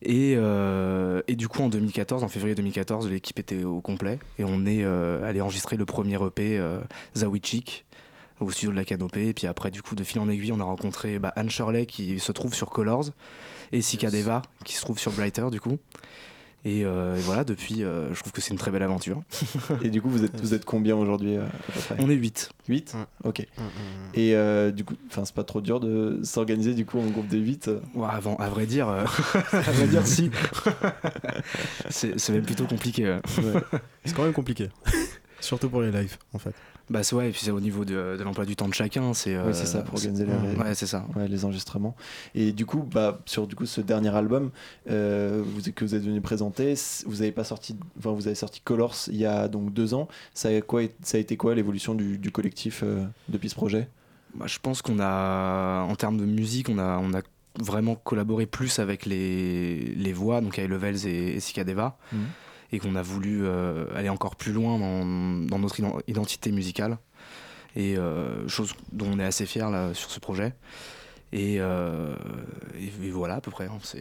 Et, 0.03 0.33
euh, 0.35 1.21
et 1.27 1.35
du 1.35 1.47
coup, 1.47 1.61
en 1.61 1.69
2014, 1.69 2.23
en 2.23 2.27
février 2.27 2.55
2014, 2.55 3.09
l'équipe 3.09 3.37
était 3.37 3.63
au 3.63 3.81
complet 3.81 4.19
et 4.39 4.43
on 4.43 4.65
est 4.65 4.83
euh, 4.83 5.27
allé 5.27 5.41
enregistrer 5.41 5.77
le 5.77 5.85
premier 5.85 6.15
EP, 6.15 6.57
euh, 6.57 6.79
Zawichik, 7.15 7.85
au 8.41 8.51
studio 8.51 8.71
de 8.71 8.75
la 8.75 8.85
Canopée. 8.85 9.27
Et 9.27 9.33
puis 9.33 9.47
après, 9.47 9.71
du 9.71 9.81
coup, 9.81 9.95
de 9.95 10.03
fil 10.03 10.19
en 10.19 10.29
aiguille, 10.29 10.51
on 10.51 10.59
a 10.59 10.63
rencontré 10.63 11.19
bah, 11.19 11.31
Anne 11.35 11.49
Shirley 11.49 11.85
qui 11.85 12.19
se 12.19 12.31
trouve 12.31 12.53
sur 12.53 12.69
Colors 12.69 13.05
et 13.71 13.81
Sika 13.81 14.11
Deva 14.11 14.41
qui 14.65 14.75
se 14.75 14.81
trouve 14.81 14.99
sur 14.99 15.11
Brighter, 15.11 15.47
du 15.51 15.59
coup. 15.59 15.77
Et, 16.63 16.85
euh, 16.85 17.15
et 17.17 17.21
voilà, 17.21 17.43
depuis, 17.43 17.83
euh, 17.83 18.13
je 18.13 18.19
trouve 18.19 18.31
que 18.33 18.41
c'est 18.41 18.51
une 18.51 18.59
très 18.59 18.69
belle 18.69 18.83
aventure. 18.83 19.23
Et 19.83 19.89
du 19.89 19.99
coup 19.99 20.09
vous 20.09 20.23
êtes, 20.23 20.39
vous 20.39 20.53
êtes 20.53 20.63
combien 20.63 20.95
aujourd'hui 20.95 21.37
euh, 21.37 21.45
On 21.97 22.07
est 22.07 22.13
8. 22.13 22.51
8 22.67 22.95
Ok. 23.23 23.39
Et 24.13 24.35
euh, 24.35 24.69
du 24.69 24.83
coup, 24.83 24.93
enfin 25.07 25.25
c'est 25.25 25.33
pas 25.33 25.43
trop 25.43 25.61
dur 25.61 25.79
de 25.79 26.19
s'organiser 26.23 26.75
du 26.75 26.85
coup 26.85 26.99
en 26.99 27.07
groupe 27.07 27.27
de 27.27 27.39
8 27.39 27.71
Ouais, 27.95 28.07
avant, 28.07 28.35
à 28.35 28.47
vrai 28.49 28.67
dire, 28.67 28.89
euh, 28.89 29.05
à 29.53 29.71
vrai 29.71 29.87
dire, 29.87 30.05
si. 30.05 30.29
c'est 31.89 32.19
c'est 32.19 32.31
même 32.31 32.43
plutôt 32.43 32.67
compliqué. 32.67 33.05
ouais. 33.07 33.21
C'est 34.05 34.15
quand 34.15 34.23
même 34.23 34.33
compliqué. 34.33 34.69
Surtout 35.39 35.69
pour 35.69 35.81
les 35.81 35.91
lives, 35.91 36.17
en 36.33 36.37
fait. 36.37 36.53
Bah, 36.91 37.03
c'est 37.03 37.15
ouais, 37.15 37.29
et 37.29 37.31
puis 37.31 37.39
c'est 37.41 37.51
au 37.51 37.59
niveau 37.61 37.85
de, 37.85 38.17
de 38.19 38.23
l'emploi 38.23 38.45
du 38.45 38.55
temps 38.57 38.67
de 38.67 38.73
chacun. 38.73 39.13
C'est 39.13 39.37
Oui, 39.37 39.53
c'est 39.53 39.65
ça, 39.65 39.81
pour 39.81 39.95
organiser 39.95 40.25
les, 40.25 40.31
Euh, 40.33 40.55
Ouais, 40.61 40.75
c'est 40.75 40.85
ça. 40.87 41.05
ouais, 41.15 41.27
les 41.27 41.45
enregistrements. 41.45 41.95
Et 42.35 42.51
du 42.51 42.65
coup, 42.65 42.83
bah, 42.83 43.19
sur 43.25 43.47
du 43.47 43.55
coup, 43.55 43.65
ce 43.65 43.79
dernier 43.79 44.13
album 44.13 44.51
euh, 44.89 45.41
vous, 45.43 45.71
que 45.71 45.85
vous 45.85 45.95
êtes 45.95 46.03
venu 46.03 46.19
présenter, 46.19 46.73
vous 47.05 47.21
avez 47.21 47.31
pas 47.31 47.45
sorti, 47.45 47.77
enfin, 47.97 48.11
vous 48.11 48.27
avez 48.27 48.35
sorti 48.35 48.59
Colors 48.61 48.95
il 49.07 49.15
y 49.15 49.25
a 49.25 49.47
donc 49.47 49.73
deux 49.73 49.93
ans. 49.93 50.09
Ça 50.33 50.49
a, 50.49 50.59
quoi, 50.61 50.81
ça 51.01 51.17
a 51.17 51.21
été 51.21 51.37
quoi 51.37 51.55
l'évolution 51.55 51.95
du, 51.95 52.17
du 52.17 52.29
collectif 52.29 52.81
euh, 52.83 53.05
depuis 53.29 53.49
ce 53.49 53.55
projet 53.55 53.87
Bah, 54.35 54.45
je 54.47 54.59
pense 54.61 54.81
qu'on 54.81 54.99
a, 54.99 55.83
en 55.83 55.95
termes 55.95 56.17
de 56.17 56.25
musique, 56.25 56.67
on 56.67 56.77
a, 56.77 56.97
on 56.99 57.13
a 57.13 57.21
vraiment 57.59 57.95
collaboré 57.95 58.45
plus 58.45 58.79
avec 58.79 59.05
les, 59.05 59.77
les 59.95 60.13
voix, 60.13 60.41
donc 60.41 60.57
High 60.57 60.69
Levels 60.69 61.05
et, 61.07 61.35
et 61.35 61.39
Sika 61.39 61.63
Deva, 61.63 61.97
Mhm. 62.11 62.19
Et 62.71 62.79
qu'on 62.79 62.95
a 62.95 63.01
voulu 63.01 63.41
euh, 63.43 63.85
aller 63.95 64.09
encore 64.09 64.35
plus 64.35 64.53
loin 64.53 64.77
dans, 64.79 65.05
dans 65.47 65.59
notre 65.59 65.79
ident- 65.79 66.01
identité 66.07 66.51
musicale, 66.51 66.97
et 67.75 67.97
euh, 67.97 68.47
chose 68.47 68.73
dont 68.91 69.07
on 69.13 69.19
est 69.19 69.23
assez 69.25 69.45
fier 69.45 69.69
là, 69.69 69.93
sur 69.93 70.09
ce 70.11 70.19
projet. 70.19 70.53
Et, 71.33 71.57
euh, 71.61 72.13
et- 72.77 73.09
voilà 73.09 73.35
à 73.35 73.41
peu 73.41 73.51
près. 73.51 73.65
hein, 73.67 73.77
euh, 73.95 73.99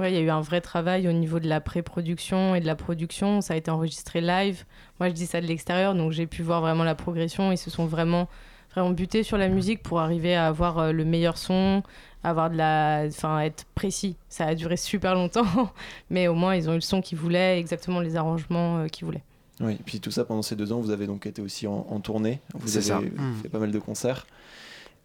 Ouais, 0.00 0.10
il 0.12 0.16
y 0.16 0.18
a 0.18 0.20
eu 0.20 0.30
un 0.30 0.40
vrai 0.40 0.60
travail 0.60 1.06
au 1.06 1.12
niveau 1.12 1.38
de 1.38 1.48
la 1.48 1.60
pré-production 1.60 2.56
et 2.56 2.60
de 2.60 2.66
la 2.66 2.74
production. 2.74 3.40
Ça 3.40 3.54
a 3.54 3.56
été 3.56 3.70
enregistré 3.70 4.20
live. 4.20 4.64
Moi, 4.98 5.08
je 5.08 5.14
dis 5.14 5.26
ça 5.26 5.40
de 5.40 5.46
l'extérieur, 5.46 5.94
donc 5.94 6.10
j'ai 6.10 6.26
pu 6.26 6.42
voir 6.42 6.60
vraiment 6.60 6.82
la 6.82 6.96
progression. 6.96 7.52
Ils 7.52 7.56
se 7.58 7.70
sont 7.70 7.86
vraiment, 7.86 8.28
vraiment 8.74 8.90
butés 8.90 9.22
sur 9.22 9.38
la 9.38 9.48
musique 9.48 9.80
pour 9.84 10.00
arriver 10.00 10.34
à 10.34 10.48
avoir 10.48 10.92
le 10.92 11.04
meilleur 11.04 11.38
son, 11.38 11.84
avoir 12.24 12.50
de 12.50 12.56
la, 12.56 13.04
enfin, 13.08 13.40
être 13.40 13.64
précis. 13.74 14.16
Ça 14.28 14.46
a 14.46 14.54
duré 14.54 14.76
super 14.76 15.14
longtemps, 15.14 15.44
mais 16.10 16.28
au 16.28 16.34
moins 16.34 16.54
ils 16.54 16.68
ont 16.68 16.72
eu 16.72 16.76
le 16.76 16.80
son 16.80 17.00
qu'ils 17.00 17.18
voulaient, 17.18 17.58
exactement 17.58 18.00
les 18.00 18.16
arrangements 18.16 18.78
euh, 18.78 18.86
qu'ils 18.88 19.04
voulaient. 19.06 19.22
Oui, 19.60 19.72
et 19.74 19.82
puis 19.84 20.00
tout 20.00 20.10
ça 20.10 20.24
pendant 20.24 20.42
ces 20.42 20.56
deux 20.56 20.72
ans, 20.72 20.80
vous 20.80 20.90
avez 20.90 21.06
donc 21.06 21.26
été 21.26 21.42
aussi 21.42 21.66
en, 21.66 21.86
en 21.90 22.00
tournée. 22.00 22.40
Vous 22.54 22.76
avez 22.76 22.86
ça. 22.86 23.00
fait 23.42 23.48
pas 23.48 23.58
mal 23.58 23.70
de 23.70 23.78
concerts. 23.78 24.26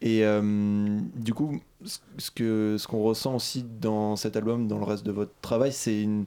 Et 0.01 0.23
euh, 0.25 0.99
du 1.15 1.33
coup, 1.33 1.59
ce- 1.83 2.31
que 2.31 2.75
ce 2.79 2.87
qu'on 2.87 3.01
ressent 3.03 3.35
aussi 3.35 3.65
dans 3.81 4.15
cet 4.15 4.35
album, 4.35 4.67
dans 4.67 4.77
le 4.77 4.83
reste 4.85 5.05
de 5.05 5.11
votre 5.11 5.31
travail, 5.41 5.73
c'est 5.73 6.01
une, 6.01 6.25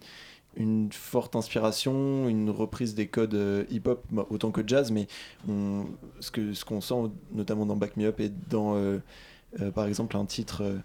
une 0.56 0.90
forte 0.92 1.36
inspiration, 1.36 2.28
une 2.28 2.50
reprise 2.50 2.94
des 2.96 3.06
codes 3.06 3.34
euh, 3.34 3.64
hip-hop 3.70 4.04
bah, 4.10 4.26
autant 4.30 4.50
que 4.50 4.62
jazz, 4.66 4.90
mais 4.90 5.06
on- 5.48 5.84
ce 6.18 6.30
que 6.32 6.52
ce 6.52 6.64
qu'on 6.64 6.80
sent 6.80 6.94
notamment 7.32 7.64
dans 7.64 7.76
Back 7.76 7.96
Me 7.96 8.06
Up 8.06 8.18
et 8.20 8.30
dans 8.50 8.74
euh, 8.74 8.98
euh, 9.60 9.70
par 9.70 9.86
exemple 9.86 10.16
un 10.16 10.24
titre. 10.26 10.62
euh, 10.62 10.78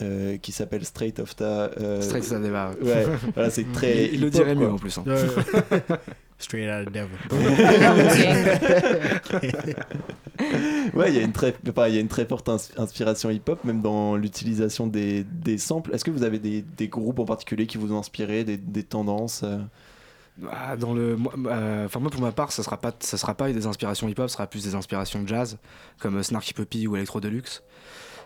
euh, 0.00 0.36
qui 0.36 0.52
s'appelle 0.52 0.84
Straight 0.84 1.18
of 1.18 1.34
Ta. 1.34 1.44
euh, 1.80 2.00
Straight 2.00 2.24
Outta 2.28 2.38
Deva. 2.38 2.70
Ouais, 2.80 3.04
voilà, 3.34 3.50
c'est 3.50 3.64
très. 3.72 4.06
Il- 4.06 4.14
il 4.14 4.20
le 4.20 4.28
hip-hop, 4.28 4.30
dirait 4.30 4.54
mieux, 4.54 4.70
en 4.70 4.76
plus, 4.78 4.96
hein. 4.96 5.02
Straight 6.38 6.70
out 6.70 6.86
of 6.86 6.92
devil. 6.92 7.08
ouais, 10.94 11.08
il 11.10 11.14
y 11.16 11.18
a 11.18 11.22
une 11.22 11.32
très, 11.32 11.54
enfin, 11.68 11.88
il 11.88 11.94
y 11.94 11.98
a 11.98 12.00
une 12.00 12.08
très 12.08 12.26
forte 12.26 12.48
ins- 12.48 12.70
inspiration 12.76 13.30
hip-hop, 13.30 13.64
même 13.64 13.82
dans 13.82 14.16
l'utilisation 14.16 14.86
des, 14.86 15.24
des 15.24 15.58
samples. 15.58 15.94
Est-ce 15.94 16.04
que 16.04 16.10
vous 16.10 16.22
avez 16.22 16.38
des, 16.38 16.62
des 16.62 16.88
groupes 16.88 17.18
en 17.18 17.24
particulier 17.24 17.66
qui 17.66 17.78
vous 17.78 17.92
ont 17.92 17.98
inspiré, 17.98 18.44
des, 18.44 18.56
des 18.56 18.82
tendances 18.84 19.42
euh? 19.44 19.58
Ah, 20.50 20.76
dans 20.76 20.94
le, 20.94 21.16
moi, 21.16 21.32
euh, 21.46 21.86
enfin 21.86 21.98
moi 21.98 22.10
pour 22.10 22.20
ma 22.20 22.30
part, 22.30 22.52
ça 22.52 22.62
sera 22.62 22.76
pas, 22.76 22.92
ça 23.00 23.18
sera 23.18 23.34
pas 23.34 23.50
des 23.52 23.66
inspirations 23.66 24.08
hip-hop, 24.08 24.28
ça 24.28 24.34
sera 24.34 24.46
plus 24.46 24.62
des 24.62 24.74
inspirations 24.74 25.26
jazz, 25.26 25.58
comme 25.98 26.18
euh, 26.18 26.22
Snarky 26.22 26.54
Puppy 26.54 26.86
ou 26.86 26.96
Electro 26.96 27.20
Deluxe. 27.20 27.62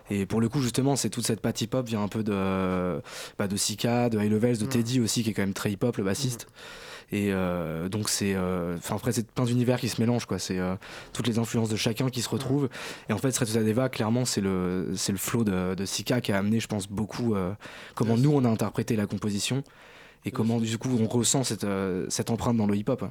Et 0.09 0.25
pour 0.25 0.41
le 0.41 0.49
coup, 0.49 0.61
justement, 0.61 0.95
c'est 0.95 1.09
toute 1.09 1.25
cette 1.25 1.39
patte 1.39 1.61
hip-hop 1.61 1.87
vient 1.87 2.03
un 2.03 2.07
peu 2.09 2.23
de, 2.23 3.01
bah, 3.39 3.47
de 3.47 3.55
Sika, 3.55 4.09
de 4.09 4.19
High 4.19 4.31
Levels, 4.31 4.57
de 4.57 4.65
Teddy 4.65 4.99
aussi, 4.99 5.23
qui 5.23 5.29
est 5.29 5.33
quand 5.33 5.41
même 5.41 5.53
très 5.53 5.71
hip-hop, 5.71 5.97
le 5.97 6.03
bassiste. 6.03 6.47
Et 7.11 7.31
euh, 7.31 7.89
donc 7.89 8.09
c'est, 8.09 8.35
enfin 8.35 8.95
après 8.95 9.11
c'est 9.11 9.29
plein 9.29 9.45
d'univers 9.45 9.79
qui 9.79 9.87
se 9.87 10.01
mélangent 10.01 10.25
quoi. 10.25 10.39
C'est 10.39 10.57
euh, 10.57 10.75
toutes 11.11 11.27
les 11.27 11.37
influences 11.37 11.69
de 11.69 11.75
chacun 11.75 12.09
qui 12.09 12.21
se 12.21 12.29
retrouvent. 12.29 12.69
Et 13.07 13.13
en 13.13 13.17
fait, 13.17 13.31
Straight 13.31 13.51
Outta 13.51 13.63
Deva, 13.63 13.89
clairement, 13.89 14.25
c'est 14.25 14.41
le, 14.41 14.91
c'est 14.95 15.11
le 15.11 15.17
flow 15.17 15.43
de, 15.43 15.73
de 15.75 15.85
Sika 15.85 16.21
qui 16.21 16.31
a 16.31 16.37
amené, 16.37 16.59
je 16.59 16.67
pense, 16.67 16.87
beaucoup 16.87 17.35
comment 17.95 18.17
nous 18.17 18.31
on 18.31 18.43
a 18.45 18.49
interprété 18.49 18.95
la 18.95 19.07
composition 19.07 19.63
et 20.25 20.31
comment 20.31 20.59
du 20.59 20.77
coup 20.77 20.89
on 20.99 21.07
ressent 21.07 21.43
cette, 21.43 21.63
euh, 21.63 22.05
cette 22.09 22.29
empreinte 22.29 22.57
dans 22.57 22.67
le 22.67 22.75
hip-hop. 22.75 23.05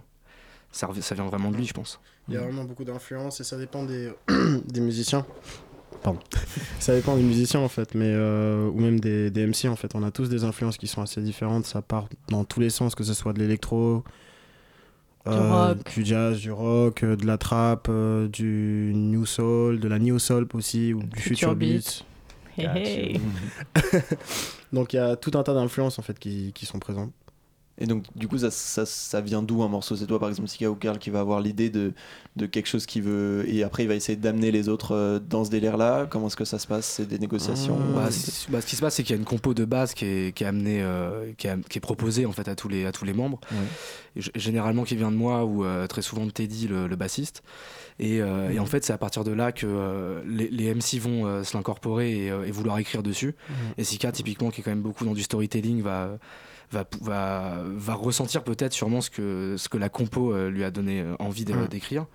Ça, 0.71 0.87
rev- 0.87 1.03
ça 1.03 1.15
vient 1.15 1.27
vraiment 1.27 1.51
de 1.51 1.57
lui, 1.57 1.67
je 1.67 1.75
pense. 1.75 2.01
Il 2.29 2.35
y 2.35 2.37
a 2.39 2.41
vraiment 2.41 2.65
beaucoup 2.65 2.85
d'influence 2.85 3.41
et 3.41 3.45
ça 3.45 3.59
dépend 3.59 3.85
des, 3.85 4.11
des 4.67 4.81
musiciens. 4.81 5.27
Pardon. 6.03 6.19
ça 6.81 6.95
dépend 6.95 7.17
des 7.17 7.23
musiciens 7.23 7.61
en 7.61 7.69
fait, 7.69 7.95
mais 7.95 8.09
euh, 8.09 8.69
ou 8.71 8.81
même 8.81 8.99
des, 8.99 9.31
des 9.31 9.47
MC 9.47 9.67
en 9.69 9.77
fait. 9.77 9.95
On 9.95 10.03
a 10.03 10.11
tous 10.11 10.29
des 10.31 10.45
influences 10.45 10.79
qui 10.79 10.87
sont 10.87 11.03
assez 11.03 11.21
différentes. 11.21 11.67
Ça 11.67 11.83
part 11.83 12.09
dans 12.29 12.45
tous 12.45 12.61
les 12.61 12.71
sens, 12.71 12.95
que 12.95 13.05
ce 13.05 13.13
soit 13.15 13.33
de 13.35 13.39
l'électro, 13.41 14.03
euh, 15.27 15.69
rock. 15.75 15.93
du 15.95 16.05
jazz, 16.05 16.39
du 16.39 16.51
rock, 16.51 17.03
euh, 17.05 17.17
de 17.17 17.27
la 17.27 17.39
trap, 17.39 17.87
euh, 17.91 18.27
du 18.29 18.93
new 18.95 19.27
soul, 19.27 19.79
de 19.79 19.87
la 19.89 19.99
new 19.99 20.19
soul 20.19 20.49
aussi, 20.55 20.93
ou 20.95 21.03
du 21.03 21.21
Future 21.21 21.51
future 21.51 21.55
beat. 21.57 21.71
beat. 21.85 22.05
Hey, 22.59 22.67
hey. 22.75 23.21
Donc 24.73 24.93
il 24.93 24.97
y 24.97 24.99
a 24.99 25.17
tout 25.17 25.33
un 25.37 25.43
tas 25.43 25.55
d'influences 25.55 25.99
en 25.99 26.03
fait 26.03 26.19
qui, 26.19 26.53
qui 26.53 26.67
sont 26.67 26.79
présentes. 26.79 27.13
Et 27.79 27.87
donc, 27.87 28.05
du 28.15 28.29
coup, 28.29 28.37
ça, 28.39 28.51
ça, 28.51 28.85
ça 28.87 29.23
vient 29.23 29.43
d'où 29.43 29.63
un 29.63 29.69
morceau? 29.69 29.97
C'est 29.97 30.07
toi, 30.07 30.21
par 30.21 30.29
exemple, 30.29 30.47
Sika 30.49 30.71
ou 30.71 30.77
Karl, 30.77 30.99
qui 30.99 31.09
va 31.11 31.21
avoir 31.21 31.41
l'idée 31.41 31.71
de, 31.71 31.95
de 32.37 32.47
quelque 32.47 32.67
chose 32.69 32.85
qui 32.87 33.01
veut. 33.01 33.45
Et 33.49 33.65
après, 33.65 33.83
il 33.85 33.89
va 33.89 33.95
essayer 33.95 34.15
d'amener 34.15 34.51
les 34.53 34.69
autres 34.69 34.93
euh, 34.95 35.19
dans 35.19 35.45
ce 35.45 35.51
délire-là? 35.51 36.07
Comment 36.09 36.27
est-ce 36.27 36.37
que 36.37 36.45
ça 36.45 36.59
se 36.59 36.67
passe? 36.67 36.87
C'est 36.87 37.07
des 37.07 37.19
négociations? 37.19 37.81
Bah, 37.95 38.11
c- 38.11 38.47
bah, 38.51 38.61
ce 38.61 38.67
qui 38.67 38.77
se 38.77 38.83
passe, 38.83 38.97
c'est 38.97 39.03
qu'il 39.03 39.17
y 39.17 39.19
a 39.19 39.19
une 39.19 39.25
compo 39.25 39.55
de 39.55 39.65
base 39.65 39.95
qui 39.95 40.05
est, 40.05 40.37
qui 40.37 40.45
est 40.45 40.47
amenée, 40.47 40.83
euh, 40.83 41.33
qui, 41.39 41.47
est, 41.49 41.69
qui 41.69 41.79
est 41.79 41.81
proposée 41.81 42.27
en 42.27 42.33
fait 42.33 42.47
à 42.47 42.55
tous 42.55 42.69
les, 42.69 42.85
à 42.85 42.93
tous 42.93 43.07
les 43.07 43.15
membres. 43.15 43.41
Généralement 44.17 44.85
qui 44.85 44.95
vient 44.95 45.11
de 45.11 45.17
moi 45.17 45.45
ou 45.47 45.65
euh, 45.65 45.87
très 45.87 46.03
souvent 46.03 46.27
de 46.27 46.31
Teddy, 46.31 46.69
le, 46.69 46.87
le 46.87 46.97
bassiste. 46.97 47.43
Et, 48.03 48.21
euh, 48.21 48.51
et 48.51 48.59
en 48.59 48.67
fait, 48.67 48.85
c'est 48.85 48.93
à 48.93 48.99
partir 48.99 49.23
de 49.23 49.31
là 49.31 49.53
que 49.53 49.65
euh, 49.65 50.23
les, 50.27 50.49
les 50.49 50.75
MC 50.75 50.99
vont 50.99 51.25
euh, 51.25 51.45
se 51.45 51.57
l'incorporer 51.57 52.25
et, 52.25 52.31
euh, 52.33 52.45
et 52.45 52.51
vouloir 52.51 52.79
écrire 52.79 53.01
dessus. 53.05 53.37
Mhm. 53.49 53.55
Et 53.79 53.85
Sika, 53.85 54.11
typiquement, 54.11 54.51
qui 54.51 54.61
est 54.61 54.65
quand 54.65 54.73
même 54.73 54.83
beaucoup 54.83 55.05
dans 55.05 55.15
du 55.15 55.23
storytelling, 55.23 55.83
va, 55.83 56.19
va, 56.73 56.85
va, 57.01 57.63
va 57.65 57.95
ressentir 57.95 58.43
peut-être 58.43 58.73
sûrement 58.73 59.03
ce 59.03 59.09
que, 59.09 59.55
ce 59.57 59.69
que 59.69 59.79
la 59.79 59.89
compo 59.89 60.37
lui 60.49 60.65
a 60.65 60.73
donné 60.73 61.05
envie 61.21 61.45
Mhm. 61.45 61.69
d'écrire. 61.69 62.07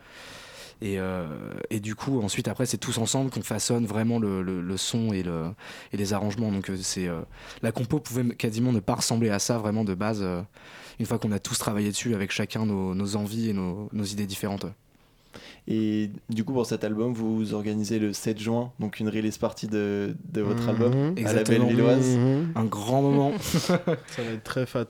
Et, 0.81 0.99
et, 1.71 1.79
du 1.79 1.95
coup, 1.95 2.21
ensuite, 2.21 2.47
après, 2.47 2.65
c'est 2.67 2.77
tous 2.77 2.97
ensemble 2.99 3.31
qu'on 3.31 3.41
façonne 3.41 3.85
vraiment 3.85 4.19
le, 4.19 4.41
le, 4.43 4.77
son 4.77 5.11
et, 5.13 5.23
le, 5.23 5.45
et 5.93 5.97
les 5.97 6.13
arrangements. 6.13 6.51
Donc, 6.51 6.69
c'est 6.81 7.09
la 7.63 7.71
compo 7.71 7.99
pouvait 7.99 8.27
quasiment 8.35 8.71
ne 8.71 8.79
pas 8.79 8.95
ressembler 8.95 9.29
à 9.29 9.39
ça 9.39 9.57
vraiment 9.57 9.83
de 9.83 9.95
base, 9.95 10.23
une 10.99 11.05
fois 11.05 11.17
qu'on 11.17 11.31
a 11.31 11.39
tous 11.39 11.57
travaillé 11.57 11.89
dessus 11.89 12.13
avec 12.13 12.31
chacun 12.31 12.65
nos, 12.65 12.93
nos 12.93 13.15
envies 13.15 13.49
et 13.49 13.53
nos, 13.53 13.89
nos 13.91 14.03
idées 14.03 14.27
différentes. 14.27 14.65
Et 15.67 16.09
du 16.29 16.43
coup, 16.43 16.53
pour 16.53 16.65
cet 16.65 16.83
album, 16.83 17.13
vous 17.13 17.53
organisez 17.53 17.99
le 17.99 18.13
7 18.13 18.39
juin, 18.39 18.71
donc 18.79 18.99
une 18.99 19.09
release 19.09 19.37
party 19.37 19.67
de, 19.67 20.15
de 20.31 20.41
votre 20.41 20.63
Mhm. 20.63 20.69
album 20.69 21.15
à 21.25 21.33
la. 21.33 21.43
Belle 21.43 21.67
Lilloise. 21.67 22.17
Mhm. 22.17 22.51
Un 22.55 22.65
grand 22.65 23.01
moment. 23.01 23.31
Ça 23.39 23.77
va 23.85 23.93
être 24.33 24.43
très 24.43 24.65
fat. 24.65 24.85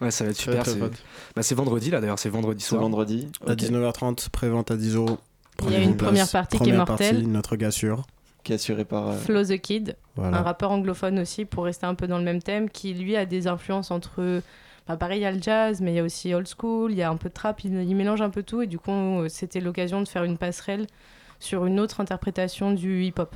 Ouais, 0.00 0.10
ça 0.10 0.24
va 0.24 0.30
être 0.30 0.36
Très, 0.36 0.44
super. 0.52 0.62
très 0.62 0.72
c'est 0.72 0.78
fat. 0.78 0.90
bah, 1.36 1.42
c'est 1.42 1.54
vendredi 1.54 1.90
là 1.90 2.00
d'ailleurs, 2.00 2.18
c'est 2.18 2.28
vendredi 2.30 2.62
C'est 2.62 2.70
soir. 2.70 2.82
vendredi. 2.82 3.28
À 3.46 3.52
Ok. 3.52 3.58
19h30, 3.58 4.28
pré-vente 4.30 4.70
à 4.70 4.76
10 4.76 4.94
euros. 4.96 5.18
Il 5.66 5.72
y 5.72 5.76
a 5.76 5.80
une 5.82 5.96
première 5.96 6.28
partie 6.28 6.56
qui 6.56 6.62
est 6.62 6.66
Première 6.72 6.86
mortelle. 6.86 7.14
partie, 7.16 7.26
notre 7.26 7.56
gars 7.56 7.70
sûr. 7.70 8.04
Qui 8.44 8.52
est 8.52 8.54
assuré 8.54 8.86
par. 8.86 9.08
euh, 9.08 9.12
Flo 9.18 9.44
the 9.44 9.58
Kid, 9.58 9.96
Voilà. 10.16 10.38
un 10.38 10.42
rappeur 10.42 10.70
anglophone 10.70 11.18
aussi, 11.18 11.44
pour 11.44 11.64
rester 11.64 11.84
un 11.84 11.94
peu 11.94 12.06
dans 12.06 12.16
le 12.16 12.24
même 12.24 12.40
thème, 12.42 12.70
qui 12.70 12.94
lui 12.94 13.14
a 13.16 13.26
des 13.26 13.46
influences 13.46 13.90
entre. 13.90 14.40
Enfin, 14.86 14.96
pareil, 14.96 15.20
il 15.20 15.22
y 15.22 15.26
a 15.26 15.32
le 15.32 15.40
jazz, 15.42 15.80
mais 15.80 15.92
il 15.92 15.96
y 15.96 15.98
a 16.00 16.04
aussi 16.04 16.34
old 16.34 16.48
school, 16.48 16.90
il 16.92 16.98
y 16.98 17.02
a 17.02 17.10
un 17.10 17.16
peu 17.16 17.28
de 17.28 17.34
trap, 17.34 17.62
il, 17.64 17.72
il 17.82 17.94
mélange 17.94 18.22
un 18.22 18.30
peu 18.30 18.42
tout, 18.42 18.62
et 18.62 18.66
du 18.66 18.78
coup, 18.78 18.90
euh, 18.90 19.28
c'était 19.28 19.60
l'occasion 19.60 20.00
de 20.02 20.08
faire 20.08 20.24
une 20.24 20.36
passerelle 20.38 20.86
sur 21.38 21.64
une 21.66 21.78
autre 21.80 22.00
interprétation 22.00 22.72
du 22.72 23.04
hip-hop. 23.04 23.34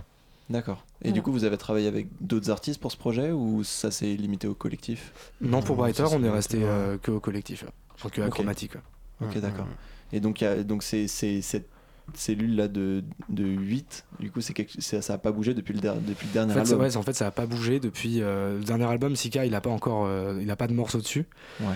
D'accord. 0.50 0.84
Et 1.00 1.04
Voilà. 1.04 1.14
du 1.14 1.22
coup, 1.22 1.32
vous 1.32 1.44
avez 1.44 1.56
travaillé 1.56 1.86
avec 1.88 2.08
d'autres 2.20 2.50
artistes 2.50 2.80
pour 2.80 2.92
ce 2.92 2.96
projet 2.96 3.30
ou 3.30 3.64
ça 3.64 3.90
s'est 3.90 4.14
limité 4.14 4.46
au 4.46 4.54
collectif? 4.54 5.12
Non, 5.40 5.62
pour 5.62 5.76
Brighter, 5.76 6.04
on 6.12 6.22
est 6.22 6.28
resté 6.30 6.58
euh, 6.62 6.98
que 6.98 7.10
au 7.10 7.20
collectif, 7.20 7.64
enfin 7.94 8.10
que 8.10 8.20
à 8.20 8.26
Ok. 8.26 8.32
chromatique. 8.32 8.74
ouais. 8.74 8.80
Ok, 9.22 9.34
Ouais, 9.36 9.40
d'accord. 9.40 9.66
Et 10.12 10.20
donc, 10.20 10.40
il 10.40 10.44
y 10.44 10.46
a- 10.46 10.62
donc 10.62 10.82
c'est, 10.82 11.08
c'est 11.08 11.40
cette 11.40 11.68
cellule-là 12.12 12.68
de, 12.68 13.02
de 13.30 13.44
8, 13.44 14.04
du 14.20 14.30
coup, 14.30 14.40
c'est 14.40 14.52
quelque- 14.52 14.80
ça 14.80 14.98
n'a 15.12 15.18
pas 15.18 15.32
bougé 15.32 15.54
depuis 15.54 15.72
le, 15.74 15.80
der- 15.80 15.96
depuis 15.96 16.26
le 16.26 16.32
dernier 16.32 16.52
En 16.52 16.54
fait, 16.56 16.64
ça, 16.66 16.72
album. 16.74 16.86
ouais, 16.86 16.96
en 16.96 17.02
fait, 17.02 17.12
ça 17.14 17.26
a 17.26 17.30
pas 17.30 17.46
bougé 17.46 17.80
depuis 17.80 18.20
euh, 18.20 18.58
le 18.58 18.64
dernier 18.64 18.84
album. 18.84 19.16
Sika, 19.16 19.46
il 19.46 19.54
a 19.54 19.60
pas 19.60 19.70
encore, 19.70 20.04
euh, 20.06 20.38
il 20.40 20.50
a 20.50 20.56
pas 20.56 20.66
de 20.66 20.74
morceaux 20.74 20.98
dessus. 20.98 21.24
Ouais. 21.60 21.66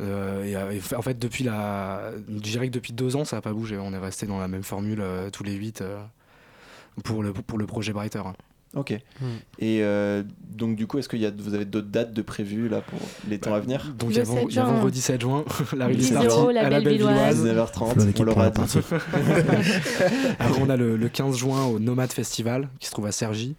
Euh, 0.00 0.70
et, 0.72 0.94
en 0.94 1.02
fait, 1.02 1.18
depuis 1.18 1.42
la, 1.44 2.12
je 2.28 2.38
dirais 2.40 2.68
que 2.68 2.72
depuis 2.74 2.92
deux 2.92 3.16
ans, 3.16 3.24
ça 3.24 3.38
a 3.38 3.40
pas 3.40 3.52
bougé. 3.52 3.78
On 3.78 3.92
est 3.92 3.98
resté 3.98 4.26
dans 4.26 4.38
la 4.38 4.48
même 4.48 4.62
formule 4.62 5.02
tous 5.32 5.42
les 5.44 5.54
huit 5.54 5.80
euh, 5.80 5.98
pour 7.04 7.22
le 7.22 7.32
pour 7.32 7.58
le 7.58 7.66
projet 7.66 7.92
Brighter. 7.92 8.22
Ok. 8.76 8.92
Hmm. 9.20 9.24
Et 9.58 9.82
euh, 9.82 10.22
donc, 10.50 10.76
du 10.76 10.86
coup, 10.86 10.98
est-ce 10.98 11.08
que 11.08 11.16
y 11.16 11.24
a, 11.24 11.30
vous 11.36 11.54
avez 11.54 11.64
d'autres 11.64 11.88
dates 11.88 12.12
de 12.12 12.20
prévues 12.22 12.68
là 12.68 12.80
pour 12.82 12.98
les 13.28 13.38
temps 13.38 13.54
à 13.54 13.60
venir? 13.60 13.94
Donc 13.98 14.10
Le 14.10 14.14
il 14.14 14.18
y 14.18 14.20
a, 14.20 14.24
ven- 14.24 14.34
7 14.34 14.44
il 14.50 14.54
y 14.54 14.58
a 14.58 14.64
juin. 14.64 14.72
vendredi 14.74 15.00
7 15.00 15.20
juin, 15.20 15.44
la 15.76 15.86
release 15.86 16.08
10 16.08 16.12
party 16.12 16.26
euros, 16.28 16.50
la 16.50 16.60
à 16.66 16.70
la 16.70 16.80
Belle 16.80 16.92
Villoise. 16.94 17.44
19h30, 17.46 17.92
Flo 17.92 18.04
on 18.18 18.22
l'aura 18.24 18.50
dit. 18.50 18.78
Après, 20.38 20.60
on 20.60 20.68
a 20.70 20.76
le, 20.76 20.96
le 20.96 21.08
15 21.08 21.36
juin 21.36 21.64
au 21.66 21.78
Nomad 21.78 22.12
Festival 22.12 22.68
qui 22.78 22.86
se 22.86 22.92
trouve 22.92 23.06
à 23.06 23.12
Cergy. 23.12 23.56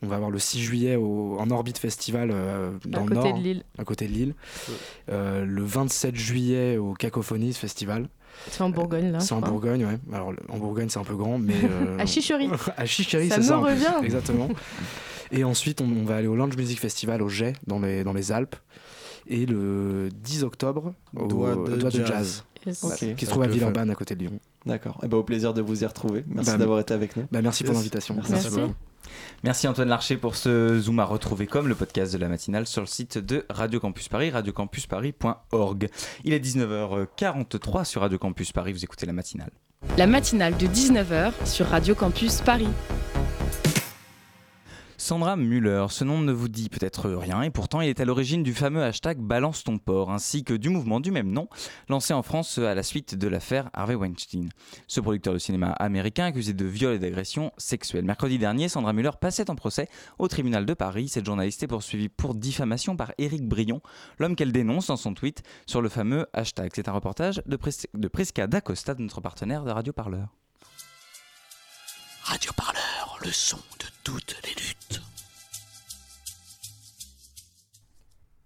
On 0.00 0.06
va 0.06 0.14
avoir 0.16 0.30
le 0.30 0.38
6 0.38 0.60
juillet 0.60 0.94
au, 0.96 1.36
en 1.40 1.50
Orbit 1.50 1.74
Festival 1.78 2.30
euh, 2.32 2.70
dans 2.86 3.00
à 3.00 3.02
le 3.02 3.08
côté 3.08 3.28
nord, 3.28 3.38
de 3.38 3.42
Lille. 3.42 3.62
à 3.78 3.84
côté 3.84 4.06
de 4.06 4.12
Lille. 4.12 4.34
Euh, 5.10 5.44
le 5.44 5.62
27 5.64 6.14
juillet 6.14 6.76
au 6.76 6.94
Cacophonies 6.94 7.52
Festival. 7.54 8.08
C'est 8.50 8.62
en 8.62 8.70
Bourgogne, 8.70 9.12
là. 9.12 9.20
c'est 9.20 9.32
en. 9.34 9.40
Bourgogne, 9.40 9.84
ouais. 9.84 9.98
Alors 10.12 10.32
en 10.48 10.58
Bourgogne, 10.58 10.88
c'est 10.88 10.98
un 10.98 11.04
peu 11.04 11.16
grand, 11.16 11.38
mais. 11.38 11.54
euh, 11.64 11.98
À 11.98 12.06
Chicherie. 12.06 12.48
à 12.76 12.86
Chicherie, 12.86 13.28
Ça 13.28 13.36
c'est 13.36 13.40
me 13.42 13.46
ça. 13.46 13.58
en 13.58 13.62
plus. 13.62 13.72
revient. 13.72 14.04
Exactement. 14.04 14.48
Et 15.30 15.44
ensuite, 15.44 15.80
on, 15.80 15.84
on 15.84 16.04
va 16.04 16.16
aller 16.16 16.26
au 16.28 16.36
Lounge 16.36 16.56
Music 16.56 16.80
Festival 16.80 17.20
au 17.22 17.28
Jet, 17.28 17.54
dans 17.66 17.80
les, 17.80 18.04
dans 18.04 18.12
les 18.14 18.32
Alpes. 18.32 18.56
Et 19.30 19.44
le 19.44 20.08
10 20.10 20.44
octobre, 20.44 20.94
au 21.14 21.26
Doigt 21.26 21.50
de 21.54 21.76
Doigt 21.76 21.90
de 21.90 21.96
Jazz. 21.98 22.06
Jazz, 22.06 22.44
Yes. 22.68 22.84
Ok. 22.84 22.90
qui 22.92 22.98
se 22.98 23.04
Avec 23.06 23.18
trouve 23.28 23.42
à 23.42 23.46
le 23.46 23.52
Villeurbanne, 23.52 23.90
à 23.90 23.94
côté 23.94 24.14
de 24.14 24.20
Lyon. 24.20 24.38
D'accord. 24.66 24.98
Et 25.02 25.08
ben, 25.08 25.16
au 25.16 25.22
plaisir 25.22 25.54
de 25.54 25.62
vous 25.62 25.82
y 25.82 25.86
retrouver. 25.86 26.24
Merci 26.28 26.50
Bah, 26.52 26.58
d'avoir 26.58 26.80
été 26.80 26.92
avec 26.94 27.16
nous. 27.16 27.24
Bah, 27.32 27.40
merci 27.42 27.64
pour 27.64 27.74
l'invitation. 27.74 28.14
Merci. 28.14 28.32
Merci. 28.32 28.60
Merci 29.42 29.68
Antoine 29.68 29.88
Larcher 29.88 30.16
pour 30.18 30.36
ce 30.36 30.78
Zoom 30.80 30.98
à 30.98 31.04
retrouver 31.04 31.46
comme 31.46 31.66
le 31.68 31.74
podcast 31.74 32.12
de 32.12 32.18
la 32.18 32.28
matinale 32.28 32.66
sur 32.66 32.82
le 32.82 32.86
site 32.86 33.16
de 33.16 33.46
Radio 33.48 33.80
Campus 33.80 34.08
Paris, 34.08 34.28
radiocampusparis.org. 34.30 35.88
Il 36.24 36.32
est 36.32 36.44
19h43 36.44 37.84
sur 37.84 38.02
Radio 38.02 38.18
Campus 38.18 38.52
Paris, 38.52 38.72
vous 38.72 38.84
écoutez 38.84 39.06
la 39.06 39.12
matinale. 39.14 39.50
La 39.96 40.06
matinale 40.06 40.56
de 40.56 40.66
19h 40.66 41.32
sur 41.46 41.66
Radio 41.66 41.94
Campus 41.94 42.40
Paris. 42.42 42.68
Sandra 45.00 45.36
Müller, 45.36 45.86
ce 45.90 46.02
nom 46.02 46.18
ne 46.18 46.32
vous 46.32 46.48
dit 46.48 46.68
peut-être 46.68 47.08
rien 47.08 47.42
et 47.42 47.50
pourtant 47.50 47.80
il 47.80 47.88
est 47.88 48.00
à 48.00 48.04
l'origine 48.04 48.42
du 48.42 48.52
fameux 48.52 48.82
hashtag 48.82 49.18
Balance 49.18 49.62
ton 49.62 49.78
port 49.78 50.10
ainsi 50.10 50.42
que 50.42 50.54
du 50.54 50.70
mouvement 50.70 50.98
du 50.98 51.12
même 51.12 51.30
nom 51.30 51.46
lancé 51.88 52.12
en 52.12 52.24
France 52.24 52.58
à 52.58 52.74
la 52.74 52.82
suite 52.82 53.14
de 53.14 53.28
l'affaire 53.28 53.70
Harvey 53.74 53.94
Weinstein. 53.94 54.48
Ce 54.88 55.00
producteur 55.00 55.32
de 55.34 55.38
cinéma 55.38 55.68
américain 55.70 56.24
accusé 56.24 56.52
de 56.52 56.64
viol 56.64 56.94
et 56.94 56.98
d'agression 56.98 57.52
sexuelle. 57.58 58.04
Mercredi 58.04 58.38
dernier, 58.38 58.68
Sandra 58.68 58.92
Müller 58.92 59.12
passait 59.20 59.50
en 59.50 59.54
procès 59.54 59.88
au 60.18 60.26
tribunal 60.26 60.66
de 60.66 60.74
Paris. 60.74 61.06
Cette 61.08 61.26
journaliste 61.26 61.62
est 61.62 61.68
poursuivie 61.68 62.08
pour 62.08 62.34
diffamation 62.34 62.96
par 62.96 63.12
Éric 63.18 63.46
Brion, 63.46 63.80
l'homme 64.18 64.34
qu'elle 64.34 64.52
dénonce 64.52 64.88
dans 64.88 64.96
son 64.96 65.14
tweet 65.14 65.44
sur 65.66 65.80
le 65.80 65.88
fameux 65.88 66.26
hashtag. 66.32 66.72
C'est 66.74 66.88
un 66.88 66.92
reportage 66.92 67.40
de, 67.46 67.56
Pres- 67.56 67.86
de 67.94 68.08
Prisca 68.08 68.48
notre 68.98 69.20
partenaire 69.20 69.62
de 69.62 69.70
Radio 69.70 69.92
Parleur. 69.92 70.34
Radio 72.28 72.52
Parleur, 72.54 73.18
le 73.24 73.30
son 73.30 73.56
de 73.56 73.86
toutes 74.04 74.36
les 74.44 74.50
luttes. 74.50 75.00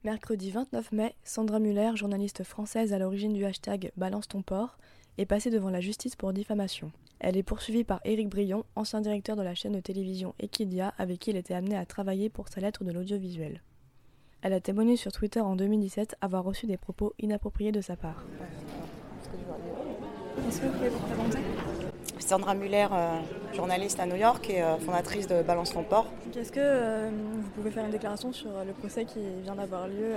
Mercredi 0.05 0.53
29 0.53 0.93
mai, 0.93 1.17
Sandra 1.25 1.59
Muller, 1.59 1.91
journaliste 1.97 2.45
française 2.45 2.93
à 2.93 3.01
l'origine 3.01 3.33
du 3.33 3.45
hashtag 3.45 3.91
Balance 3.97 4.29
ton 4.29 4.43
port, 4.43 4.79
est 5.19 5.27
passée 5.27 5.51
devant 5.51 5.69
la 5.69 5.81
justice 5.81 6.15
pour 6.15 6.33
diffamation. 6.33 6.93
Elle 7.19 7.37
est 7.37 7.43
poursuivie 7.43 7.83
par 7.83 8.01
Éric 8.05 8.29
Brion, 8.29 8.65
ancien 8.77 9.01
directeur 9.01 9.35
de 9.35 9.43
la 9.43 9.57
chaîne 9.57 9.73
de 9.73 9.81
télévision 9.81 10.37
Equidia, 10.39 10.95
avec 10.97 11.19
qui 11.19 11.31
elle 11.31 11.37
était 11.37 11.55
amenée 11.55 11.77
à 11.77 11.85
travailler 11.85 12.29
pour 12.29 12.51
sa 12.51 12.61
lettre 12.61 12.85
de 12.85 12.93
l'audiovisuel. 12.93 13.63
Elle 14.43 14.53
a 14.53 14.61
témoigné 14.61 14.97
sur 14.97 15.11
Twitter 15.11 15.41
en 15.41 15.57
2017 15.57 16.15
avoir 16.21 16.45
reçu 16.45 16.67
des 16.67 16.77
propos 16.77 17.15
inappropriés 17.19 17.73
de 17.73 17.81
sa 17.81 17.97
part. 17.97 18.25
Est-ce 20.49 20.61
que 20.61 20.67
vous 20.67 20.73
pouvez 20.73 20.89
vous 20.89 21.01
présenter? 21.01 21.82
Sandra 22.19 22.55
Muller, 22.55 22.87
euh, 22.93 23.19
journaliste 23.55 23.99
à 24.01 24.07
New 24.07 24.17
York 24.17 24.49
et 24.49 24.63
euh, 24.63 24.77
fondatrice 24.79 25.27
de 25.27 25.43
Balance 25.43 25.73
ton 25.73 25.83
port. 25.83 26.07
Est-ce 26.39 26.53
que 26.53 26.61
euh, 26.61 27.11
vous 27.11 27.49
pouvez 27.51 27.71
faire 27.71 27.85
une 27.85 27.91
déclaration 27.91 28.33
sur 28.33 28.51
le 28.67 28.73
procès 28.73 29.05
qui 29.05 29.19
vient 29.43 29.55
d'avoir 29.55 29.87
lieu 29.89 30.15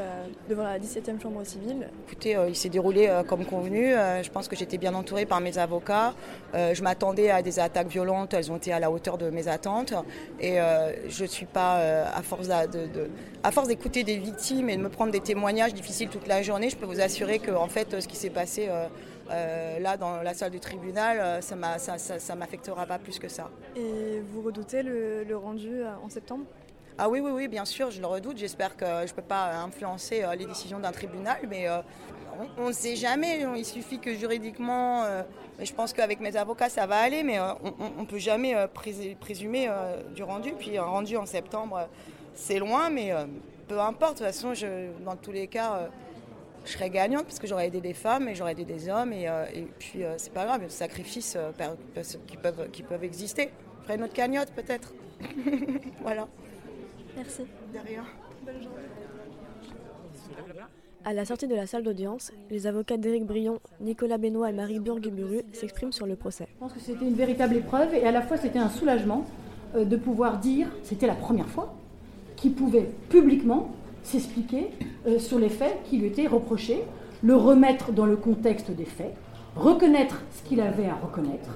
devant 0.49 0.63
la 0.63 0.77
17e 0.79 1.21
chambre 1.21 1.43
civile? 1.43 1.89
Écoutez, 2.07 2.37
il 2.47 2.55
s'est 2.55 2.69
déroulé 2.69 3.09
comme 3.27 3.43
convenu. 3.45 3.91
Je 4.21 4.29
pense 4.29 4.47
que 4.47 4.55
j'étais 4.55 4.77
bien 4.77 4.93
entourée 4.93 5.25
par 5.25 5.41
mes 5.41 5.57
avocats. 5.57 6.13
Je 6.53 6.81
m'attendais 6.83 7.31
à 7.31 7.41
des 7.41 7.59
attaques 7.59 7.87
violentes. 7.87 8.33
Elles 8.33 8.51
ont 8.51 8.57
été 8.57 8.71
à 8.71 8.79
la 8.79 8.89
hauteur 8.91 9.17
de 9.17 9.29
mes 9.29 9.47
attentes. 9.47 9.93
Et 10.39 10.57
je 11.09 11.23
ne 11.23 11.27
suis 11.27 11.45
pas, 11.45 11.77
à 12.05 12.21
force 12.21 12.47
de, 12.47 12.87
de- 12.87 13.09
à 13.43 13.51
force 13.51 13.67
d'écouter 13.67 14.03
des 14.03 14.17
victimes 14.17 14.69
et 14.69 14.77
de 14.77 14.81
me 14.81 14.89
prendre 14.89 15.11
des 15.11 15.19
témoignages 15.19 15.73
difficiles 15.73 16.09
toute 16.09 16.27
la 16.27 16.41
journée, 16.41 16.69
je 16.69 16.77
peux 16.77 16.85
vous 16.85 17.01
assurer 17.01 17.39
que 17.39 17.51
en 17.51 17.67
fait, 17.67 17.99
ce 17.99 18.07
qui 18.07 18.15
s'est 18.15 18.29
passé 18.29 18.69
euh, 19.31 19.79
là 19.79 19.97
dans 19.97 20.21
la 20.21 20.33
salle 20.33 20.51
du 20.51 20.59
tribunal, 20.59 21.19
euh, 21.19 21.41
ça 21.41 21.55
m'a- 21.55 21.79
ça, 21.79 21.97
ça, 21.97 22.19
ça 22.19 22.35
m'affectera 22.35 22.85
pas 22.85 22.99
plus 22.99 23.17
que 23.19 23.27
ça. 23.27 23.49
Et 23.75 24.21
vous 24.27 24.41
redoutez 24.41 24.83
le, 24.83 25.23
le 25.23 25.37
rendu 25.37 25.81
euh, 25.81 25.89
en 26.03 26.09
septembre? 26.09 26.45
Ah 26.97 27.09
oui, 27.09 27.19
oui, 27.19 27.31
oui, 27.31 27.47
bien 27.47 27.65
sûr, 27.65 27.91
je 27.91 27.99
le 27.99 28.07
redoute. 28.07 28.37
J'espère 28.37 28.77
que 28.77 28.85
je 28.85 29.11
ne 29.11 29.15
peux 29.15 29.21
pas 29.21 29.53
influencer 29.57 30.23
les 30.37 30.45
décisions 30.45 30.79
d'un 30.79 30.93
tribunal, 30.93 31.39
mais 31.49 31.67
on- 32.57 32.67
ne 32.67 32.71
sait 32.71 32.95
jamais. 32.95 33.45
Il 33.57 33.65
suffit 33.65 33.99
que 33.99 34.13
juridiquement, 34.13 35.03
je 35.59 35.73
pense 35.73 35.91
qu'avec 35.91 36.21
mes 36.21 36.37
avocats, 36.37 36.69
ça 36.69 36.85
va 36.87 36.99
aller, 36.99 37.21
mais 37.23 37.37
on 37.97 38.01
ne 38.01 38.05
peut 38.05 38.17
jamais 38.17 38.55
prés- 38.73 39.17
présumer 39.19 39.69
du 40.15 40.23
rendu. 40.23 40.53
Puis 40.53 40.77
un 40.77 40.83
rendu 40.83 41.17
en 41.17 41.25
septembre, 41.25 41.89
c'est 42.33 42.59
loin, 42.59 42.89
mais 42.89 43.11
peu 43.67 43.77
importe. 43.77 44.13
De 44.13 44.17
toute 44.19 44.27
façon, 44.27 44.53
je, 44.53 44.87
dans 45.03 45.17
tous 45.17 45.33
les 45.33 45.47
cas, 45.47 45.89
je 46.65 46.71
serai 46.71 46.89
gagnante 46.89 47.25
parce 47.25 47.39
que 47.39 47.47
j'aurais 47.47 47.67
aidé 47.67 47.79
des 47.79 47.93
femmes 47.93 48.27
et 48.27 48.35
j'aurais 48.35 48.53
aidé 48.53 48.65
des 48.65 48.89
hommes. 48.89 49.13
Et, 49.13 49.27
euh, 49.27 49.45
et 49.53 49.67
puis, 49.79 50.03
euh, 50.03 50.15
c'est 50.17 50.33
pas 50.33 50.45
grave, 50.45 50.57
il 50.59 50.63
y 50.63 50.65
a 50.65 50.69
des 50.69 50.73
sacrifices 50.73 51.35
euh, 51.37 51.51
qui, 52.27 52.37
peuvent, 52.37 52.69
qui 52.71 52.83
peuvent 52.83 53.03
exister. 53.03 53.51
Je 53.79 53.83
ferai 53.85 53.95
une 53.95 54.03
autre 54.03 54.13
cagnotte, 54.13 54.49
peut-être. 54.55 54.93
voilà. 56.01 56.27
Merci. 57.15 57.43
De 57.73 57.79
rien. 57.87 58.03
À 61.03 61.13
la 61.13 61.23
sortie 61.23 61.47
de 61.47 61.55
la 61.55 61.67
salle 61.67 61.83
d'audience, 61.83 62.31
les 62.49 62.65
avocats 62.65 62.97
d'Éric 62.97 63.25
Brion, 63.25 63.59
Nicolas 63.79 64.17
Benoît 64.17 64.49
et 64.49 64.53
Marie 64.53 64.79
Burguburu 64.79 65.43
s'expriment 65.53 65.91
sur 65.91 66.07
le 66.07 66.15
procès. 66.15 66.47
Je 66.51 66.59
pense 66.59 66.73
que 66.73 66.79
c'était 66.79 67.05
une 67.05 67.13
véritable 67.13 67.55
épreuve 67.57 67.93
et 67.93 68.05
à 68.05 68.11
la 68.11 68.23
fois 68.23 68.37
c'était 68.37 68.57
un 68.57 68.69
soulagement 68.69 69.23
de 69.75 69.95
pouvoir 69.97 70.39
dire, 70.39 70.67
c'était 70.83 71.05
la 71.05 71.13
première 71.13 71.47
fois, 71.47 71.75
qu'il 72.35 72.53
pouvait 72.53 72.89
publiquement 73.09 73.71
s'expliquer 74.05 74.69
euh, 75.07 75.19
sur 75.19 75.39
les 75.39 75.49
faits 75.49 75.77
qui 75.89 75.97
lui 75.97 76.07
étaient 76.07 76.27
reprochés, 76.27 76.83
le 77.23 77.35
remettre 77.35 77.91
dans 77.91 78.05
le 78.05 78.15
contexte 78.15 78.71
des 78.71 78.85
faits, 78.85 79.15
reconnaître 79.55 80.21
ce 80.31 80.47
qu'il 80.47 80.61
avait 80.61 80.87
à 80.87 80.95
reconnaître, 80.95 81.49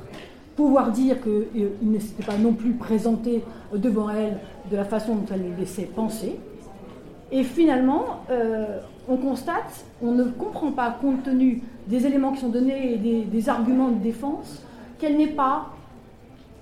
pouvoir 0.56 0.92
dire 0.92 1.18
qu'il 1.22 1.72
ne 1.82 2.00
s'était 2.00 2.24
pas 2.24 2.38
non 2.38 2.54
plus 2.54 2.74
présenté 2.74 3.44
euh, 3.74 3.78
devant 3.78 4.10
elle 4.10 4.40
de 4.70 4.76
la 4.76 4.86
façon 4.86 5.16
dont 5.16 5.26
elle 5.32 5.52
le 5.52 5.56
laissait 5.58 5.84
penser. 5.84 6.40
Et 7.32 7.44
finalement, 7.44 8.24
euh, 8.32 8.80
on 9.08 9.18
constate, 9.18 9.86
on 10.02 10.12
ne 10.12 10.24
comprend 10.24 10.72
pas, 10.72 10.90
compte 11.00 11.24
tenu 11.24 11.62
des 11.88 12.06
éléments 12.08 12.32
qui 12.32 12.42
sont 12.42 12.50
donnés 12.50 12.94
et 12.94 12.98
des 12.98 13.50
arguments 13.50 13.90
de 13.90 14.02
défense, 14.02 14.64
qu'elle 14.98 15.18
n'ait 15.18 15.28
pas 15.28 15.68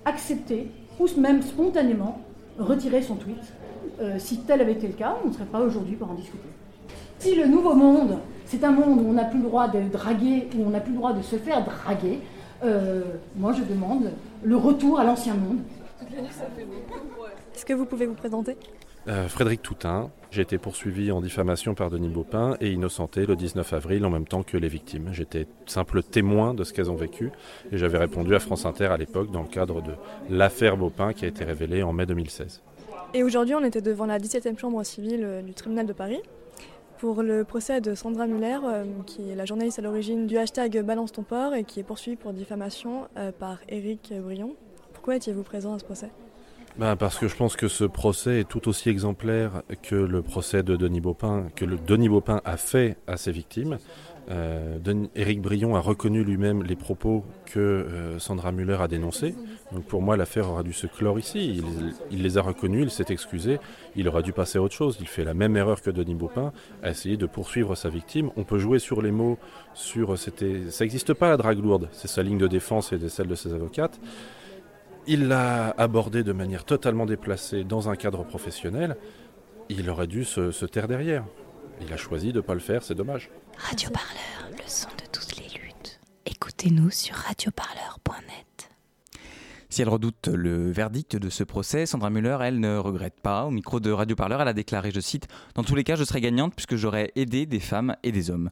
accepté, 0.03 0.69
ou 0.99 1.07
même 1.19 1.41
spontanément, 1.41 2.19
retiré 2.59 3.01
son 3.01 3.15
tweet. 3.15 3.37
Euh, 3.99 4.15
si 4.19 4.39
tel 4.39 4.61
avait 4.61 4.73
été 4.73 4.87
le 4.87 4.93
cas, 4.93 5.17
on 5.23 5.29
ne 5.29 5.33
serait 5.33 5.45
pas 5.45 5.59
aujourd'hui 5.59 5.95
pour 5.95 6.09
en 6.11 6.13
discuter. 6.13 6.47
Si 7.19 7.35
le 7.35 7.47
nouveau 7.47 7.73
monde, 7.73 8.19
c'est 8.45 8.63
un 8.63 8.71
monde 8.71 8.99
où 8.99 9.09
on 9.09 9.13
n'a 9.13 9.25
plus 9.25 9.39
le 9.39 9.45
droit 9.45 9.67
de 9.67 9.81
draguer, 9.89 10.47
où 10.55 10.65
on 10.65 10.69
n'a 10.69 10.79
plus 10.79 10.91
le 10.91 10.97
droit 10.97 11.13
de 11.13 11.21
se 11.21 11.35
faire 11.35 11.63
draguer, 11.63 12.19
euh, 12.63 13.01
moi 13.35 13.53
je 13.53 13.63
demande 13.63 14.11
le 14.43 14.55
retour 14.55 14.99
à 14.99 15.03
l'ancien 15.03 15.33
monde. 15.33 15.59
Est-ce 17.55 17.65
que 17.65 17.73
vous 17.73 17.85
pouvez 17.85 18.05
vous 18.05 18.13
présenter? 18.13 18.55
Euh, 19.07 19.27
Frédéric 19.29 19.61
Toutain, 19.61 20.11
j'ai 20.31 20.41
été 20.41 20.57
poursuivi 20.57 21.11
en 21.11 21.21
diffamation 21.21 21.73
par 21.73 21.89
Denis 21.89 22.09
Baupin 22.09 22.57
et 22.59 22.71
innocenté 22.71 23.25
le 23.25 23.35
19 23.37 23.71
avril 23.73 24.05
en 24.05 24.09
même 24.09 24.27
temps 24.27 24.43
que 24.43 24.57
les 24.57 24.67
victimes. 24.67 25.09
J'étais 25.13 25.47
simple 25.65 26.03
témoin 26.03 26.53
de 26.53 26.63
ce 26.63 26.73
qu'elles 26.73 26.91
ont 26.91 26.95
vécu 26.95 27.31
et 27.71 27.77
j'avais 27.77 27.97
répondu 27.97 28.35
à 28.35 28.39
France 28.39 28.65
Inter 28.65 28.87
à 28.87 28.97
l'époque 28.97 29.31
dans 29.31 29.41
le 29.41 29.47
cadre 29.47 29.81
de 29.81 29.93
l'affaire 30.29 30.75
Baupin 30.75 31.13
qui 31.13 31.25
a 31.25 31.29
été 31.29 31.45
révélée 31.45 31.83
en 31.83 31.93
mai 31.93 32.05
2016. 32.05 32.61
Et 33.13 33.23
aujourd'hui, 33.23 33.55
on 33.55 33.63
était 33.63 33.81
devant 33.81 34.05
la 34.05 34.19
17e 34.19 34.57
chambre 34.59 34.83
civile 34.83 35.23
euh, 35.23 35.41
du 35.41 35.53
tribunal 35.53 35.85
de 35.85 35.93
Paris 35.93 36.19
pour 36.97 37.21
le 37.21 37.43
procès 37.43 37.79
de 37.79 37.95
Sandra 37.95 38.27
Muller, 38.27 38.57
euh, 38.65 38.83
qui 39.05 39.29
est 39.29 39.35
la 39.35 39.45
journaliste 39.45 39.79
à 39.79 39.81
l'origine 39.81 40.27
du 40.27 40.37
hashtag 40.37 40.81
Balance 40.81 41.13
ton 41.13 41.23
port 41.23 41.53
et 41.53 41.63
qui 41.63 41.79
est 41.79 41.83
poursuivie 41.83 42.17
pour 42.17 42.33
diffamation 42.33 43.07
euh, 43.17 43.31
par 43.31 43.59
Éric 43.69 44.13
Brion. 44.21 44.55
Pourquoi 44.93 45.15
étiez-vous 45.15 45.43
présent 45.43 45.73
à 45.73 45.79
ce 45.79 45.85
procès? 45.85 46.09
Ben, 46.77 46.95
parce 46.95 47.17
que 47.17 47.27
je 47.27 47.35
pense 47.35 47.55
que 47.55 47.69
ce 47.69 47.85
procès 47.85 48.41
est 48.41 48.47
tout 48.47 48.67
aussi 48.67 48.89
exemplaire 48.89 49.63
que 49.81 49.95
le 49.95 50.21
procès 50.21 50.61
de 50.61 50.75
Denis 50.75 51.01
Baupin, 51.01 51.47
que 51.55 51.65
Denis 51.65 52.09
Baupin 52.09 52.41
a 52.45 52.57
fait 52.57 52.97
à 53.07 53.17
ses 53.17 53.31
victimes. 53.31 53.77
Euh, 54.29 54.77
Éric 55.15 55.41
Brion 55.41 55.75
a 55.75 55.79
reconnu 55.79 56.23
lui-même 56.23 56.63
les 56.63 56.75
propos 56.75 57.23
que 57.45 57.59
euh, 57.59 58.19
Sandra 58.19 58.51
Muller 58.51 58.77
a 58.79 58.87
dénoncés. 58.87 59.35
Donc 59.71 59.85
pour 59.85 60.01
moi, 60.01 60.17
l'affaire 60.17 60.49
aura 60.49 60.63
dû 60.63 60.73
se 60.73 60.87
clore 60.87 61.17
ici. 61.19 61.61
Il, 62.11 62.23
les 62.23 62.37
a 62.37 62.41
reconnus, 62.41 62.83
il 62.83 62.91
s'est 62.91 63.11
excusé. 63.11 63.59
Il 63.95 64.07
aurait 64.07 64.23
dû 64.23 64.33
passer 64.33 64.57
à 64.57 64.61
autre 64.61 64.75
chose. 64.75 64.97
Il 64.99 65.07
fait 65.07 65.23
la 65.23 65.33
même 65.33 65.55
erreur 65.55 65.81
que 65.81 65.89
Denis 65.89 66.15
Baupin, 66.15 66.51
à 66.83 66.89
essayer 66.89 67.17
de 67.17 67.25
poursuivre 67.25 67.75
sa 67.75 67.89
victime. 67.89 68.31
On 68.35 68.43
peut 68.43 68.59
jouer 68.59 68.79
sur 68.79 69.01
les 69.01 69.11
mots, 69.11 69.37
sur 69.73 70.17
c'était, 70.17 70.69
ça 70.69 70.83
n'existe 70.83 71.13
pas 71.13 71.29
la 71.29 71.37
drague 71.37 71.63
lourde. 71.63 71.89
C'est 71.91 72.09
sa 72.09 72.23
ligne 72.23 72.37
de 72.37 72.47
défense 72.47 72.91
et 72.91 73.09
celle 73.09 73.27
de 73.27 73.35
ses 73.35 73.53
avocates. 73.53 73.99
Il 75.05 75.29
l'a 75.29 75.69
abordé 75.77 76.23
de 76.23 76.33
manière 76.33 76.65
totalement 76.65 77.05
déplacée 77.05 77.63
dans 77.63 77.89
un 77.89 77.95
cadre 77.95 78.25
professionnel. 78.25 78.97
Il 79.69 79.89
aurait 79.89 80.07
dû 80.07 80.25
se 80.25 80.65
taire 80.65 80.87
derrière. 80.87 81.23
Il 81.81 81.93
a 81.93 81.97
choisi 81.97 82.31
de 82.31 82.37
ne 82.37 82.41
pas 82.41 82.53
le 82.53 82.59
faire, 82.59 82.83
c'est 82.83 82.95
dommage. 82.95 83.29
Radio 83.57 83.89
Parleur, 83.91 84.51
le 84.51 84.67
son 84.67 84.89
de 84.89 85.05
toutes 85.11 85.37
les 85.37 85.59
luttes. 85.59 85.99
Écoutez-nous 86.25 86.89
sur 86.89 87.15
radioparleur.net. 87.15 88.69
Si 89.69 89.81
elle 89.81 89.89
redoute 89.89 90.27
le 90.27 90.71
verdict 90.71 91.17
de 91.17 91.29
ce 91.29 91.43
procès, 91.43 91.85
Sandra 91.85 92.09
Muller, 92.09 92.37
elle 92.41 92.59
ne 92.59 92.77
regrette 92.77 93.19
pas. 93.21 93.45
Au 93.45 93.51
micro 93.51 93.79
de 93.79 93.91
Radio 93.91 94.15
Parleur, 94.15 94.41
elle 94.41 94.47
a 94.47 94.53
déclaré, 94.53 94.91
je 94.91 94.99
cite, 94.99 95.27
Dans 95.55 95.63
tous 95.63 95.75
les 95.75 95.83
cas, 95.83 95.95
je 95.95 96.03
serai 96.03 96.21
gagnante 96.21 96.55
puisque 96.55 96.75
j'aurai 96.77 97.11
aidé 97.15 97.45
des 97.45 97.59
femmes 97.59 97.95
et 98.03 98.11
des 98.11 98.31
hommes. 98.31 98.49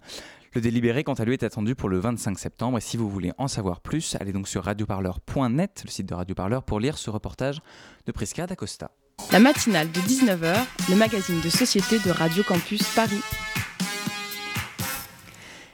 Le 0.54 0.62
délibéré, 0.62 1.04
quant 1.04 1.14
à 1.14 1.26
lui, 1.26 1.34
est 1.34 1.44
attendu 1.44 1.76
pour 1.76 1.90
le 1.90 2.00
25 2.00 2.38
septembre. 2.38 2.78
Et 2.78 2.82
si 2.82 2.96
vous 2.96 3.10
voulez 3.10 3.32
en 3.38 3.48
savoir 3.48 3.82
plus, 3.82 4.16
allez 4.20 4.34
donc 4.34 4.48
sur 4.48 4.64
radioparleur.net, 4.64 5.82
le 5.86 5.90
site 5.90 6.08
de 6.08 6.14
Radio 6.14 6.36
Parleur, 6.36 6.64
pour 6.64 6.80
lire 6.80 6.98
ce 6.98 7.10
reportage 7.10 7.62
de 8.06 8.12
Prisca 8.12 8.46
d'Acosta. 8.46 8.92
La 9.32 9.40
matinale 9.40 9.92
de 9.92 10.00
19h, 10.02 10.56
le 10.90 10.96
magazine 10.96 11.42
de 11.42 11.50
société 11.50 12.00
de 12.00 12.12
Radio 12.12 12.44
Campus 12.44 12.84
Paris. 12.96 13.22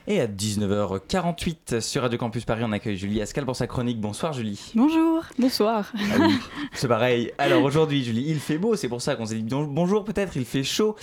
Et 0.08 0.20
à 0.22 0.28
19h48 0.28 1.80
sur 1.80 2.02
Radio 2.02 2.18
Campus 2.18 2.44
Paris, 2.46 2.64
on 2.66 2.72
accueille 2.72 2.98
Julie 2.98 3.22
Ascal 3.22 3.46
pour 3.46 3.56
sa 3.56 3.68
chronique. 3.68 4.00
Bonsoir 4.00 4.34
Julie. 4.34 4.72
Bonjour, 4.76 5.24
bonsoir. 5.38 5.92
Ah 5.96 6.00
oui, 6.22 6.34
c'est 6.74 6.88
pareil. 6.88 7.32
Alors 7.38 7.64
aujourd'hui, 7.64 8.04
Julie, 8.04 8.26
il 8.28 8.40
fait 8.40 8.58
beau, 8.58 8.76
c'est 8.76 8.90
pour 8.90 9.02
ça 9.02 9.16
qu'on 9.16 9.26
s'est 9.26 9.36
dit 9.36 9.44
bon- 9.44 9.64
bonjour 9.68 10.04
peut-être, 10.04 10.36
il 10.38 10.46
fait 10.46 10.64
chaud. 10.64 10.96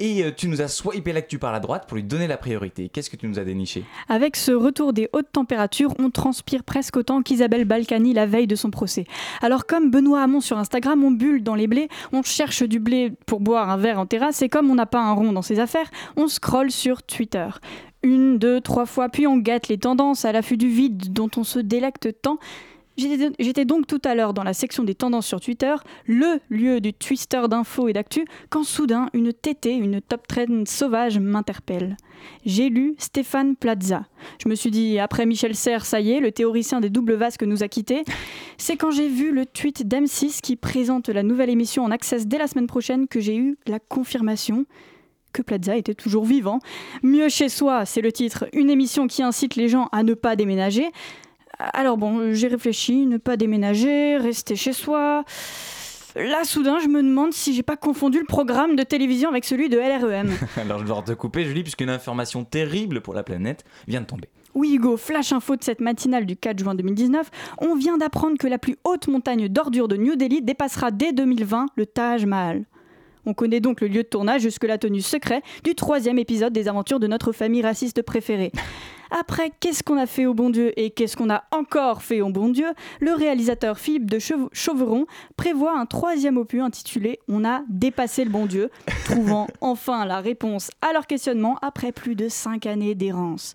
Et 0.00 0.24
euh, 0.24 0.30
tu 0.36 0.48
nous 0.48 0.60
as 0.60 0.68
swipé 0.68 1.12
l'actu 1.12 1.38
par 1.38 1.52
la 1.52 1.60
droite 1.60 1.84
pour 1.86 1.96
lui 1.96 2.02
donner 2.02 2.26
la 2.26 2.36
priorité. 2.36 2.88
Qu'est-ce 2.88 3.10
que 3.10 3.16
tu 3.16 3.28
nous 3.28 3.38
as 3.38 3.44
déniché? 3.44 3.84
Avec 4.08 4.36
ce 4.36 4.52
retour 4.52 4.92
des 4.92 5.08
hautes 5.12 5.30
températures, 5.32 5.94
on 5.98 6.10
transpire 6.10 6.64
presque 6.64 6.96
autant 6.96 7.22
qu'Isabelle 7.22 7.64
Balkany 7.64 8.12
la 8.12 8.26
veille 8.26 8.46
de 8.46 8.56
son 8.56 8.70
procès. 8.70 9.06
Alors 9.40 9.66
comme 9.66 9.90
Benoît 9.90 10.22
Hamon 10.22 10.40
sur 10.40 10.58
Instagram, 10.58 11.04
on 11.04 11.10
bulle 11.10 11.42
dans 11.42 11.54
les 11.54 11.66
blés, 11.66 11.88
on 12.12 12.22
cherche 12.22 12.62
du 12.62 12.80
blé 12.80 13.12
pour 13.26 13.40
boire 13.40 13.70
un 13.70 13.76
verre 13.76 14.00
en 14.00 14.06
terrasse, 14.06 14.42
et 14.42 14.48
comme 14.48 14.70
on 14.70 14.74
n'a 14.74 14.86
pas 14.86 15.00
un 15.00 15.12
rond 15.12 15.32
dans 15.32 15.42
ses 15.42 15.60
affaires, 15.60 15.90
on 16.16 16.28
scrolle 16.28 16.70
sur 16.70 17.02
Twitter. 17.02 17.48
Une, 18.02 18.38
deux, 18.38 18.60
trois 18.60 18.86
fois, 18.86 19.08
puis 19.08 19.26
on 19.26 19.38
gâte 19.38 19.68
les 19.68 19.78
tendances 19.78 20.24
à 20.24 20.32
l'affût 20.32 20.56
du 20.56 20.68
vide 20.68 21.12
dont 21.12 21.30
on 21.36 21.44
se 21.44 21.58
délecte 21.58 22.08
tant. 22.20 22.38
J'étais 22.96 23.64
donc 23.64 23.86
tout 23.86 24.00
à 24.04 24.14
l'heure 24.14 24.34
dans 24.34 24.44
la 24.44 24.54
section 24.54 24.84
des 24.84 24.94
tendances 24.94 25.26
sur 25.26 25.40
Twitter, 25.40 25.74
le 26.06 26.40
lieu 26.48 26.80
du 26.80 26.92
twister 26.92 27.42
d'infos 27.48 27.88
et 27.88 27.92
d'actu, 27.92 28.24
quand 28.50 28.64
soudain 28.64 29.08
une 29.12 29.32
TT, 29.32 29.74
une 29.74 30.00
top 30.00 30.26
trend 30.26 30.64
sauvage 30.66 31.18
m'interpelle. 31.18 31.96
J'ai 32.46 32.68
lu 32.68 32.94
Stéphane 32.98 33.56
Plaza. 33.56 34.06
Je 34.42 34.48
me 34.48 34.54
suis 34.54 34.70
dit, 34.70 34.98
après 34.98 35.26
Michel 35.26 35.54
Serres, 35.54 35.84
ça 35.84 36.00
y 36.00 36.12
est, 36.12 36.20
le 36.20 36.30
théoricien 36.30 36.80
des 36.80 36.90
doubles 36.90 37.14
vasques 37.14 37.42
nous 37.42 37.62
a 37.62 37.68
quittés. 37.68 38.04
C'est 38.58 38.76
quand 38.76 38.90
j'ai 38.90 39.08
vu 39.08 39.32
le 39.32 39.44
tweet 39.44 39.86
d'M6 39.86 40.40
qui 40.40 40.56
présente 40.56 41.08
la 41.08 41.22
nouvelle 41.22 41.50
émission 41.50 41.84
en 41.84 41.90
access 41.90 42.26
dès 42.26 42.38
la 42.38 42.46
semaine 42.46 42.66
prochaine 42.68 43.08
que 43.08 43.20
j'ai 43.20 43.36
eu 43.36 43.58
la 43.66 43.80
confirmation 43.80 44.66
que 45.32 45.42
Plaza 45.42 45.76
était 45.76 45.94
toujours 45.94 46.24
vivant. 46.24 46.60
Mieux 47.02 47.28
chez 47.28 47.48
soi, 47.48 47.84
c'est 47.84 48.00
le 48.00 48.12
titre, 48.12 48.46
une 48.52 48.70
émission 48.70 49.08
qui 49.08 49.22
incite 49.22 49.56
les 49.56 49.68
gens 49.68 49.88
à 49.90 50.02
ne 50.04 50.14
pas 50.14 50.36
déménager. 50.36 50.86
Alors 51.72 51.96
bon, 51.96 52.32
j'ai 52.32 52.48
réfléchi, 52.48 53.06
ne 53.06 53.16
pas 53.16 53.36
déménager, 53.36 54.16
rester 54.16 54.56
chez 54.56 54.72
soi. 54.72 55.24
Là, 56.16 56.44
soudain, 56.44 56.78
je 56.78 56.86
me 56.86 57.02
demande 57.02 57.32
si 57.32 57.54
j'ai 57.54 57.64
pas 57.64 57.76
confondu 57.76 58.20
le 58.20 58.24
programme 58.24 58.76
de 58.76 58.84
télévision 58.84 59.28
avec 59.28 59.44
celui 59.44 59.68
de 59.68 59.78
LREM. 59.78 60.30
Alors 60.56 60.78
je 60.78 60.84
dois 60.84 61.02
te 61.02 61.12
couper 61.12 61.44
Julie, 61.44 61.62
puisqu'une 61.62 61.90
information 61.90 62.44
terrible 62.44 63.00
pour 63.00 63.14
la 63.14 63.24
planète 63.24 63.64
vient 63.88 64.00
de 64.00 64.06
tomber. 64.06 64.28
Oui 64.54 64.74
Hugo, 64.74 64.96
flash 64.96 65.32
info 65.32 65.56
de 65.56 65.64
cette 65.64 65.80
matinale 65.80 66.26
du 66.26 66.36
4 66.36 66.60
juin 66.60 66.76
2019, 66.76 67.28
on 67.58 67.74
vient 67.74 67.98
d'apprendre 67.98 68.38
que 68.38 68.46
la 68.46 68.58
plus 68.58 68.76
haute 68.84 69.08
montagne 69.08 69.48
d'ordures 69.48 69.88
de 69.88 69.96
New 69.96 70.14
Delhi 70.14 70.40
dépassera 70.42 70.92
dès 70.92 71.12
2020 71.12 71.66
le 71.74 71.86
Taj 71.86 72.24
Mahal. 72.26 72.64
On 73.26 73.34
connaît 73.34 73.60
donc 73.60 73.80
le 73.80 73.88
lieu 73.88 74.04
de 74.04 74.08
tournage 74.08 74.42
jusque-là 74.42 74.78
tenu 74.78 75.00
secret 75.00 75.42
du 75.64 75.74
troisième 75.74 76.20
épisode 76.20 76.52
des 76.52 76.68
aventures 76.68 77.00
de 77.00 77.08
notre 77.08 77.32
famille 77.32 77.62
raciste 77.62 78.02
préférée. 78.02 78.52
Après 79.10 79.52
Qu'est-ce 79.60 79.82
qu'on 79.82 79.96
a 79.98 80.06
fait 80.06 80.26
au 80.26 80.34
bon 80.34 80.50
Dieu 80.50 80.72
et 80.78 80.90
Qu'est-ce 80.90 81.16
qu'on 81.16 81.30
a 81.30 81.44
encore 81.50 82.02
fait 82.02 82.20
au 82.20 82.30
bon 82.30 82.48
Dieu, 82.48 82.66
le 83.00 83.12
réalisateur 83.12 83.78
Philippe 83.78 84.10
de 84.10 84.18
Chauve- 84.18 84.48
Chauveron 84.52 85.06
prévoit 85.36 85.78
un 85.78 85.86
troisième 85.86 86.36
opus 86.36 86.60
intitulé 86.62 87.18
On 87.28 87.44
a 87.44 87.62
dépassé 87.68 88.24
le 88.24 88.30
bon 88.30 88.46
Dieu, 88.46 88.70
trouvant 89.04 89.46
enfin 89.60 90.04
la 90.04 90.20
réponse 90.20 90.70
à 90.82 90.92
leur 90.92 91.06
questionnement 91.06 91.58
après 91.62 91.92
plus 91.92 92.14
de 92.14 92.28
cinq 92.28 92.66
années 92.66 92.94
d'errance. 92.94 93.54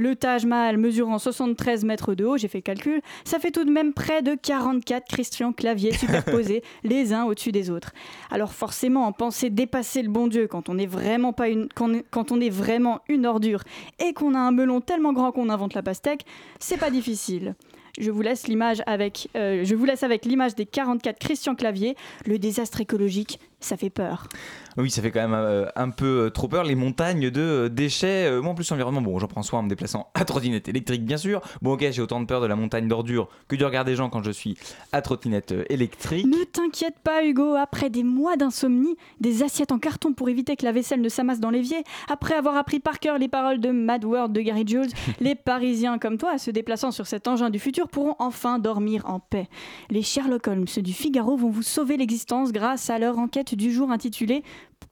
Le 0.00 0.14
Taj 0.14 0.44
Mahal 0.46 0.76
mesurant 0.78 1.18
73 1.18 1.84
mètres 1.84 2.14
de 2.14 2.24
haut, 2.24 2.36
j'ai 2.36 2.46
fait 2.46 2.58
le 2.58 2.62
calcul, 2.62 3.00
ça 3.24 3.40
fait 3.40 3.50
tout 3.50 3.64
de 3.64 3.70
même 3.72 3.92
près 3.92 4.22
de 4.22 4.36
44 4.36 5.04
Christian 5.08 5.52
Clavier 5.52 5.92
superposés 5.92 6.62
les 6.84 7.12
uns 7.12 7.24
au-dessus 7.24 7.50
des 7.50 7.68
autres. 7.68 7.90
Alors 8.30 8.52
forcément, 8.52 9.10
penser 9.12 9.50
dépasser 9.50 10.02
le 10.02 10.08
bon 10.08 10.28
Dieu 10.28 10.46
quand 10.46 10.68
on 10.68 10.78
est 10.78 10.86
vraiment 10.86 11.32
pas 11.32 11.48
une, 11.48 11.68
quand 11.74 11.90
on 11.90 11.94
est- 11.94 12.04
quand 12.12 12.30
on 12.30 12.40
est 12.40 12.48
vraiment 12.48 13.00
une 13.08 13.26
ordure 13.26 13.64
et 13.98 14.12
qu'on 14.12 14.34
a 14.34 14.38
un 14.38 14.52
melon 14.52 14.80
tellement 14.80 15.12
grand 15.12 15.32
qu'on 15.32 15.48
invente 15.48 15.74
la 15.74 15.82
pastèque, 15.82 16.24
c'est 16.60 16.78
pas 16.78 16.90
difficile. 16.90 17.56
Je 18.00 18.12
vous 18.12 18.22
laisse 18.22 18.46
l'image 18.46 18.80
avec, 18.86 19.28
euh, 19.34 19.64
je 19.64 19.74
vous 19.74 19.84
laisse 19.84 20.04
avec 20.04 20.24
l'image 20.24 20.54
des 20.54 20.66
44 20.66 21.18
Christian 21.18 21.56
Clavier. 21.56 21.96
Le 22.26 22.38
désastre 22.38 22.80
écologique, 22.80 23.40
ça 23.60 23.76
fait 23.76 23.90
peur. 23.90 24.28
Oui, 24.76 24.90
ça 24.90 25.02
fait 25.02 25.10
quand 25.10 25.20
même 25.20 25.34
euh, 25.34 25.66
un 25.74 25.90
peu 25.90 26.26
euh, 26.26 26.30
trop 26.30 26.46
peur, 26.46 26.62
les 26.62 26.76
montagnes 26.76 27.30
de 27.30 27.40
euh, 27.40 27.68
déchets. 27.68 28.26
Euh, 28.26 28.40
moi, 28.40 28.52
en 28.52 28.54
plus, 28.54 28.70
l'environnement, 28.70 29.02
bon, 29.02 29.18
j'en 29.18 29.26
prends 29.26 29.42
soin 29.42 29.58
en 29.58 29.62
me 29.64 29.68
déplaçant 29.68 30.08
à 30.14 30.24
trottinette 30.24 30.68
électrique, 30.68 31.04
bien 31.04 31.16
sûr. 31.16 31.40
Bon, 31.62 31.72
ok, 31.72 31.84
j'ai 31.90 32.00
autant 32.00 32.20
de 32.20 32.26
peur 32.26 32.40
de 32.40 32.46
la 32.46 32.54
montagne 32.54 32.86
d'ordures 32.86 33.28
que 33.48 33.56
du 33.56 33.64
regard 33.64 33.84
des 33.84 33.96
gens 33.96 34.08
quand 34.08 34.22
je 34.22 34.30
suis 34.30 34.56
à 34.92 35.02
trottinette 35.02 35.52
électrique. 35.68 36.26
Ne 36.26 36.44
t'inquiète 36.44 37.00
pas, 37.02 37.24
Hugo. 37.24 37.56
Après 37.56 37.90
des 37.90 38.04
mois 38.04 38.36
d'insomnie, 38.36 38.96
des 39.20 39.42
assiettes 39.42 39.72
en 39.72 39.80
carton 39.80 40.12
pour 40.12 40.28
éviter 40.28 40.54
que 40.54 40.64
la 40.64 40.70
vaisselle 40.70 41.00
ne 41.00 41.08
s'amasse 41.08 41.40
dans 41.40 41.50
l'évier, 41.50 41.82
après 42.08 42.34
avoir 42.34 42.56
appris 42.56 42.78
par 42.78 43.00
cœur 43.00 43.18
les 43.18 43.28
paroles 43.28 43.60
de 43.60 43.70
Mad 43.70 44.04
World 44.04 44.32
de 44.32 44.40
Gary 44.40 44.64
Jules, 44.64 44.90
les 45.20 45.34
Parisiens 45.34 45.98
comme 45.98 46.18
toi, 46.18 46.38
se 46.38 46.52
déplaçant 46.52 46.92
sur 46.92 47.08
cet 47.08 47.26
engin 47.26 47.50
du 47.50 47.58
futur, 47.58 47.88
pourront 47.88 48.14
enfin 48.20 48.60
dormir 48.60 49.02
en 49.06 49.18
paix. 49.18 49.48
Les 49.90 50.02
Sherlock 50.02 50.46
Holmes 50.46 50.66
du 50.76 50.92
Figaro 50.92 51.36
vont 51.36 51.50
vous 51.50 51.62
sauver 51.62 51.96
l'existence 51.96 52.52
grâce 52.52 52.90
à 52.90 53.00
leur 53.00 53.18
enquête 53.18 53.47
du 53.56 53.72
jour 53.72 53.90
intitulée 53.90 54.42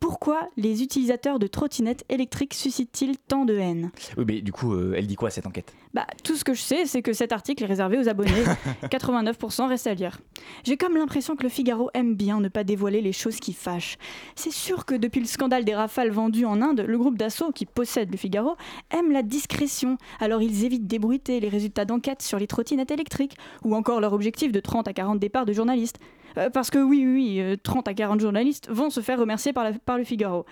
Pourquoi 0.01 0.49
les 0.57 0.83
utilisateurs 0.83 1.39
de 1.39 1.47
trottinettes 1.47 2.05
électriques 2.09 2.55
suscitent-ils 2.55 3.17
tant 3.19 3.45
de 3.45 3.55
haine? 3.57 3.91
Oui, 4.17 4.25
mais 4.27 4.41
du 4.41 4.53
coup, 4.53 4.75
euh, 4.75 4.95
elle 4.97 5.07
dit 5.07 5.17
quoi 5.17 5.31
cette 5.31 5.47
enquête? 5.47 5.75
Bah, 5.95 6.07
tout 6.25 6.37
ce 6.37 6.45
que 6.45 6.55
je 6.55 6.61
sais, 6.61 6.87
c'est 6.87 7.03
que 7.03 7.13
cet 7.13 7.33
article 7.33 7.63
est 7.63 7.67
réservé 7.67 7.99
aux 7.99 8.09
abonnés. 8.09 8.45
89% 8.85 9.69
reste 9.69 9.87
à 9.87 9.95
lire. 9.95 10.21
J'ai 10.65 10.77
comme 10.77 10.97
l'impression 10.97 11.37
que 11.37 11.43
le 11.43 11.49
Figaro 11.49 11.91
aime 11.95 12.15
bien 12.15 12.41
ne 12.41 12.49
pas 12.49 12.65
dévoiler 12.65 13.01
les 13.01 13.13
choses 13.13 13.41
qui 13.41 13.53
fâchent. 13.53 13.97
C'est 14.35 14.53
sûr 14.53 14.85
que 14.85 14.95
depuis 14.95 15.21
le 15.21 15.27
scandale 15.27 15.65
des 15.65 15.75
rafales 15.75 16.11
vendues 16.11 16.45
en 16.45 16.61
Inde, 16.61 16.85
le 16.87 16.99
groupe 16.99 17.17
d'assaut 17.17 17.53
qui 17.53 17.67
possède 17.67 18.11
le 18.11 18.17
Figaro 18.17 18.57
aime 18.91 19.13
la 19.13 19.23
discrétion. 19.23 19.97
Alors 20.21 20.43
ils 20.43 20.65
évitent 20.65 20.87
d'ébruiter 20.87 21.41
les 21.41 21.49
résultats 21.49 21.85
d'enquête 21.85 22.23
sur 22.23 22.39
les 22.39 22.47
trottinettes 22.47 22.91
électriques 22.91 23.37
ou 23.65 23.75
encore 23.75 24.01
leur 24.01 24.13
objectif 24.13 24.53
de 24.53 24.61
30 24.61 24.89
à 24.89 24.93
40 24.93 25.19
départs 25.19 25.47
de 25.47 25.53
journalistes. 25.53 25.99
Euh, 26.39 26.51
parce 26.51 26.71
que 26.71 26.79
oui, 26.79 27.05
oui, 27.07 27.41
oui, 27.41 27.59
30 27.63 27.89
à 27.89 27.95
40 27.95 28.21
journalistes 28.21 28.69
vont 28.71 28.91
se 28.91 29.01
faire 29.01 29.19
remercier 29.19 29.53
par, 29.53 29.99
le 29.99 30.05
Figaro 30.05 30.45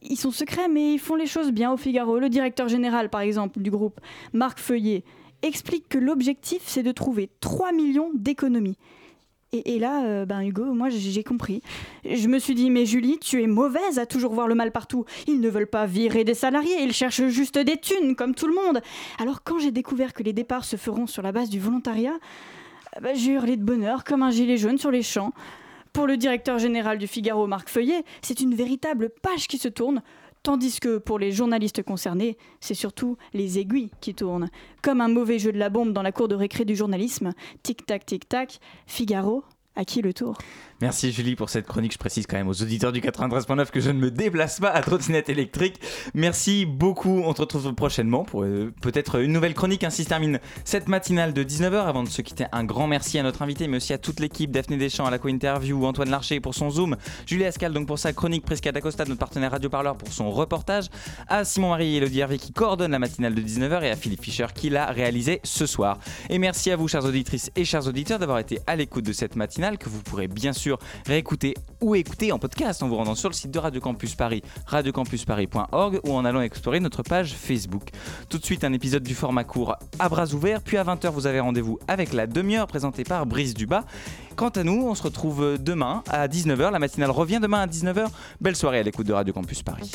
ils 0.00 0.16
sont 0.16 0.30
secrets, 0.30 0.68
mais 0.68 0.94
ils 0.94 1.00
font 1.00 1.16
les 1.16 1.26
choses 1.26 1.50
bien 1.50 1.72
au 1.72 1.76
Figaro. 1.76 2.20
Le 2.20 2.28
directeur 2.28 2.68
général, 2.68 3.10
par 3.10 3.20
exemple, 3.20 3.58
du 3.58 3.68
groupe, 3.68 3.98
Marc 4.32 4.60
Feuillet, 4.60 5.02
explique 5.42 5.88
que 5.88 5.98
l'objectif, 5.98 6.62
c'est 6.66 6.84
de 6.84 6.92
trouver 6.92 7.30
3 7.40 7.72
millions 7.72 8.10
d'économies. 8.14 8.76
Et, 9.52 9.78
là, 9.78 10.04
euh, 10.04 10.26
ben 10.26 10.42
Hugo, 10.42 10.74
moi 10.74 10.90
j'ai 10.90 11.24
compris. 11.24 11.62
Je 12.04 12.28
me 12.28 12.38
suis 12.38 12.54
dit, 12.54 12.70
mais 12.70 12.84
Julie, 12.84 13.18
tu 13.18 13.42
es 13.42 13.46
mauvaise 13.46 13.98
à 13.98 14.04
toujours 14.04 14.34
voir 14.34 14.46
le 14.46 14.54
mal 14.54 14.72
partout. 14.72 15.06
Ils 15.26 15.40
ne 15.40 15.48
veulent 15.48 15.66
pas 15.66 15.86
virer 15.86 16.22
des 16.22 16.34
salariés, 16.34 16.82
ils 16.82 16.92
cherchent 16.92 17.28
juste 17.28 17.56
des 17.56 17.78
thunes, 17.78 18.14
comme 18.14 18.34
tout 18.34 18.46
le 18.46 18.54
monde. 18.54 18.82
Alors 19.18 19.42
quand 19.42 19.58
j'ai 19.58 19.70
découvert 19.70 20.12
que 20.12 20.22
les 20.22 20.34
départs 20.34 20.66
se 20.66 20.76
feront 20.76 21.06
sur 21.06 21.22
la 21.22 21.32
base 21.32 21.48
du 21.48 21.58
volontariat, 21.58 22.12
euh, 22.98 23.00
ben, 23.00 23.16
j'ai 23.16 23.56
de 23.56 23.62
bonheur 23.62 24.04
comme 24.04 24.22
un 24.22 24.30
gilet 24.30 24.56
jaune 24.56 24.78
sur 24.78 24.90
les 24.90 25.02
champs. 25.02 25.32
Pour 25.92 26.06
le 26.06 26.16
directeur 26.16 26.58
général 26.58 26.98
du 26.98 27.06
Figaro, 27.06 27.46
Marc 27.46 27.68
Feuillet, 27.68 28.04
c'est 28.22 28.40
une 28.40 28.54
véritable 28.54 29.10
page 29.22 29.48
qui 29.48 29.58
se 29.58 29.68
tourne, 29.68 30.02
tandis 30.42 30.80
que 30.80 30.98
pour 30.98 31.18
les 31.18 31.32
journalistes 31.32 31.82
concernés, 31.82 32.36
c'est 32.60 32.74
surtout 32.74 33.16
les 33.32 33.58
aiguilles 33.58 33.90
qui 34.00 34.14
tournent. 34.14 34.48
Comme 34.82 35.00
un 35.00 35.08
mauvais 35.08 35.38
jeu 35.38 35.52
de 35.52 35.58
la 35.58 35.70
bombe 35.70 35.92
dans 35.92 36.02
la 36.02 36.12
cour 36.12 36.28
de 36.28 36.34
récré 36.34 36.64
du 36.64 36.76
journalisme. 36.76 37.32
Tic-tac, 37.62 38.06
tic-tac, 38.06 38.60
Figaro, 38.86 39.44
à 39.78 39.84
qui 39.84 40.02
le 40.02 40.12
tour? 40.12 40.36
Merci 40.80 41.10
Julie 41.10 41.34
pour 41.34 41.50
cette 41.50 41.66
chronique. 41.66 41.92
Je 41.92 41.98
précise 41.98 42.26
quand 42.28 42.36
même 42.36 42.46
aux 42.46 42.62
auditeurs 42.62 42.92
du 42.92 43.00
93.9 43.00 43.70
que 43.70 43.80
je 43.80 43.90
ne 43.90 43.98
me 43.98 44.12
déplace 44.12 44.60
pas 44.60 44.70
à 44.70 44.80
trottinette 44.80 45.28
électrique. 45.28 45.80
Merci 46.14 46.66
beaucoup. 46.66 47.20
On 47.24 47.34
se 47.34 47.40
retrouve 47.40 47.74
prochainement 47.74 48.22
pour 48.24 48.44
euh, 48.44 48.72
peut-être 48.80 49.20
une 49.20 49.32
nouvelle 49.32 49.54
chronique. 49.54 49.82
Ainsi 49.82 50.04
se 50.04 50.08
termine 50.08 50.38
cette 50.64 50.86
matinale 50.86 51.32
de 51.32 51.42
19h. 51.42 51.86
Avant 51.86 52.04
de 52.04 52.08
se 52.08 52.22
quitter, 52.22 52.46
un 52.52 52.62
grand 52.62 52.86
merci 52.86 53.18
à 53.18 53.24
notre 53.24 53.42
invité, 53.42 53.66
mais 53.66 53.78
aussi 53.78 53.92
à 53.92 53.98
toute 53.98 54.20
l'équipe. 54.20 54.52
Daphné 54.52 54.76
Deschamps 54.76 55.06
à 55.06 55.10
la 55.10 55.18
co-interview, 55.18 55.84
Antoine 55.84 56.10
Larcher 56.10 56.38
pour 56.38 56.54
son 56.54 56.70
Zoom, 56.70 56.96
Julie 57.26 57.44
Ascal 57.44 57.72
donc 57.72 57.88
pour 57.88 57.98
sa 57.98 58.12
chronique, 58.12 58.44
Prisca 58.44 58.70
D'Acosta, 58.70 59.04
notre 59.04 59.18
partenaire 59.18 59.50
Radio 59.50 59.70
Parleur 59.70 59.96
pour 59.96 60.12
son 60.12 60.30
reportage, 60.30 60.86
à 61.26 61.44
Simon 61.44 61.70
Marie 61.70 61.94
et 61.94 61.96
Elodie 61.96 62.20
Hervé 62.20 62.38
qui 62.38 62.52
coordonnent 62.52 62.92
la 62.92 62.98
matinale 63.00 63.34
de 63.34 63.42
19h 63.42 63.82
et 63.82 63.90
à 63.90 63.96
Philippe 63.96 64.22
Fischer 64.22 64.46
qui 64.54 64.70
l'a 64.70 64.86
réalisé 64.86 65.40
ce 65.42 65.66
soir. 65.66 65.98
Et 66.30 66.38
merci 66.38 66.70
à 66.70 66.76
vous, 66.76 66.86
chères 66.86 67.04
auditrices 67.04 67.50
et 67.56 67.64
chers 67.64 67.86
auditeurs, 67.88 68.20
d'avoir 68.20 68.38
été 68.38 68.60
à 68.68 68.76
l'écoute 68.76 69.04
de 69.04 69.12
cette 69.12 69.34
matinale 69.34 69.67
que 69.76 69.88
vous 69.88 70.02
pourrez 70.02 70.28
bien 70.28 70.52
sûr 70.52 70.78
réécouter 71.06 71.54
ou 71.80 71.94
écouter 71.94 72.32
en 72.32 72.38
podcast 72.38 72.82
en 72.82 72.88
vous 72.88 72.96
rendant 72.96 73.14
sur 73.14 73.28
le 73.28 73.34
site 73.34 73.50
de 73.50 73.58
Radio 73.58 73.80
Campus 73.80 74.14
Paris, 74.14 74.42
radiocampusparis.org 74.66 76.00
ou 76.04 76.12
en 76.14 76.24
allant 76.24 76.40
explorer 76.40 76.80
notre 76.80 77.02
page 77.02 77.34
Facebook. 77.34 77.90
Tout 78.30 78.38
de 78.38 78.44
suite, 78.44 78.64
un 78.64 78.72
épisode 78.72 79.02
du 79.02 79.14
format 79.14 79.44
court 79.44 79.76
à 79.98 80.08
bras 80.08 80.32
ouverts, 80.32 80.62
puis 80.62 80.76
à 80.76 80.84
20h, 80.84 81.10
vous 81.10 81.26
avez 81.26 81.40
rendez-vous 81.40 81.78
avec 81.88 82.12
la 82.12 82.26
demi-heure 82.26 82.66
présentée 82.66 83.04
par 83.04 83.26
Brice 83.26 83.54
Dubas. 83.54 83.84
Quant 84.36 84.50
à 84.50 84.62
nous, 84.62 84.86
on 84.86 84.94
se 84.94 85.02
retrouve 85.02 85.58
demain 85.58 86.02
à 86.08 86.28
19h. 86.28 86.70
La 86.70 86.78
matinale 86.78 87.10
revient 87.10 87.40
demain 87.42 87.62
à 87.62 87.66
19h. 87.66 88.06
Belle 88.40 88.56
soirée 88.56 88.78
à 88.78 88.82
l'écoute 88.82 89.06
de 89.06 89.12
Radio 89.12 89.34
Campus 89.34 89.62
Paris. 89.62 89.90